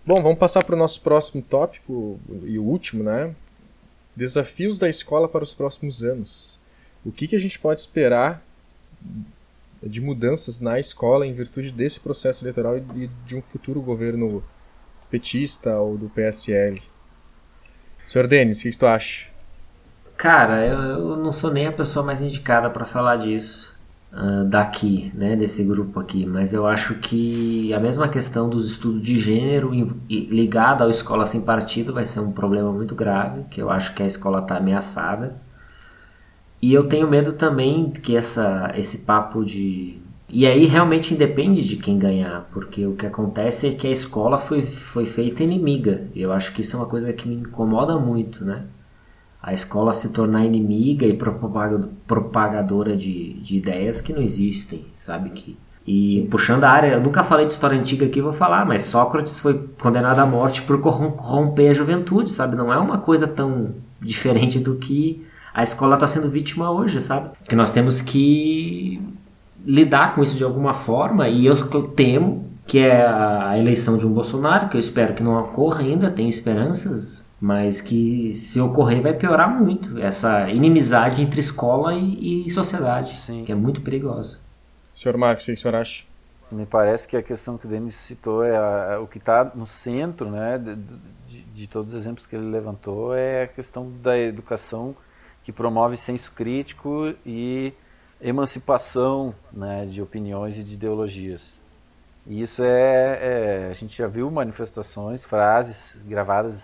Bom, 0.05 0.22
vamos 0.22 0.39
passar 0.39 0.62
para 0.62 0.74
o 0.74 0.78
nosso 0.78 1.01
próximo 1.01 1.43
tópico 1.43 2.20
e 2.45 2.59
o 2.59 2.62
último, 2.62 3.03
né? 3.03 3.34
Desafios 4.14 4.78
da 4.78 4.89
escola 4.89 5.28
para 5.28 5.43
os 5.43 5.55
próximos 5.55 6.03
anos. 6.03 6.61
O 7.05 7.11
que, 7.11 7.26
que 7.26 7.37
a 7.37 7.41
gente 7.41 7.59
pode 7.59 7.80
esperar 7.80 8.43
de 9.83 10.01
mudanças 10.01 10.61
na 10.61 10.79
escola 10.79 11.27
em 11.27 11.33
virtude 11.33 11.70
desse 11.70 12.01
processo 12.01 12.45
eleitoral 12.45 12.79
e 12.79 13.11
de 13.24 13.37
um 13.37 13.43
futuro 13.43 13.81
governo 13.81 14.43
petista 15.11 15.79
ou 15.79 15.97
do 15.97 16.09
PSL. 16.09 16.83
Senhor 18.07 18.27
Denis, 18.27 18.61
o 18.61 18.62
que, 18.62 18.79
tu 18.79 18.87
acha? 18.87 19.29
Cara, 20.16 20.64
eu, 20.64 20.79
eu, 20.79 21.16
não 21.16 21.33
sou 21.33 21.51
nem 21.51 21.66
a 21.66 21.72
pessoa 21.72 22.05
mais 22.05 22.20
indicada 22.20 22.70
para 22.70 22.85
falar 22.85 23.16
disso 23.16 23.74
uh, 24.12 24.45
daqui, 24.45 25.12
né, 25.14 25.37
desse 25.37 25.62
grupo 25.64 26.01
aqui, 26.01 26.24
mas 26.24 26.55
eu 26.55 26.66
acho 26.66 26.95
que 26.95 27.72
a 27.74 27.81
mesma 27.81 28.09
questão 28.09 28.49
dos 28.49 28.70
estudos 28.70 29.03
de 29.03 29.18
gênero 29.18 29.72
ligada 30.09 30.85
à 30.85 30.89
escola 30.89 31.27
sem 31.27 31.41
partido 31.41 31.93
vai 31.93 32.07
ser 32.07 32.20
um 32.20 32.33
problema 32.33 32.72
muito 32.72 32.95
grave, 32.95 33.45
que 33.51 33.61
eu 33.61 33.70
acho 33.70 33.93
que 33.95 34.03
a 34.03 34.07
escola 34.07 34.41
está 34.41 34.57
ameaçada. 34.57 35.37
E 36.67 36.75
eu 36.75 36.89
tenho 36.89 37.09
medo 37.09 37.33
também 37.33 37.91
que 37.91 38.17
essa, 38.17 38.73
esse 38.75 38.99
papo 38.99 39.45
de. 39.45 39.99
E 40.29 40.45
aí 40.45 40.67
realmente 40.67 41.14
independe 41.14 41.64
de 41.64 41.77
quem 41.77 41.97
ganhar, 41.97 42.49
porque 42.53 42.85
o 42.85 42.97
que 42.97 43.07
acontece 43.07 43.69
é 43.69 43.73
que 43.73 43.87
a 43.87 43.91
escola 43.93 44.37
foi, 44.37 44.62
foi 44.62 45.07
feita 45.07 45.45
inimiga. 45.45 46.09
Eu 46.12 46.33
acho 46.33 46.53
que 46.53 46.62
isso 46.62 46.75
é 46.75 46.81
uma 46.81 46.89
coisa 46.89 47.12
que 47.12 47.29
me 47.29 47.37
incomoda 47.37 47.97
muito, 48.01 48.45
né? 48.45 48.64
A 49.41 49.55
escola 49.55 49.93
se 49.93 50.09
tornar 50.09 50.45
inimiga 50.45 51.07
e 51.07 51.17
propagadora 51.17 52.97
de, 52.97 53.35
de 53.35 53.59
ideias 53.59 54.01
que 54.01 54.12
não 54.12 54.21
existem, 54.21 54.87
sabe? 54.97 55.31
Que, 55.31 55.57
e 55.87 56.23
Sim. 56.23 56.27
puxando 56.27 56.64
a 56.64 56.71
área, 56.71 56.89
eu 56.95 57.01
nunca 57.01 57.23
falei 57.23 57.47
de 57.47 57.53
história 57.53 57.79
antiga 57.79 58.07
aqui, 58.07 58.21
vou 58.21 58.33
falar, 58.33 58.67
mas 58.67 58.83
Sócrates 58.83 59.39
foi 59.39 59.69
condenado 59.81 60.19
à 60.19 60.27
morte 60.27 60.62
por 60.62 60.81
corromper 60.81 61.71
a 61.71 61.75
juventude, 61.75 62.29
sabe? 62.29 62.57
Não 62.57 62.73
é 62.73 62.77
uma 62.77 62.99
coisa 62.99 63.29
tão 63.29 63.73
diferente 64.03 64.59
do 64.59 64.75
que 64.75 65.25
a 65.57 65.62
escola 65.62 65.94
está 65.94 66.07
sendo 66.07 66.28
vítima 66.28 66.70
hoje, 66.70 67.00
sabe? 67.00 67.30
Que 67.48 67.57
nós 67.57 67.70
temos 67.70 68.02
que 68.02 69.00
lidar 69.64 70.14
com 70.14 70.22
isso 70.22 70.36
de 70.36 70.44
alguma 70.44 70.74
forma 70.74 71.30
e 71.30 71.46
eu 71.46 71.57
temo 71.94 72.44
que 72.66 72.78
é 72.80 73.07
a 73.07 73.57
eleição 73.57 73.96
de 73.96 74.07
um 74.07 74.12
Bolsonaro, 74.12 74.68
que 74.68 74.76
eu 74.76 74.78
espero 74.78 75.14
que 75.14 75.22
não 75.22 75.40
ocorra 75.40 75.80
ainda, 75.80 76.11
tenho 76.11 76.28
esperanças, 76.28 77.24
mas 77.40 77.80
que 77.80 78.34
se 78.34 78.61
ocorrer 78.61 79.00
vai 79.00 79.14
piorar 79.14 79.48
muito 79.48 79.98
essa 79.98 80.50
inimizade 80.50 81.22
entre 81.22 81.40
escola 81.40 81.94
e, 81.94 82.46
e 82.46 82.50
sociedade, 82.50 83.14
Sim. 83.24 83.44
que 83.46 83.52
é 83.52 83.54
muito 83.54 83.80
perigosa. 83.80 84.40
Senhor 84.92 85.16
Marcos, 85.16 85.44
o 85.44 85.46
que 85.46 85.52
o 85.52 85.57
senhor 85.57 85.74
acha? 85.74 86.04
Me 86.52 86.66
parece 86.66 87.09
que 87.09 87.16
a 87.16 87.22
questão 87.22 87.57
que 87.57 87.66
o 87.66 87.70
Denis 87.70 87.94
citou 87.94 88.44
é, 88.44 88.54
a, 88.57 89.00
o 89.00 89.07
que 89.07 89.16
está 89.16 89.50
no 89.54 89.66
centro 89.66 90.30
né, 90.30 90.59
de, 90.59 90.74
de, 90.74 91.42
de, 91.54 91.66
todos 91.66 91.94
os 91.94 92.00
exemplos 92.00 92.26
que 92.26 92.36
ele 92.36 92.50
levantou 92.50 93.14
é 93.14 93.44
a 93.44 93.48
questão 93.48 93.90
da 94.02 94.18
educação 94.18 94.94
que 95.47 95.53
promove 95.53 95.97
senso 95.97 96.32
crítico 96.32 97.14
e 97.24 97.72
emancipação 98.20 99.32
né, 99.53 99.86
de 99.86 100.03
opiniões 100.03 100.59
e 100.59 100.64
de 100.64 100.74
ideologias. 100.74 101.40
E 102.26 102.42
isso 102.42 102.64
é, 102.64 103.66
é, 103.68 103.68
a 103.70 103.72
gente 103.72 103.97
já 103.97 104.09
viu 104.09 104.28
manifestações, 104.28 105.24
frases 105.24 105.97
gravadas 106.05 106.61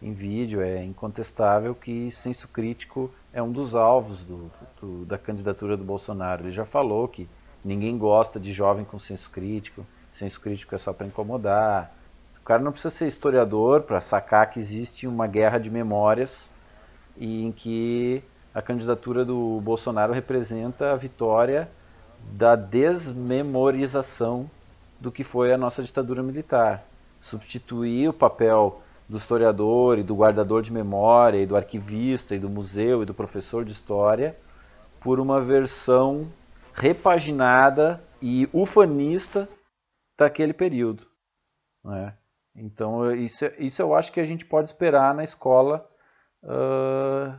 em 0.00 0.12
vídeo, 0.12 0.60
é 0.60 0.80
incontestável 0.84 1.74
que 1.74 2.12
senso 2.12 2.46
crítico 2.46 3.12
é 3.32 3.42
um 3.42 3.50
dos 3.50 3.74
alvos 3.74 4.22
do, 4.22 4.48
do, 4.80 5.04
da 5.04 5.18
candidatura 5.18 5.76
do 5.76 5.82
Bolsonaro. 5.82 6.44
Ele 6.44 6.52
já 6.52 6.64
falou 6.64 7.08
que 7.08 7.28
ninguém 7.64 7.98
gosta 7.98 8.38
de 8.38 8.52
jovem 8.52 8.84
com 8.84 8.96
senso 9.00 9.28
crítico, 9.28 9.84
senso 10.14 10.40
crítico 10.40 10.72
é 10.72 10.78
só 10.78 10.92
para 10.92 11.08
incomodar. 11.08 11.92
O 12.40 12.44
cara 12.44 12.62
não 12.62 12.70
precisa 12.70 12.94
ser 12.94 13.08
historiador 13.08 13.82
para 13.82 14.00
sacar 14.00 14.48
que 14.50 14.60
existe 14.60 15.04
uma 15.04 15.26
guerra 15.26 15.58
de 15.58 15.68
memórias 15.68 16.48
e 17.20 17.44
em 17.44 17.52
que 17.52 18.24
a 18.54 18.62
candidatura 18.62 19.24
do 19.24 19.60
Bolsonaro 19.60 20.12
representa 20.12 20.92
a 20.92 20.96
vitória 20.96 21.70
da 22.32 22.56
desmemorização 22.56 24.50
do 24.98 25.12
que 25.12 25.22
foi 25.22 25.52
a 25.52 25.58
nossa 25.58 25.82
ditadura 25.82 26.22
militar. 26.22 26.82
Substituir 27.20 28.08
o 28.08 28.12
papel 28.12 28.80
do 29.06 29.18
historiador 29.18 29.98
e 29.98 30.02
do 30.02 30.14
guardador 30.14 30.62
de 30.62 30.72
memória 30.72 31.38
e 31.38 31.46
do 31.46 31.56
arquivista 31.56 32.34
e 32.34 32.38
do 32.38 32.48
museu 32.48 33.02
e 33.02 33.06
do 33.06 33.12
professor 33.12 33.64
de 33.64 33.72
história 33.72 34.36
por 35.00 35.20
uma 35.20 35.40
versão 35.40 36.26
repaginada 36.72 38.02
e 38.22 38.48
ufanista 38.52 39.48
daquele 40.18 40.54
período. 40.54 41.06
Né? 41.84 42.14
Então, 42.54 43.12
isso, 43.14 43.44
isso 43.58 43.82
eu 43.82 43.94
acho 43.94 44.12
que 44.12 44.20
a 44.20 44.24
gente 44.24 44.44
pode 44.44 44.68
esperar 44.68 45.14
na 45.14 45.24
escola 45.24 45.89
uh, 46.42 47.38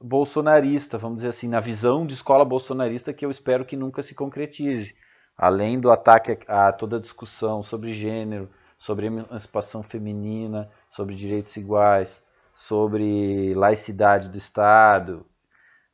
bolsonarista, 0.00 0.98
vamos 0.98 1.18
dizer 1.18 1.28
assim, 1.28 1.48
na 1.48 1.60
visão 1.60 2.06
de 2.06 2.14
escola 2.14 2.44
bolsonarista 2.44 3.12
que 3.12 3.24
eu 3.24 3.30
espero 3.30 3.64
que 3.64 3.76
nunca 3.76 4.02
se 4.02 4.14
concretize. 4.14 4.94
Além 5.36 5.80
do 5.80 5.90
ataque 5.90 6.38
a 6.46 6.72
toda 6.72 6.96
a 6.96 7.00
discussão 7.00 7.62
sobre 7.62 7.92
gênero, 7.92 8.50
sobre 8.78 9.06
emancipação 9.06 9.82
feminina, 9.82 10.70
sobre 10.90 11.14
direitos 11.14 11.56
iguais, 11.56 12.22
sobre 12.54 13.54
laicidade 13.54 14.28
do 14.28 14.36
Estado 14.36 15.26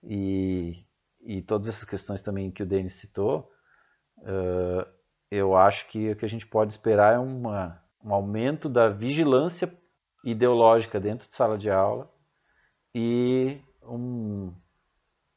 e, 0.03 0.85
e 1.21 1.43
todas 1.43 1.69
essas 1.69 1.85
questões 1.85 2.21
também 2.21 2.51
que 2.51 2.63
o 2.63 2.67
Denis 2.67 2.95
citou, 2.95 3.51
uh, 4.19 4.87
eu 5.31 5.57
acho 5.57 5.89
que 5.89 6.11
o 6.11 6.17
que 6.17 6.25
a 6.25 6.29
gente 6.29 6.47
pode 6.47 6.73
esperar 6.73 7.15
é 7.15 7.19
uma, 7.19 7.81
um 8.05 8.13
aumento 8.13 8.69
da 8.69 8.89
vigilância 8.89 9.73
ideológica 10.25 10.99
dentro 10.99 11.29
de 11.29 11.35
sala 11.35 11.59
de 11.59 11.71
aula 11.71 12.11
e 12.99 13.61
um 13.83 14.55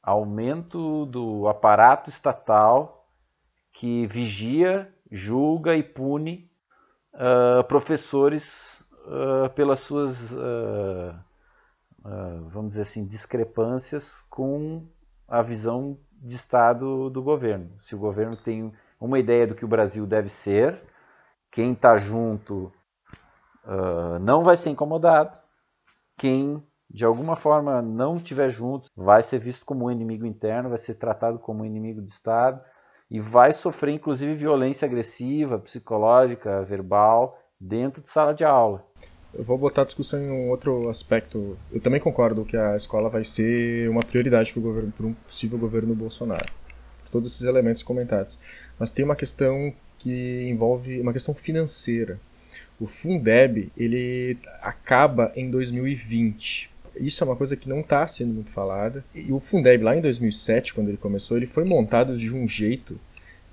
aumento 0.01 1.05
do 1.07 1.45
aparato 1.49 2.09
estatal 2.09 3.05
que 3.73 4.07
vigia, 4.07 4.89
julga 5.11 5.75
e 5.75 5.83
pune 5.83 6.49
uh, 7.15 7.61
professores 7.65 8.79
uh, 9.07 9.49
pelas 9.55 9.81
suas, 9.81 10.31
uh, 10.31 11.13
vamos 12.47 12.69
dizer 12.69 12.83
assim, 12.83 13.05
discrepâncias 13.05 14.21
com 14.29 14.87
a 15.27 15.41
visão 15.41 15.99
de 16.13 16.35
Estado 16.35 17.09
do 17.09 17.21
governo. 17.21 17.71
Se 17.79 17.93
o 17.93 17.99
governo 17.99 18.37
tem 18.37 18.71
uma 19.01 19.19
ideia 19.19 19.45
do 19.45 19.53
que 19.53 19.65
o 19.65 19.69
Brasil 19.69 20.07
deve 20.07 20.29
ser, 20.29 20.81
quem 21.51 21.73
está 21.73 21.97
junto 21.97 22.71
não 24.21 24.43
vai 24.43 24.55
ser 24.55 24.69
incomodado. 24.69 25.37
Quem 26.17 26.63
de 26.89 27.05
alguma 27.05 27.35
forma 27.35 27.81
não 27.81 28.17
estiver 28.17 28.49
junto 28.49 28.89
vai 28.95 29.21
ser 29.21 29.39
visto 29.39 29.65
como 29.65 29.85
um 29.85 29.91
inimigo 29.91 30.25
interno, 30.25 30.69
vai 30.69 30.77
ser 30.77 30.95
tratado 30.95 31.37
como 31.37 31.61
um 31.61 31.65
inimigo 31.65 32.01
de 32.01 32.11
Estado 32.11 32.61
e 33.09 33.19
vai 33.19 33.53
sofrer 33.53 33.93
inclusive 33.93 34.35
violência 34.35 34.85
agressiva, 34.85 35.59
psicológica, 35.59 36.63
verbal 36.63 37.39
dentro 37.59 38.01
de 38.01 38.09
sala 38.09 38.33
de 38.33 38.43
aula. 38.43 38.85
Eu 39.33 39.43
vou 39.43 39.57
botar 39.57 39.83
a 39.83 39.85
discussão 39.85 40.19
em 40.21 40.29
um 40.29 40.49
outro 40.49 40.89
aspecto. 40.89 41.57
Eu 41.71 41.79
também 41.79 41.99
concordo 41.99 42.43
que 42.45 42.57
a 42.57 42.75
escola 42.75 43.09
vai 43.09 43.23
ser 43.23 43.87
uma 43.89 44.01
prioridade 44.01 44.51
para, 44.51 44.61
governo, 44.61 44.91
para 44.91 45.05
um 45.05 45.13
possível 45.13 45.57
governo 45.57 45.93
Bolsonaro. 45.93 46.51
Por 47.03 47.11
todos 47.11 47.31
esses 47.31 47.43
elementos 47.43 47.83
comentados. 47.83 48.39
Mas 48.79 48.89
tem 48.89 49.05
uma 49.05 49.15
questão 49.15 49.71
que 49.99 50.47
envolve 50.49 50.99
uma 50.99 51.13
questão 51.13 51.35
financeira. 51.35 52.19
O 52.79 52.87
Fundeb 52.87 53.71
ele 53.77 54.37
acaba 54.61 55.31
em 55.35 55.51
2020. 55.51 56.71
Isso 56.99 57.23
é 57.23 57.27
uma 57.27 57.35
coisa 57.35 57.55
que 57.55 57.69
não 57.69 57.81
está 57.81 58.05
sendo 58.05 58.33
muito 58.33 58.49
falada. 58.49 59.03
E 59.13 59.31
o 59.31 59.39
Fundeb 59.39 59.83
lá 59.83 59.95
em 59.95 60.01
2007, 60.01 60.73
quando 60.73 60.89
ele 60.89 60.97
começou, 60.97 61.37
ele 61.37 61.45
foi 61.45 61.63
montado 61.63 62.17
de 62.17 62.33
um 62.35 62.47
jeito 62.47 62.99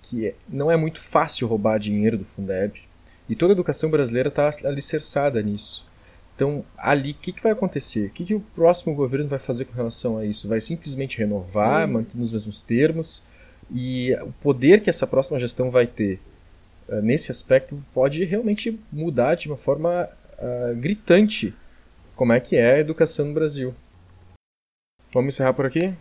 que 0.03 0.35
não 0.49 0.71
é 0.71 0.77
muito 0.77 1.01
fácil 1.01 1.49
roubar 1.49 1.79
dinheiro 1.79 2.17
do 2.17 2.25
Fundeb 2.25 2.81
e 3.29 3.35
toda 3.35 3.53
a 3.53 3.55
educação 3.55 3.91
brasileira 3.91 4.29
está 4.29 4.49
alicerçada 4.65 5.43
nisso. 5.43 5.87
Então, 6.35 6.65
ali, 6.77 7.13
o 7.13 7.15
que, 7.15 7.33
que 7.33 7.43
vai 7.43 7.53
acontecer? 7.53 8.09
O 8.09 8.11
que, 8.11 8.25
que 8.25 8.35
o 8.35 8.41
próximo 8.41 8.95
governo 8.95 9.27
vai 9.27 9.39
fazer 9.39 9.65
com 9.65 9.73
relação 9.73 10.19
a 10.19 10.25
isso? 10.25 10.49
Vai 10.49 10.61
simplesmente 10.61 11.19
renovar, 11.19 11.87
Sim. 11.87 11.95
manter 11.95 12.19
nos 12.19 12.31
mesmos 12.31 12.61
termos? 12.61 13.25
E 13.75 14.15
o 14.21 14.33
poder 14.33 14.81
que 14.81 14.91
essa 14.91 15.07
próxima 15.07 15.41
gestão 15.41 15.71
vai 15.71 15.87
ter 15.87 16.21
uh, 16.89 17.01
nesse 17.01 17.33
aspecto 17.33 17.77
pode 17.93 18.23
realmente 18.25 18.79
mudar 18.93 19.35
de 19.35 19.49
uma 19.49 19.57
forma 19.57 20.09
uh, 20.39 20.77
gritante 20.77 21.55
como 22.17 22.33
é 22.33 22.41
que 22.41 22.57
é 22.57 22.75
a 22.75 22.79
educação 22.81 23.27
no 23.27 23.35
Brasil. 23.35 23.75
Vamos 25.13 25.35
encerrar 25.35 25.53
por 25.53 25.67
aqui? 25.67 25.95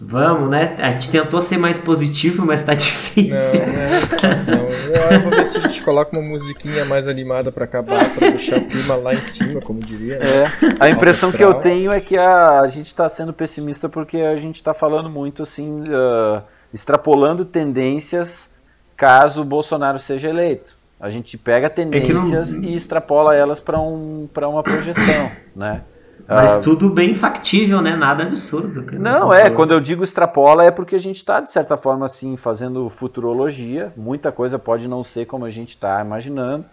Vamos, 0.00 0.48
né? 0.48 0.76
A 0.78 0.92
gente 0.92 1.10
tentou 1.10 1.42
ser 1.42 1.58
mais 1.58 1.78
positivo, 1.78 2.46
mas 2.46 2.62
tá 2.62 2.72
difícil. 2.74 3.60
Não, 3.66 4.56
não, 4.56 4.62
não. 4.62 5.12
Eu 5.12 5.20
vou 5.20 5.30
ver 5.30 5.44
se 5.44 5.58
a 5.58 5.60
gente 5.60 5.82
coloca 5.82 6.16
uma 6.16 6.26
musiquinha 6.26 6.86
mais 6.86 7.06
animada 7.06 7.52
para 7.52 7.64
acabar, 7.64 8.08
para 8.14 8.30
deixar 8.30 8.58
o 8.58 8.64
clima 8.64 8.94
lá 8.94 9.12
em 9.12 9.20
cima, 9.20 9.60
como 9.60 9.80
diria. 9.80 10.18
Né? 10.18 10.24
É. 10.24 10.84
A 10.84 10.88
impressão 10.88 11.30
que 11.30 11.44
eu 11.44 11.52
tenho 11.54 11.92
é 11.92 12.00
que 12.00 12.16
a, 12.16 12.60
a 12.60 12.68
gente 12.68 12.86
está 12.86 13.08
sendo 13.10 13.32
pessimista 13.32 13.90
porque 13.90 14.18
a 14.18 14.38
gente 14.38 14.56
está 14.56 14.72
falando 14.72 15.10
muito 15.10 15.42
assim, 15.42 15.82
uh, 15.82 16.42
extrapolando 16.72 17.44
tendências 17.44 18.48
caso 18.96 19.42
o 19.42 19.44
Bolsonaro 19.44 19.98
seja 19.98 20.28
eleito. 20.28 20.79
A 21.00 21.08
gente 21.08 21.38
pega 21.38 21.70
tendências 21.70 22.52
é 22.52 22.56
não... 22.56 22.64
e 22.64 22.74
extrapola 22.74 23.34
elas 23.34 23.58
para 23.58 23.80
um, 23.80 24.28
uma 24.36 24.62
projeção, 24.62 25.30
né? 25.56 25.82
Mas 26.28 26.56
uh, 26.56 26.62
tudo 26.62 26.90
bem 26.90 27.14
factível, 27.14 27.80
né? 27.80 27.96
Nada 27.96 28.22
absurdo. 28.22 28.84
Não, 28.98 29.32
é, 29.32 29.50
quando 29.50 29.72
eu 29.72 29.80
digo 29.80 30.04
extrapola 30.04 30.62
é 30.62 30.70
porque 30.70 30.94
a 30.94 31.00
gente 31.00 31.16
está, 31.16 31.40
de 31.40 31.50
certa 31.50 31.76
forma, 31.76 32.06
assim, 32.06 32.36
fazendo 32.36 32.88
futurologia. 32.90 33.92
Muita 33.96 34.30
coisa 34.30 34.58
pode 34.58 34.86
não 34.86 35.02
ser 35.02 35.26
como 35.26 35.44
a 35.44 35.50
gente 35.50 35.70
está 35.70 36.00
imaginando, 36.00 36.64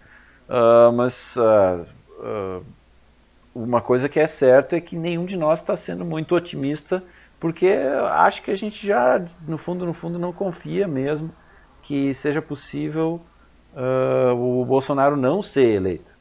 uh, 0.48 0.92
mas 0.92 1.34
uh, 1.36 2.62
uma 3.54 3.80
coisa 3.80 4.08
que 4.08 4.20
é 4.20 4.26
certa 4.26 4.76
é 4.76 4.80
que 4.80 4.94
nenhum 4.94 5.24
de 5.24 5.36
nós 5.36 5.60
está 5.60 5.76
sendo 5.76 6.04
muito 6.04 6.36
otimista, 6.36 7.02
porque 7.40 7.78
acho 8.12 8.42
que 8.42 8.50
a 8.50 8.56
gente 8.56 8.86
já, 8.86 9.20
no 9.46 9.58
fundo, 9.58 9.84
no 9.86 9.94
fundo, 9.94 10.18
não 10.18 10.32
confia 10.32 10.86
mesmo 10.86 11.32
que 11.82 12.12
seja 12.14 12.42
possível 12.42 13.20
o 14.36 14.64
Bolsonaro 14.64 15.16
não 15.16 15.42
ser 15.42 15.74
eleito, 15.74 16.12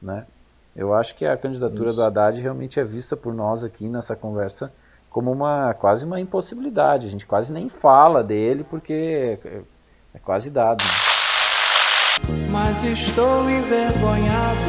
né? 0.00 0.26
Eu 0.74 0.94
acho 0.94 1.14
que 1.16 1.26
a 1.26 1.36
candidatura 1.36 1.84
Isso. 1.84 1.96
do 1.96 2.02
Haddad 2.04 2.40
realmente 2.40 2.78
é 2.78 2.84
vista 2.84 3.16
por 3.16 3.34
nós 3.34 3.64
aqui 3.64 3.88
nessa 3.88 4.14
conversa 4.14 4.72
como 5.10 5.32
uma 5.32 5.74
quase 5.74 6.04
uma 6.04 6.20
impossibilidade. 6.20 7.06
A 7.06 7.10
gente 7.10 7.26
quase 7.26 7.52
nem 7.52 7.68
fala 7.68 8.22
dele 8.22 8.64
porque 8.64 9.38
é, 9.44 9.62
é 10.14 10.18
quase 10.20 10.48
dado. 10.48 10.82
Né? 10.82 10.90
Mas 12.50 12.82
estou 12.84 13.50
envergonhado 13.50 14.60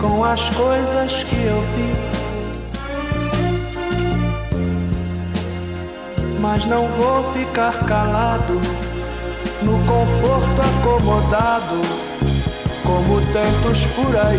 com 0.00 0.24
as 0.24 0.48
coisas 0.50 1.24
que 1.24 1.36
eu 1.36 1.60
vi. 1.60 2.15
Mas 6.48 6.64
não 6.64 6.86
vou 6.86 7.24
ficar 7.32 7.84
calado 7.86 8.60
no 9.62 9.80
conforto 9.80 10.62
acomodado, 10.62 11.82
como 12.84 13.20
tantos 13.32 13.84
por 13.86 14.16
aí. 14.16 14.38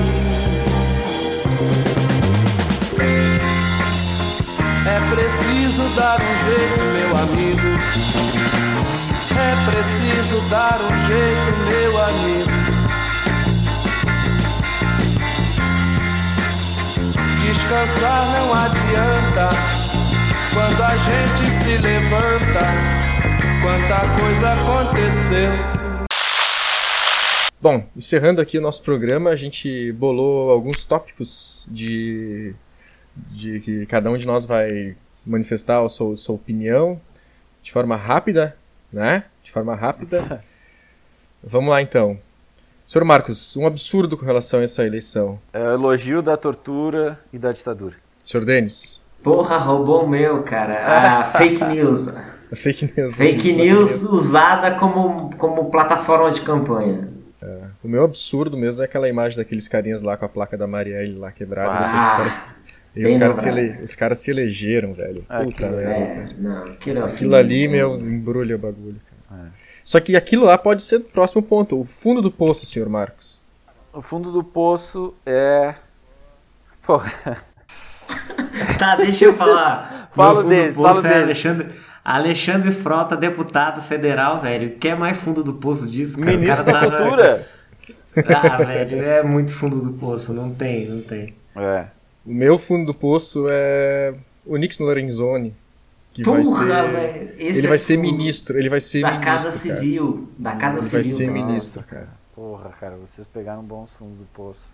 É 4.88 5.00
preciso 5.14 5.84
dar 5.98 6.18
um 6.18 6.36
jeito, 6.46 6.86
meu 6.96 7.18
amigo. 7.18 7.68
É 9.36 9.54
preciso 9.70 10.40
dar 10.50 10.80
um 10.80 11.08
jeito, 11.08 11.58
meu 11.68 11.94
amigo. 12.06 12.58
Descansar 17.44 18.26
não 18.32 18.54
adianta 18.54 19.77
quando 20.58 20.82
a 20.82 20.98
gente 20.98 21.52
se 21.52 21.78
levanta 21.78 22.62
quanta 23.62 24.00
coisa 24.20 24.54
aconteceu. 24.54 25.52
Bom, 27.62 27.88
encerrando 27.96 28.42
aqui 28.42 28.58
o 28.58 28.62
nosso 28.62 28.82
programa, 28.82 29.30
a 29.30 29.36
gente 29.36 29.92
bolou 29.92 30.50
alguns 30.50 30.84
tópicos 30.84 31.68
de, 31.70 32.56
de 33.16 33.60
que 33.60 33.86
cada 33.86 34.10
um 34.10 34.18
de 34.18 34.26
nós 34.26 34.48
vai 34.48 34.96
manifestar 35.24 35.80
a 35.84 35.90
sua, 35.90 36.14
a 36.14 36.16
sua 36.16 36.34
opinião 36.34 37.00
de 37.62 37.72
forma 37.72 37.96
rápida, 37.96 38.58
né? 38.92 39.26
De 39.44 39.52
forma 39.52 39.76
rápida. 39.76 40.44
Vamos 41.44 41.70
lá 41.70 41.84
então. 41.84 42.20
Senhor 42.88 43.06
Marcos, 43.06 43.56
um 43.58 43.68
absurdo 43.68 44.18
com 44.18 44.26
relação 44.26 44.60
a 44.62 44.64
essa 44.64 44.84
eleição. 44.84 45.40
É 45.54 45.62
o 45.62 45.74
elogio 45.74 46.24
da 46.24 46.36
tortura 46.36 47.20
e 47.32 47.38
da 47.38 47.52
ditadura. 47.52 47.96
Senhor 48.24 48.44
Denis. 48.44 49.06
Porra, 49.28 49.58
roubou 49.58 50.06
o 50.06 50.10
meu, 50.10 50.42
cara. 50.44 50.86
Ah, 50.88 51.24
fake 51.26 51.64
news. 51.66 52.08
Fake 52.54 52.94
news. 52.96 53.18
Fake 53.18 53.54
news 53.58 54.04
usada 54.04 54.76
como, 54.76 55.36
como 55.36 55.70
plataforma 55.70 56.32
de 56.32 56.40
campanha. 56.42 57.10
É. 57.42 57.60
O 57.84 57.90
meu 57.90 58.06
absurdo 58.06 58.56
mesmo 58.58 58.82
é 58.82 58.86
aquela 58.86 59.10
imagem 59.10 59.38
daqueles 59.38 59.68
carinhas 59.68 60.02
lá 60.02 60.16
com 60.16 60.24
a 60.24 60.30
placa 60.30 60.58
da 60.58 60.66
Marielle 60.66 61.18
lá 61.18 61.30
quebrada. 61.30 61.72
Ah, 61.72 61.96
os 61.96 62.10
caras, 62.10 62.56
e 62.96 63.06
os 63.06 63.16
caras, 63.16 63.36
se 63.36 63.50
ele, 63.50 63.84
os 63.84 63.96
caras 63.96 64.18
se 64.20 64.32
elegeram, 64.32 64.94
velho. 64.94 65.26
Ah, 65.28 65.44
Puta 65.44 65.68
merda. 65.68 65.92
É, 65.92 66.30
não, 66.38 66.64
aquilo, 66.68 67.00
é 67.00 67.04
aquilo 67.04 67.36
ali, 67.36 67.68
meu, 67.68 68.00
embrulha 68.00 68.56
o 68.56 68.60
bagulho. 68.60 69.02
Cara. 69.30 69.44
É. 69.44 69.48
Só 69.84 70.00
que 70.00 70.16
aquilo 70.16 70.46
lá 70.46 70.58
pode 70.58 70.84
ser 70.84 70.98
o 70.98 71.02
próximo 71.02 71.44
ponto. 71.44 71.82
O 71.82 71.84
fundo 71.84 72.22
do 72.22 72.32
poço, 72.32 72.66
senhor 72.66 72.88
Marcos. 72.88 73.42
O 73.92 74.02
fundo 74.02 74.32
do 74.32 74.44
poço 74.44 75.14
é. 75.26 75.76
Porra. 76.82 77.44
tá, 78.78 78.96
deixa 78.96 79.26
eu 79.26 79.34
falar. 79.34 80.10
Fala 80.12 80.44
dele, 80.44 80.74
fala 80.74 81.00
é 81.00 81.02
dele. 81.02 81.24
Alexandre. 81.24 81.68
Alexandre 82.04 82.72
Frota, 82.72 83.18
deputado 83.18 83.82
federal, 83.82 84.40
velho. 84.40 84.78
Quer 84.78 84.96
mais 84.98 85.18
fundo 85.18 85.44
do 85.44 85.56
poço 85.56 85.86
disso, 85.86 86.18
cara? 86.18 86.38
Ministro 86.38 86.64
da 86.64 86.72
tá... 86.72 86.98
Cultura? 86.98 87.48
Ah, 88.26 88.58
velho, 88.58 89.04
é 89.04 89.22
muito 89.22 89.54
fundo 89.54 89.80
do 89.80 89.94
poço. 89.94 90.34
Não 90.34 90.52
tem, 90.56 90.88
não 90.88 91.02
tem. 91.04 91.36
É. 91.56 91.86
O 92.26 92.34
meu 92.34 92.58
fundo 92.58 92.88
do 92.88 92.94
poço 92.94 93.46
é 93.48 94.16
o 94.44 94.58
Nix 94.58 94.80
Lorenzoni. 94.80 95.54
Que 96.14 96.24
Porra, 96.24 96.38
vai 96.38 96.46
ser. 96.46 97.36
Ele 97.38 97.66
é 97.66 97.70
vai 97.70 97.78
ser 97.78 97.98
ministro. 97.98 98.58
Ele 98.58 98.70
vai 98.70 98.82
ser 98.82 99.02
da 99.02 99.12
ministro. 99.12 99.32
Casa 99.32 99.52
Civil. 99.52 100.30
Da 100.36 100.56
Casa 100.56 100.80
ele 100.80 100.82
Civil. 100.82 101.00
Ele 101.00 101.04
vai 101.04 101.14
ser 101.14 101.32
ministro, 101.32 101.84
cara. 101.84 102.10
Porra, 102.34 102.70
cara, 102.80 102.96
vocês 102.96 103.28
pegaram 103.28 103.62
bons 103.62 103.94
fundos 103.94 104.18
do 104.18 104.26
poço. 104.34 104.74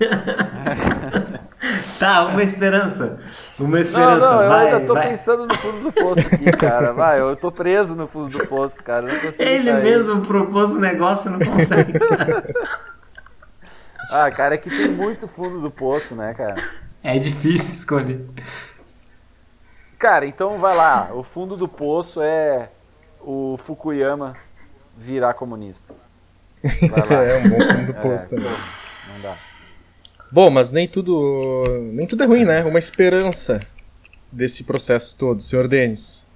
tá, 1.98 2.26
uma 2.26 2.42
esperança. 2.42 3.18
Uma 3.58 3.80
esperança. 3.80 4.18
Não, 4.18 4.42
não, 4.42 4.48
vai, 4.48 4.72
eu 4.72 4.76
ainda 4.76 4.86
tô 4.86 4.94
vai. 4.94 5.10
pensando 5.10 5.46
no 5.46 5.54
fundo 5.54 5.82
do 5.82 5.92
poço 5.92 6.34
aqui, 6.34 6.52
cara. 6.52 6.92
Vai, 6.92 7.20
eu 7.20 7.36
tô 7.36 7.52
preso 7.52 7.94
no 7.94 8.06
fundo 8.06 8.38
do 8.38 8.46
poço, 8.46 8.82
cara. 8.82 9.08
Ele 9.38 9.72
mesmo 9.74 10.22
propôs 10.22 10.72
o 10.72 10.80
negócio 10.80 11.28
e 11.28 11.32
não 11.32 11.40
consegue. 11.40 11.92
ah, 14.10 14.30
cara, 14.30 14.54
é 14.54 14.58
que 14.58 14.70
tem 14.70 14.88
muito 14.88 15.28
fundo 15.28 15.60
do 15.60 15.70
poço, 15.70 16.14
né, 16.14 16.32
cara? 16.34 16.54
É 17.02 17.18
difícil 17.18 17.78
escolher. 17.78 18.24
Cara, 19.98 20.26
então 20.26 20.58
vai 20.58 20.74
lá. 20.74 21.10
O 21.12 21.22
fundo 21.22 21.56
do 21.56 21.68
poço 21.68 22.22
é 22.22 22.70
o 23.20 23.58
Fukuyama 23.58 24.34
virar 24.96 25.34
comunista. 25.34 25.94
Vai 26.62 27.08
lá. 27.08 27.16
é 27.22 27.38
um 27.38 27.50
bom 27.50 27.58
fundo 27.58 27.92
do 27.92 27.94
poço 27.94 28.34
é, 28.34 28.38
também. 28.38 28.52
Não 29.14 29.20
dá. 29.22 29.36
Bom, 30.32 30.48
mas 30.50 30.70
nem 30.70 30.86
tudo, 30.86 31.64
nem 31.92 32.06
tudo 32.06 32.22
é 32.22 32.26
ruim, 32.26 32.44
né? 32.44 32.62
Uma 32.64 32.78
esperança 32.78 33.60
desse 34.30 34.64
processo 34.64 35.16
todo, 35.16 35.42
senhor 35.42 35.66
Denis. 35.66 36.26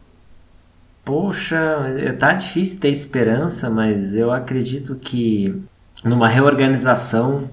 Poxa, 1.04 1.56
tá 2.18 2.32
difícil 2.32 2.80
ter 2.80 2.88
esperança, 2.88 3.70
mas 3.70 4.14
eu 4.14 4.32
acredito 4.32 4.96
que 4.96 5.62
numa 6.02 6.26
reorganização 6.26 7.50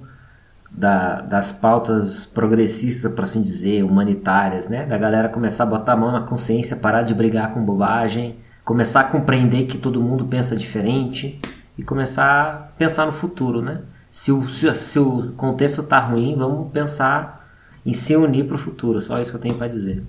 da, 0.71 1.19
das 1.21 1.51
pautas 1.51 2.25
progressistas, 2.25 3.11
por 3.11 3.25
assim 3.25 3.41
dizer, 3.41 3.83
humanitárias, 3.83 4.69
né? 4.69 4.85
Da 4.85 4.97
galera 4.97 5.27
começar 5.27 5.63
a 5.63 5.67
botar 5.67 5.93
a 5.93 5.97
mão 5.97 6.11
na 6.11 6.21
consciência, 6.21 6.77
parar 6.77 7.03
de 7.03 7.13
brigar 7.13 7.53
com 7.53 7.63
bobagem, 7.63 8.37
começar 8.63 9.01
a 9.01 9.03
compreender 9.03 9.65
que 9.65 9.77
todo 9.77 10.01
mundo 10.01 10.25
pensa 10.25 10.55
diferente 10.55 11.39
e 11.77 11.83
começar 11.83 12.23
a 12.23 12.53
pensar 12.77 13.05
no 13.05 13.11
futuro, 13.11 13.61
né? 13.61 13.81
Se 14.11 14.31
o, 14.31 14.47
se, 14.49 14.73
se 14.75 14.99
o 14.99 15.31
contexto 15.31 15.81
tá 15.81 15.97
ruim, 15.97 16.35
vamos 16.35 16.71
pensar 16.71 17.49
em 17.85 17.93
se 17.93 18.15
unir 18.15 18.45
para 18.45 18.55
o 18.55 18.59
futuro. 18.59 19.01
Só 19.01 19.19
isso 19.19 19.31
que 19.31 19.37
eu 19.37 19.41
tenho 19.41 19.57
para 19.57 19.69
dizer. 19.69 20.03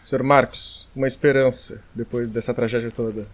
Senhor 0.00 0.22
Marcos, 0.22 0.88
uma 0.94 1.08
esperança 1.08 1.82
depois 1.94 2.28
dessa 2.28 2.54
tragédia 2.54 2.90
toda. 2.90 3.26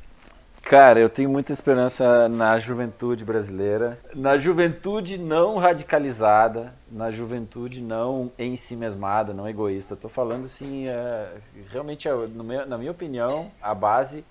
Cara, 0.63 0.99
eu 0.99 1.09
tenho 1.09 1.31
muita 1.31 1.53
esperança 1.53 2.29
na 2.29 2.59
juventude 2.59 3.25
brasileira, 3.25 4.01
na 4.13 4.37
juventude 4.37 5.17
não 5.17 5.59
radicalizada, 5.59 6.75
na 6.91 7.09
juventude 7.09 7.81
não 7.81 8.33
em 8.37 8.57
si 8.57 8.75
mesmada, 8.75 9.33
não 9.33 9.49
egoísta. 9.49 9.95
Estou 9.95 10.11
falando 10.11 10.47
assim, 10.47 10.89
é, 10.89 11.35
realmente, 11.71 12.09
meu, 12.09 12.67
na 12.67 12.77
minha 12.77 12.91
opinião, 12.91 13.49
a 13.63 13.73
base 13.73 14.25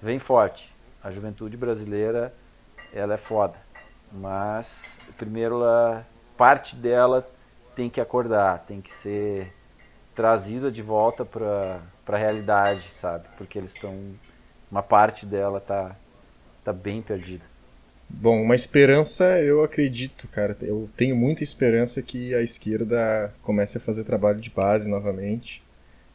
vem 0.00 0.18
forte. 0.18 0.72
A 1.04 1.10
juventude 1.10 1.58
brasileira, 1.58 2.32
ela 2.94 3.12
é 3.12 3.18
foda, 3.18 3.54
mas 4.12 4.98
primeiro, 5.16 5.56
ela, 5.56 6.06
parte 6.36 6.76
dela 6.76 7.28
tem 7.74 7.88
que 7.88 8.00
acordar, 8.00 8.64
tem 8.66 8.80
que 8.80 8.92
ser 8.92 9.52
trazida 10.14 10.70
de 10.70 10.82
volta 10.82 11.24
para 11.24 11.80
a 12.06 12.16
realidade, 12.16 12.90
sabe? 13.00 13.26
Porque 13.36 13.58
eles 13.58 13.72
estão 13.72 13.94
uma 14.70 14.82
parte 14.82 15.26
dela 15.26 15.60
tá 15.60 15.94
tá 16.64 16.72
bem 16.72 17.02
perdida. 17.02 17.44
Bom, 18.08 18.42
uma 18.42 18.54
esperança, 18.54 19.24
eu 19.40 19.64
acredito, 19.64 20.28
cara. 20.28 20.56
Eu 20.60 20.88
tenho 20.96 21.16
muita 21.16 21.42
esperança 21.42 22.02
que 22.02 22.34
a 22.34 22.42
esquerda 22.42 23.32
comece 23.42 23.78
a 23.78 23.80
fazer 23.80 24.04
trabalho 24.04 24.38
de 24.40 24.50
base 24.50 24.88
novamente. 24.88 25.62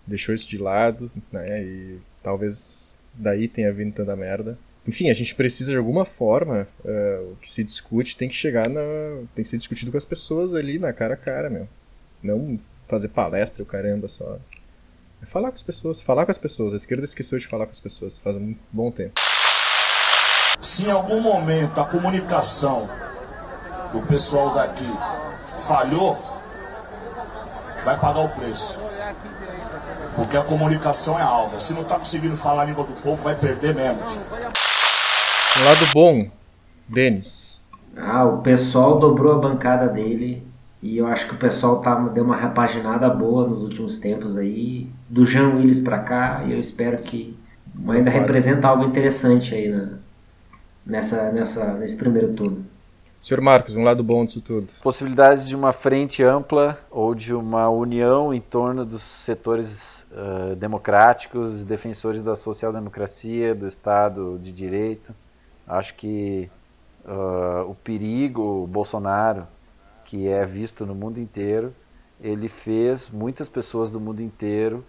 Deixou 0.06 0.34
isso 0.34 0.48
de 0.48 0.58
lado, 0.58 1.08
né? 1.32 1.64
E 1.64 2.00
talvez 2.22 2.96
daí 3.14 3.48
tenha 3.48 3.74
vindo 3.74 3.94
tanta 3.94 4.16
merda. 4.16 4.58
Enfim, 4.88 5.10
a 5.10 5.14
gente 5.14 5.36
precisa 5.36 5.72
de 5.72 5.78
alguma 5.78 6.06
forma, 6.06 6.68
uh, 6.86 7.34
o 7.34 7.36
que 7.42 7.52
se 7.52 7.64
discute 7.64 8.16
tem 8.16 8.30
que 8.30 8.36
chegar 8.36 8.70
na. 8.70 8.82
tem 9.36 9.44
que 9.44 9.50
ser 9.50 9.58
discutido 9.58 9.92
com 9.92 9.98
as 9.98 10.06
pessoas 10.06 10.56
ali 10.56 10.80
na 10.80 10.94
cara 10.94 11.16
a 11.16 11.18
cara, 11.18 11.50
meu. 11.50 11.68
Não 12.24 12.58
fazer 12.88 13.10
palestra 13.10 13.62
o 13.62 13.66
caramba 13.66 14.08
só. 14.08 14.38
É 15.22 15.26
falar 15.26 15.50
com 15.50 15.56
as 15.56 15.64
pessoas, 15.64 16.02
falar 16.02 16.26
com 16.26 16.32
as 16.32 16.38
pessoas. 16.38 16.74
A 16.74 16.78
esquerda 16.78 17.04
esqueceu 17.04 17.38
de 17.38 17.48
falar 17.48 17.66
com 17.66 17.72
as 17.72 17.80
pessoas 17.80 18.18
faz 18.18 18.38
um 18.38 18.56
bom 18.72 18.90
tempo. 18.90 19.20
Se 20.60 20.86
em 20.86 20.92
algum 20.92 21.22
momento 21.22 21.80
a 21.82 21.86
comunicação 21.86 22.90
do 23.92 24.02
pessoal 24.08 24.54
daqui 24.54 24.88
falhou, 25.60 26.16
vai 27.84 28.00
pagar 28.00 28.22
o 28.22 28.30
preço. 28.30 28.80
Porque 30.16 30.36
a 30.36 30.44
comunicação 30.44 31.20
é 31.20 31.22
algo. 31.22 31.60
Se 31.60 31.74
não 31.74 31.84
está 31.84 32.00
conseguindo 32.00 32.36
falar 32.36 32.64
a 32.64 32.66
língua 32.66 32.84
do 32.84 32.94
povo, 33.02 33.22
vai 33.22 33.36
perder 33.36 33.76
mesmo. 33.76 34.02
Um 35.60 35.64
lado 35.64 35.88
bom, 35.92 36.30
Denis. 36.88 37.66
Ah, 37.96 38.24
o 38.26 38.44
pessoal 38.44 39.00
dobrou 39.00 39.34
a 39.34 39.40
bancada 39.40 39.88
dele 39.88 40.44
e 40.84 40.98
eu 41.00 41.08
acho 41.08 41.28
que 41.28 41.34
o 41.34 41.38
pessoal 41.38 41.82
tá, 41.82 41.96
deu 41.96 42.24
uma 42.24 42.38
repaginada 42.38 43.10
boa 43.10 43.48
nos 43.48 43.64
últimos 43.64 43.98
tempos 43.98 44.38
aí, 44.38 44.88
do 45.10 45.26
Jean 45.26 45.56
Willis 45.56 45.80
para 45.80 45.98
cá, 45.98 46.44
e 46.46 46.52
eu 46.52 46.60
espero 46.60 47.00
que 47.00 47.36
ainda 47.90 48.12
representa 48.12 48.68
algo 48.68 48.84
interessante 48.84 49.56
aí 49.56 49.70
na, 49.70 49.90
nessa, 50.86 51.32
nessa, 51.32 51.74
nesse 51.74 51.98
primeiro 51.98 52.34
turno. 52.34 52.64
Senhor 53.20 53.42
Marcos, 53.42 53.76
um 53.76 53.84
lado 53.84 54.04
bom 54.04 54.24
disso 54.24 54.42
tudo. 54.42 54.68
Possibilidades 54.84 55.48
de 55.48 55.56
uma 55.56 55.74
frente 55.74 56.22
ampla 56.22 56.78
ou 56.92 57.16
de 57.16 57.34
uma 57.34 57.68
união 57.68 58.32
em 58.32 58.40
torno 58.40 58.86
dos 58.86 59.02
setores 59.02 60.04
uh, 60.12 60.56
democráticos, 60.56 61.64
defensores 61.66 62.22
da 62.22 62.36
social-democracia, 62.36 63.56
do 63.56 63.68
Estado 63.68 64.38
de 64.38 64.52
Direito. 64.52 65.16
Acho 65.68 65.94
que 65.96 66.50
uh, 67.06 67.70
o 67.70 67.76
perigo 67.76 68.66
Bolsonaro 68.68 69.48
que 70.08 70.28
é 70.30 70.46
visto 70.46 70.86
no 70.86 70.96
mundo 70.96 71.20
inteiro, 71.20 71.76
ele 72.22 72.48
fez 72.48 73.10
muitas 73.10 73.50
pessoas 73.50 73.92
do 73.92 74.00
mundo 74.00 74.22
inteiro 74.22 74.84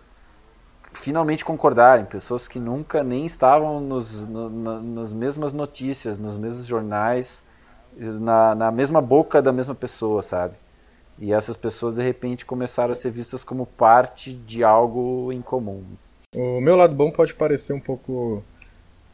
finalmente 0.95 1.45
concordarem, 1.45 2.05
pessoas 2.05 2.49
que 2.49 2.59
nunca 2.59 3.03
nem 3.03 3.26
estavam 3.26 3.81
nos, 3.81 4.26
no, 4.26 4.49
na, 4.49 4.81
nas 4.81 5.12
mesmas 5.12 5.53
notícias, 5.53 6.16
nos 6.16 6.37
mesmos 6.37 6.64
jornais, 6.64 7.43
na, 7.97 8.55
na 8.55 8.70
mesma 8.70 9.03
boca 9.03 9.43
da 9.43 9.53
mesma 9.53 9.74
pessoa, 9.74 10.22
sabe? 10.22 10.55
E 11.18 11.33
essas 11.33 11.57
pessoas 11.57 11.95
de 11.95 12.03
repente 12.03 12.47
começaram 12.47 12.93
a 12.93 12.95
ser 12.95 13.11
vistas 13.11 13.43
como 13.43 13.66
parte 13.66 14.33
de 14.33 14.62
algo 14.62 15.33
em 15.33 15.43
comum. 15.43 15.83
O 16.35 16.61
meu 16.61 16.76
lado 16.76 16.95
bom 16.95 17.11
pode 17.11 17.35
parecer 17.35 17.72
um 17.72 17.81
pouco 17.81 18.43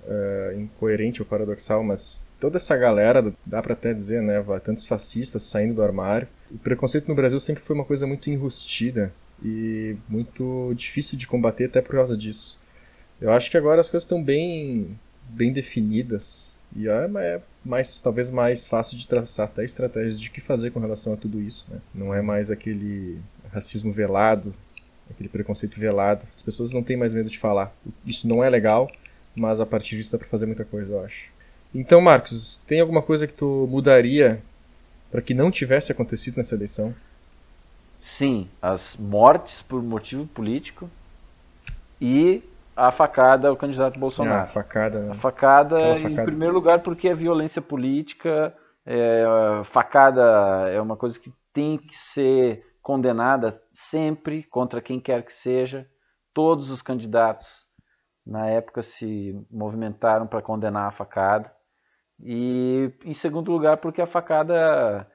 uh, 0.06 0.58
incoerente 0.58 1.22
ou 1.22 1.26
paradoxal, 1.26 1.82
mas 1.82 2.24
toda 2.40 2.56
essa 2.56 2.76
galera, 2.76 3.32
dá 3.44 3.62
para 3.62 3.72
até 3.72 3.92
dizer, 3.92 4.22
né, 4.22 4.42
tantos 4.62 4.86
fascistas 4.86 5.42
saindo 5.44 5.74
do 5.74 5.82
armário. 5.82 6.28
O 6.50 6.58
preconceito 6.58 7.08
no 7.08 7.14
Brasil 7.14 7.40
sempre 7.40 7.62
foi 7.62 7.74
uma 7.74 7.84
coisa 7.84 8.06
muito 8.06 8.30
enrustida 8.30 9.12
e 9.42 9.96
muito 10.08 10.72
difícil 10.74 11.18
de 11.18 11.26
combater 11.26 11.66
até 11.66 11.80
por 11.80 11.94
causa 11.94 12.16
disso. 12.16 12.60
Eu 13.20 13.32
acho 13.32 13.50
que 13.50 13.56
agora 13.56 13.80
as 13.80 13.88
coisas 13.88 14.04
estão 14.04 14.22
bem 14.22 14.98
bem 15.26 15.52
definidas 15.52 16.58
e 16.76 16.86
é, 16.86 17.10
é 17.18 17.40
mais 17.64 17.98
talvez 17.98 18.28
mais 18.28 18.66
fácil 18.66 18.98
de 18.98 19.08
traçar 19.08 19.46
até 19.46 19.64
estratégias 19.64 20.20
de 20.20 20.30
que 20.30 20.40
fazer 20.40 20.70
com 20.70 20.80
relação 20.80 21.14
a 21.14 21.16
tudo 21.16 21.40
isso, 21.40 21.66
né? 21.70 21.80
Não 21.94 22.12
é 22.12 22.20
mais 22.20 22.50
aquele 22.50 23.18
racismo 23.50 23.92
velado, 23.92 24.54
aquele 25.10 25.28
preconceito 25.28 25.78
velado. 25.80 26.26
As 26.32 26.42
pessoas 26.42 26.72
não 26.72 26.82
têm 26.82 26.96
mais 26.96 27.14
medo 27.14 27.30
de 27.30 27.38
falar. 27.38 27.74
Isso 28.04 28.28
não 28.28 28.44
é 28.44 28.50
legal, 28.50 28.90
mas 29.34 29.60
a 29.60 29.66
partir 29.66 29.96
disso 29.96 30.12
dá 30.12 30.18
para 30.18 30.28
fazer 30.28 30.46
muita 30.46 30.64
coisa, 30.64 30.92
eu 30.92 31.04
acho. 31.04 31.30
Então, 31.74 32.00
Marcos, 32.00 32.56
tem 32.58 32.80
alguma 32.80 33.02
coisa 33.02 33.26
que 33.26 33.32
tu 33.32 33.66
mudaria 33.68 34.40
para 35.10 35.20
que 35.20 35.34
não 35.34 35.50
tivesse 35.50 35.90
acontecido 35.90 36.36
nessa 36.36 36.54
eleição? 36.54 36.94
Sim, 38.00 38.48
as 38.60 38.96
mortes 38.96 39.62
por 39.62 39.82
motivo 39.82 40.26
político 40.26 40.88
e 42.00 42.42
a 42.76 42.92
facada 42.92 43.48
ao 43.48 43.56
candidato 43.56 43.98
Bolsonaro. 43.98 44.40
Ah, 44.40 44.42
a 44.42 44.46
facada, 44.46 45.00
né? 45.00 45.12
A 45.12 45.14
facada, 45.14 45.78
facada, 45.96 46.10
em 46.10 46.24
primeiro 46.24 46.54
lugar, 46.54 46.82
porque 46.82 47.08
é 47.08 47.14
violência 47.14 47.62
política. 47.62 48.54
É, 48.86 49.24
facada 49.72 50.68
é 50.70 50.80
uma 50.80 50.96
coisa 50.96 51.18
que 51.18 51.32
tem 51.52 51.78
que 51.78 51.96
ser 52.12 52.64
condenada 52.82 53.60
sempre 53.72 54.42
contra 54.42 54.82
quem 54.82 55.00
quer 55.00 55.24
que 55.24 55.32
seja. 55.32 55.86
Todos 56.34 56.68
os 56.70 56.82
candidatos 56.82 57.63
na 58.26 58.46
época 58.48 58.82
se 58.82 59.38
movimentaram 59.50 60.26
para 60.26 60.42
condenar 60.42 60.88
a 60.88 60.92
facada. 60.92 61.52
E 62.20 62.90
em 63.04 63.14
segundo 63.14 63.52
lugar, 63.52 63.78
porque 63.78 64.00
a 64.00 64.06
facada, 64.06 65.06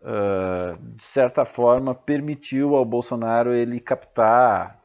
uh, 0.00 0.76
de 0.94 1.02
certa 1.02 1.44
forma, 1.44 1.94
permitiu 1.94 2.76
ao 2.76 2.84
Bolsonaro 2.84 3.52
ele 3.52 3.80
captar 3.80 4.80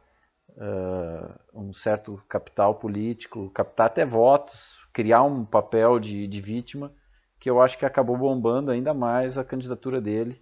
uh, 0.51 1.33
um 1.53 1.73
certo 1.73 2.21
capital 2.27 2.75
político, 2.75 3.49
captar 3.51 3.87
até 3.87 4.05
votos, 4.05 4.77
criar 4.91 5.23
um 5.23 5.45
papel 5.45 5.99
de, 5.99 6.27
de 6.27 6.41
vítima, 6.41 6.91
que 7.39 7.49
eu 7.49 7.61
acho 7.61 7.77
que 7.77 7.85
acabou 7.85 8.17
bombando 8.17 8.71
ainda 8.71 8.93
mais 8.93 9.37
a 9.37 9.43
candidatura 9.43 10.01
dele, 10.01 10.41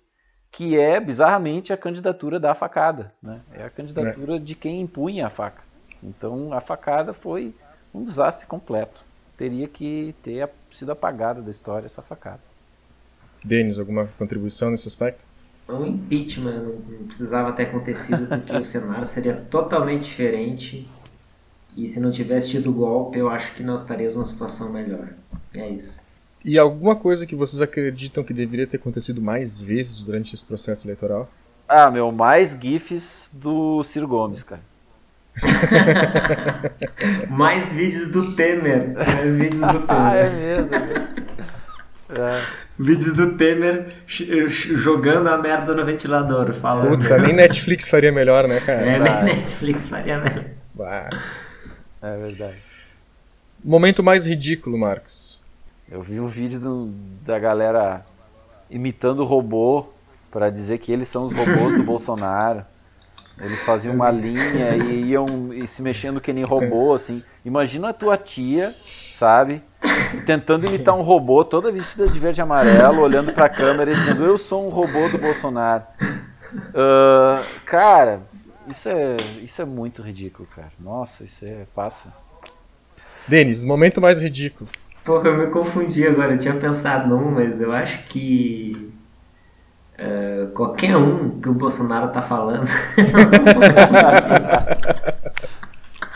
que 0.50 0.80
é, 0.80 1.02
bizarramente, 1.02 1.74
a 1.74 1.78
candidatura 1.78 2.40
da 2.40 2.56
facada. 2.56 3.14
Né? 3.22 3.42
É 3.52 3.64
a 3.66 3.70
candidatura 3.70 4.38
é. 4.38 4.40
de 4.40 4.56
quem 4.56 4.80
impunha 4.80 5.28
a 5.28 5.30
faca. 5.30 5.65
Então 6.08 6.54
a 6.54 6.62
facada 6.62 7.14
foi 7.14 7.54
um 7.94 8.04
desastre 8.04 8.46
completo. 8.46 9.04
Teria 9.38 9.68
que 9.68 10.16
ter 10.24 10.50
sido 10.74 10.92
apagada 10.92 11.42
da 11.42 11.52
história 11.52 11.86
essa 11.86 12.02
facada. 12.02 12.40
Denis, 13.44 13.78
alguma 13.78 14.08
contribuição 14.18 14.72
nesse 14.72 14.88
aspecto? 14.88 15.24
O 15.68 15.86
impeachment 15.86 16.64
não 16.64 17.08
precisava 17.08 17.52
ter 17.54 17.64
acontecido 17.64 18.28
porque 18.28 18.56
o 18.56 18.64
cenário 18.64 19.06
seria 19.06 19.34
totalmente 19.34 20.06
diferente 20.06 20.88
e 21.76 21.88
se 21.88 22.00
não 22.00 22.12
tivesse 22.12 22.52
tido 22.52 22.72
golpe 22.72 23.18
eu 23.18 23.30
acho 23.30 23.54
que 23.56 23.64
nós 23.64 23.82
estaríamos 23.82 24.16
numa 24.16 24.26
situação 24.26 24.72
melhor. 24.72 25.10
É 25.54 25.68
isso. 25.70 26.04
E 26.44 26.60
alguma 26.60 26.96
coisa 26.96 27.26
que 27.26 27.36
vocês 27.36 27.62
acreditam 27.62 28.24
que 28.24 28.34
deveria 28.34 28.68
ter 28.68 28.78
acontecido 28.78 29.20
mais 29.20 29.60
vezes 29.60 30.04
durante 30.04 30.36
esse 30.36 30.46
processo 30.46 30.86
eleitoral? 30.88 31.28
Ah, 31.68 31.90
meu, 31.90 32.12
mais 32.12 32.52
GIFs 32.52 33.28
do 33.34 33.84
Ciro 33.84 34.08
Gomes, 34.08 34.44
cara. 34.44 34.62
Mais 37.30 37.72
vídeos 37.72 38.08
do 38.10 38.36
Temer. 38.36 38.94
Mais 38.96 39.34
vídeos 39.36 39.60
do 39.60 39.80
Temer. 39.86 39.86
ah, 39.90 40.16
é 40.16 40.30
mesmo. 40.30 40.70
É. 42.10 42.66
Vídeos 42.78 43.14
do 43.14 43.38
Temer 43.38 43.96
jogando 44.08 45.28
a 45.30 45.38
merda 45.38 45.74
no 45.74 45.86
ventilador. 45.86 46.54
Falando. 46.54 46.98
Puta, 46.98 47.18
nem 47.18 47.34
Netflix 47.36 47.88
faria 47.88 48.12
melhor, 48.12 48.48
né, 48.48 48.60
cara? 48.60 48.82
É, 48.86 49.00
nem 49.00 49.24
Netflix 49.36 49.88
faria 49.88 50.18
melhor. 50.20 50.46
Bah. 50.74 51.10
É 52.02 52.18
verdade. 52.18 52.58
Momento 53.64 54.04
mais 54.04 54.26
ridículo, 54.26 54.78
Marcos. 54.78 55.42
Eu 55.90 56.02
vi 56.02 56.20
um 56.20 56.28
vídeo 56.28 56.60
do- 56.60 56.92
da 57.26 57.40
galera 57.40 58.06
imitando 58.70 59.24
robô 59.24 59.88
para 60.32 60.50
dizer 60.50 60.78
que 60.80 60.92
eles 60.92 61.08
são 61.10 61.26
os 61.28 61.34
robôs 61.38 61.78
do 61.78 61.84
Bolsonaro. 61.86 62.64
Eles 63.40 63.62
faziam 63.64 63.94
uma 63.94 64.10
linha 64.10 64.76
e 64.76 65.12
iam 65.12 65.54
e 65.54 65.68
se 65.68 65.82
mexendo 65.82 66.22
que 66.22 66.32
nem 66.32 66.44
robô, 66.44 66.94
assim. 66.94 67.22
Imagina 67.44 67.90
a 67.90 67.94
tua 67.94 68.18
tia, 68.18 68.74
sabe? 68.84 69.62
Tentando 70.26 70.66
imitar 70.66 70.96
um 70.96 71.02
robô, 71.02 71.44
toda 71.44 71.72
vestida 71.72 72.08
de 72.08 72.20
verde 72.20 72.40
e 72.40 72.44
amarelo, 72.44 73.02
olhando 73.02 73.34
pra 73.34 73.50
câmera 73.50 73.92
e 73.92 73.96
dizendo: 73.96 74.26
Eu 74.26 74.38
sou 74.38 74.66
um 74.66 74.70
robô 74.70 75.10
do 75.10 75.18
Bolsonaro. 75.18 75.84
Ah, 76.74 77.44
cara, 77.66 78.22
isso 78.68 78.90
é, 78.90 79.16
isso 79.44 79.62
é 79.62 79.66
muito 79.66 80.02
ridículo, 80.02 80.48
cara. 80.56 80.72
Nossa, 80.80 81.24
isso 81.24 81.46
é. 81.46 81.66
Passa. 81.76 82.14
Denis, 83.28 83.64
momento 83.64 84.00
mais 84.00 84.22
ridículo. 84.22 84.70
Porra, 85.04 85.28
eu 85.30 85.38
me 85.38 85.48
confundi 85.48 86.08
agora. 86.08 86.34
Eu 86.34 86.40
tinha 86.40 86.56
pensado 86.56 87.08
num, 87.08 87.32
mas 87.32 87.60
eu 87.60 87.72
acho 87.72 88.04
que. 88.08 88.92
Eh, 89.98 90.48
qualquer 90.54 90.96
um 90.98 91.40
que 91.40 91.48
o 91.50 91.54
Bolsonaro 91.54 92.10
tá 92.12 92.22
falando. 92.22 92.68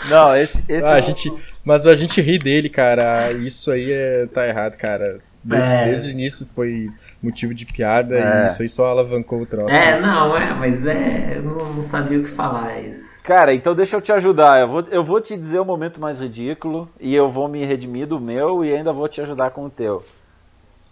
Não, 0.09 0.35
esse, 0.35 0.63
esse 0.67 0.85
Ah, 0.85 0.91
é 0.91 0.95
a 0.95 0.97
um- 0.97 1.01
gente, 1.01 1.33
mas 1.63 1.87
a 1.87 1.95
gente 1.95 2.21
ri 2.21 2.39
dele, 2.39 2.69
cara. 2.69 3.31
Isso 3.33 3.71
aí 3.71 3.91
é, 3.91 4.25
tá 4.27 4.47
errado, 4.47 4.75
cara. 4.77 5.19
Desde, 5.43 5.71
É. 5.73 5.85
desde 5.85 6.09
o 6.09 6.11
início 6.11 6.45
foi 6.45 6.89
motivo 7.23 7.53
de 7.53 7.65
piada 7.65 8.15
É. 8.15 8.43
e 8.43 8.45
isso 8.47 8.61
aí 8.61 8.67
só 8.69 8.87
alavancou 8.87 9.41
o 9.41 9.45
troço. 9.45 9.73
é, 9.73 9.99
não, 9.99 10.35
é, 10.35 10.53
mas 10.53 10.85
é. 10.85 11.33
Eu 11.37 11.43
não, 11.43 11.73
não 11.73 11.81
sabia 11.81 12.19
o 12.19 12.23
que 12.23 12.29
falar 12.29 12.79
isso. 12.81 13.21
Cara, 13.23 13.53
então 13.53 13.73
deixa 13.75 13.95
eu 13.95 14.01
te 14.01 14.11
ajudar. 14.11 14.59
Eu 14.59 14.67
vou, 14.67 14.83
eu 14.91 15.03
vou 15.03 15.21
te 15.21 15.37
dizer 15.37 15.59
o 15.59 15.65
momento 15.65 15.99
mais 15.99 16.19
ridículo 16.19 16.89
e 16.99 17.13
eu 17.15 17.29
vou 17.29 17.47
me 17.47 17.63
redimir 17.65 18.07
do 18.07 18.19
meu 18.19 18.65
e 18.65 18.73
ainda 18.73 18.91
vou 18.91 19.07
te 19.07 19.21
ajudar 19.21 19.51
com 19.51 19.65
o 19.65 19.69
teu. 19.69 20.03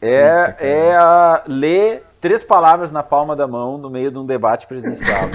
É, 0.02 0.46
Eita, 0.48 0.64
é 0.64 0.96
a 0.96 1.44
ler 1.48 2.04
três 2.22 2.44
palavras 2.44 2.92
na 2.92 3.04
palma 3.04 3.36
da 3.36 3.48
mão 3.48 3.78
no 3.78 3.90
meio 3.90 4.12
de 4.12 4.18
um 4.18 4.26
debate 4.26 4.68
presidencial. 4.68 5.30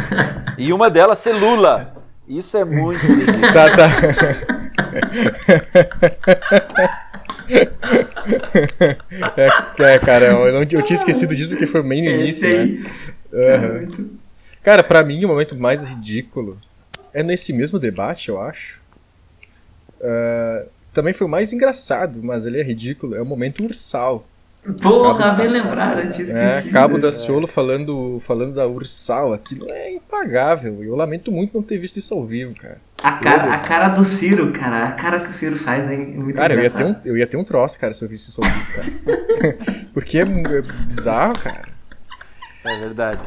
e 0.58 0.72
uma 0.72 0.90
delas 0.90 1.18
ser 1.18 1.32
Lula. 1.32 1.94
Isso 2.28 2.56
é 2.56 2.64
muito 2.64 3.04
ridículo. 3.04 3.40
Tá, 3.52 3.70
tá. 3.76 3.86
é, 9.36 9.94
é, 9.94 9.98
cara, 9.98 10.26
eu, 10.26 10.52
não- 10.52 10.60
eu 10.62 10.82
tinha 10.82 10.94
esquecido 10.94 11.34
disso 11.34 11.50
porque 11.52 11.66
foi 11.66 11.82
bem 11.82 12.02
no 12.04 12.10
início, 12.22 12.48
né? 12.48 12.90
muito- 13.80 14.10
Cara, 14.62 14.84
pra 14.84 15.02
mim 15.02 15.24
o 15.24 15.28
momento 15.28 15.56
mais 15.56 15.86
ridículo 15.88 16.56
é 17.12 17.22
nesse 17.22 17.52
mesmo 17.52 17.78
debate, 17.78 18.28
eu 18.28 18.40
acho. 18.40 18.80
Ah, 20.00 20.64
também 20.92 21.12
foi 21.12 21.26
o 21.26 21.30
mais 21.30 21.52
engraçado, 21.52 22.20
mas 22.22 22.46
ele 22.46 22.60
é 22.60 22.62
ridículo. 22.62 23.14
É 23.16 23.20
o 23.22 23.26
momento 23.26 23.64
Ursal. 23.64 24.24
Porra, 24.80 25.18
Cabo- 25.18 25.36
bem 25.38 25.48
lembrado, 25.48 26.00
eu 26.00 26.10
tinha 26.10 26.26
É, 26.28 26.46
esquecido. 26.46 26.72
Cabo 26.72 26.96
da 26.98 27.10
Ciolo 27.10 27.46
falando, 27.48 28.18
falando 28.20 28.54
da 28.54 28.66
Ursal. 28.66 29.32
Aquilo 29.32 29.68
é 29.70 29.92
impagável. 29.92 30.82
Eu 30.84 30.94
lamento 30.94 31.32
muito 31.32 31.52
não 31.54 31.62
ter 31.62 31.78
visto 31.78 31.96
isso 31.98 32.14
ao 32.14 32.24
vivo, 32.24 32.54
cara. 32.54 32.78
A 33.02 33.12
cara, 33.14 33.52
a 33.54 33.58
cara 33.58 33.88
do 33.88 34.04
Ciro, 34.04 34.52
cara. 34.52 34.84
A 34.84 34.92
cara 34.92 35.18
que 35.18 35.30
o 35.30 35.32
Ciro 35.32 35.56
faz 35.56 35.84
é 35.90 35.96
muito 35.96 36.36
Cara, 36.36 36.54
eu 36.54 36.62
ia, 36.62 36.70
ter 36.70 36.84
um, 36.84 36.94
eu 37.04 37.16
ia 37.18 37.26
ter 37.26 37.36
um 37.36 37.42
troço, 37.42 37.76
cara, 37.80 37.92
se 37.92 38.04
eu 38.04 38.08
visse 38.08 38.30
isso 38.30 38.40
ao 38.40 38.48
vivo, 38.48 38.72
cara. 38.72 39.56
Porque 39.92 40.18
é, 40.18 40.22
é 40.22 40.62
bizarro, 40.86 41.36
cara. 41.40 41.68
É 42.64 42.78
verdade. 42.78 43.20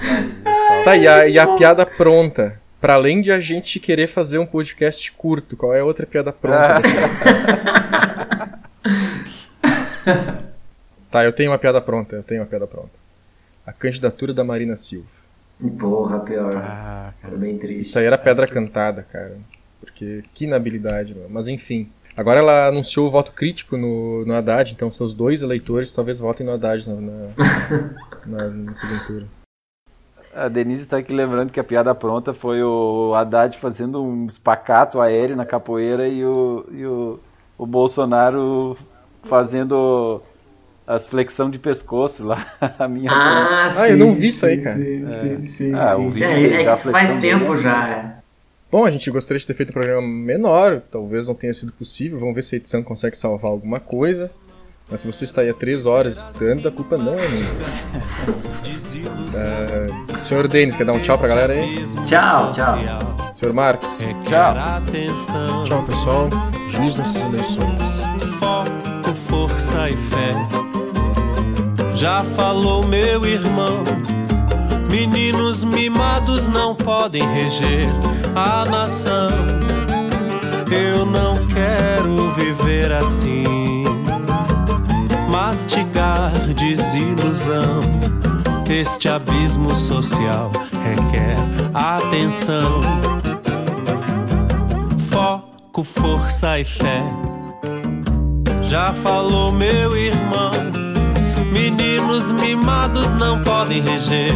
Tá, 0.86 0.96
e 0.96 1.06
a, 1.06 1.28
e 1.28 1.38
a 1.38 1.48
piada 1.56 1.86
pronta? 1.86 2.62
Pra 2.80 2.94
além 2.94 3.20
de 3.20 3.32
a 3.34 3.40
gente 3.42 3.78
querer 3.80 4.08
fazer 4.08 4.38
um 4.38 4.46
podcast 4.46 5.12
curto, 5.12 5.58
qual 5.58 5.74
é 5.74 5.82
a 5.82 5.86
outra 5.86 6.06
piada 6.06 6.32
pronta 6.32 6.78
Ah. 6.78 6.82
seleção? 6.82 7.28
Tá, 11.12 11.24
eu 11.24 11.32
tenho 11.34 11.52
uma 11.52 11.58
piada 11.58 11.80
pronta, 11.82 12.16
eu 12.18 12.24
tenho 12.24 12.42
uma 12.42 12.48
piada 12.48 12.68
pronta. 12.68 12.92
A 13.66 13.72
candidatura 13.74 14.34
da 14.34 14.44
Marina 14.44 14.76
Silva. 14.76 15.24
Porra, 15.80 16.20
pior. 16.20 16.56
Ah, 16.58 17.14
Foi 17.22 17.38
bem 17.38 17.58
triste. 17.58 17.82
Isso 17.82 17.98
aí 18.00 18.06
era 18.06 18.18
pedra 18.18 18.48
cantada, 18.48 19.04
cara. 19.04 19.38
Porque 19.80 20.24
que 20.34 20.46
inabilidade, 20.46 21.14
meu. 21.16 21.30
Mas 21.30 21.48
enfim. 21.48 21.90
Agora 22.18 22.40
ela 22.40 22.68
anunciou 22.68 23.08
o 23.08 23.10
voto 23.12 23.32
crítico 23.34 23.76
no, 23.76 24.26
no 24.26 24.34
Haddad, 24.34 24.72
então 24.74 24.90
seus 24.90 25.14
dois 25.14 25.42
eleitores 25.42 25.94
talvez 25.94 26.20
votem 26.20 26.46
no 26.46 26.54
Haddad 26.54 26.90
na, 26.90 26.96
na, 27.02 27.30
na- 28.26 28.48
no 28.50 28.74
segundo 28.76 29.06
turno. 29.06 29.28
A 30.34 30.48
Denise 30.50 30.86
tá 30.86 30.98
aqui 30.98 31.14
lembrando 31.14 31.52
que 31.52 31.60
a 31.60 31.64
piada 31.64 31.94
pronta 31.96 32.34
foi 32.34 32.62
o 32.64 33.14
Haddad 33.16 33.58
fazendo 33.58 34.02
um 34.04 34.28
espacato 34.28 35.00
aéreo 35.02 35.36
na 35.36 35.46
capoeira 35.46 36.08
e 36.08 36.24
o, 36.26 36.66
e 36.72 36.86
o, 36.86 37.20
o 37.58 37.66
Bolsonaro 37.66 38.78
fazendo 39.30 40.22
as 40.88 41.08
flexão 41.08 41.50
de 41.50 41.58
pescoço 41.60 42.24
lá. 42.24 42.48
A 42.80 42.88
minha 42.88 43.12
Ah, 43.12 43.70
sim. 43.72 43.80
Ah, 43.82 43.90
eu 43.90 43.98
não 43.98 44.14
vi 44.14 44.28
isso 44.28 44.46
aí, 44.46 44.62
cara. 44.62 44.78
Sim, 44.78 45.06
sim, 45.08 45.46
sim, 45.48 45.74
Ah, 45.74 45.96
sim. 45.96 46.06
o 46.08 46.12
vídeo 46.12 46.28
É, 46.28 46.62
é 46.62 46.66
que 46.66 46.72
isso 46.72 46.92
faz 46.92 47.14
tempo 47.20 47.46
dele. 47.52 47.58
já. 47.64 47.90
é. 47.90 48.16
Bom, 48.72 48.84
a 48.86 48.92
gente 48.92 49.10
gostaria 49.10 49.40
de 49.40 49.48
ter 49.48 49.54
feito 49.54 49.70
um 49.70 49.74
programa 49.74 50.06
menor, 50.06 50.82
talvez 50.92 51.28
não 51.28 51.36
tenha 51.36 51.54
sido 51.54 51.72
possível. 51.72 52.20
Vamos 52.20 52.36
ver 52.36 52.42
se 52.42 52.56
a 52.56 52.58
edição 52.58 52.84
consegue 52.84 53.16
salvar 53.16 53.52
alguma 53.52 53.80
coisa. 53.80 54.32
Mas 54.90 55.02
se 55.02 55.08
você 55.08 55.24
está 55.24 55.42
aí 55.42 55.50
há 55.50 55.54
três 55.54 55.86
horas 55.88 56.18
escutando, 56.18 56.68
a 56.68 56.72
culpa 56.72 56.98
não 56.98 57.14
é 57.14 57.28
minha. 57.30 57.46
É, 60.14 60.20
senhor 60.20 60.48
Denis, 60.48 60.76
quer 60.76 60.86
dar 60.86 60.94
um 60.94 61.00
tchau 61.00 61.18
pra 61.18 61.28
galera 61.28 61.54
aí? 61.54 61.76
Tchau, 62.06 62.52
tchau. 62.52 62.78
Senhor 63.34 63.54
Marcos? 63.54 64.00
Tchau. 64.24 64.56
Tchau, 65.64 65.84
pessoal. 65.86 66.30
Juiz 66.70 66.98
nessas 67.00 67.24
eleições. 67.24 68.04
foco, 68.40 69.14
força 69.28 69.90
e 69.90 69.94
fé. 69.94 70.75
Já 71.96 72.22
falou 72.36 72.86
meu 72.86 73.26
irmão. 73.26 73.84
Meninos 74.92 75.64
mimados 75.64 76.48
não 76.50 76.76
podem 76.76 77.24
reger 77.34 77.88
a 78.36 78.66
nação. 78.70 79.30
Eu 80.70 81.06
não 81.06 81.36
quero 81.48 82.34
viver 82.34 82.92
assim. 82.92 83.86
Mastigar 85.32 86.32
desilusão. 86.54 87.80
Este 88.70 89.08
abismo 89.08 89.74
social 89.74 90.52
requer 90.84 91.38
atenção. 91.74 92.82
Foco, 95.10 95.82
força 95.82 96.60
e 96.60 96.66
fé. 96.66 97.04
Já 98.64 98.92
falou 98.92 99.50
meu 99.54 99.96
irmão. 99.96 100.85
Meninos 101.56 102.32
mimados 102.32 103.14
não 103.14 103.42
podem 103.42 103.82
reger 103.82 104.34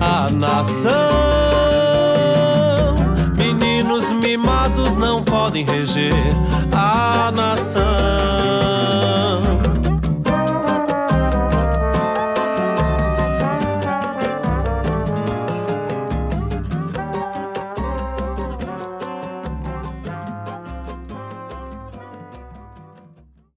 a 0.00 0.30
nação. 0.30 0.94
Meninos 3.36 4.12
mimados 4.12 4.94
não 4.94 5.20
podem 5.20 5.64
reger 5.64 6.14
a 6.72 7.32
nação. 7.32 8.79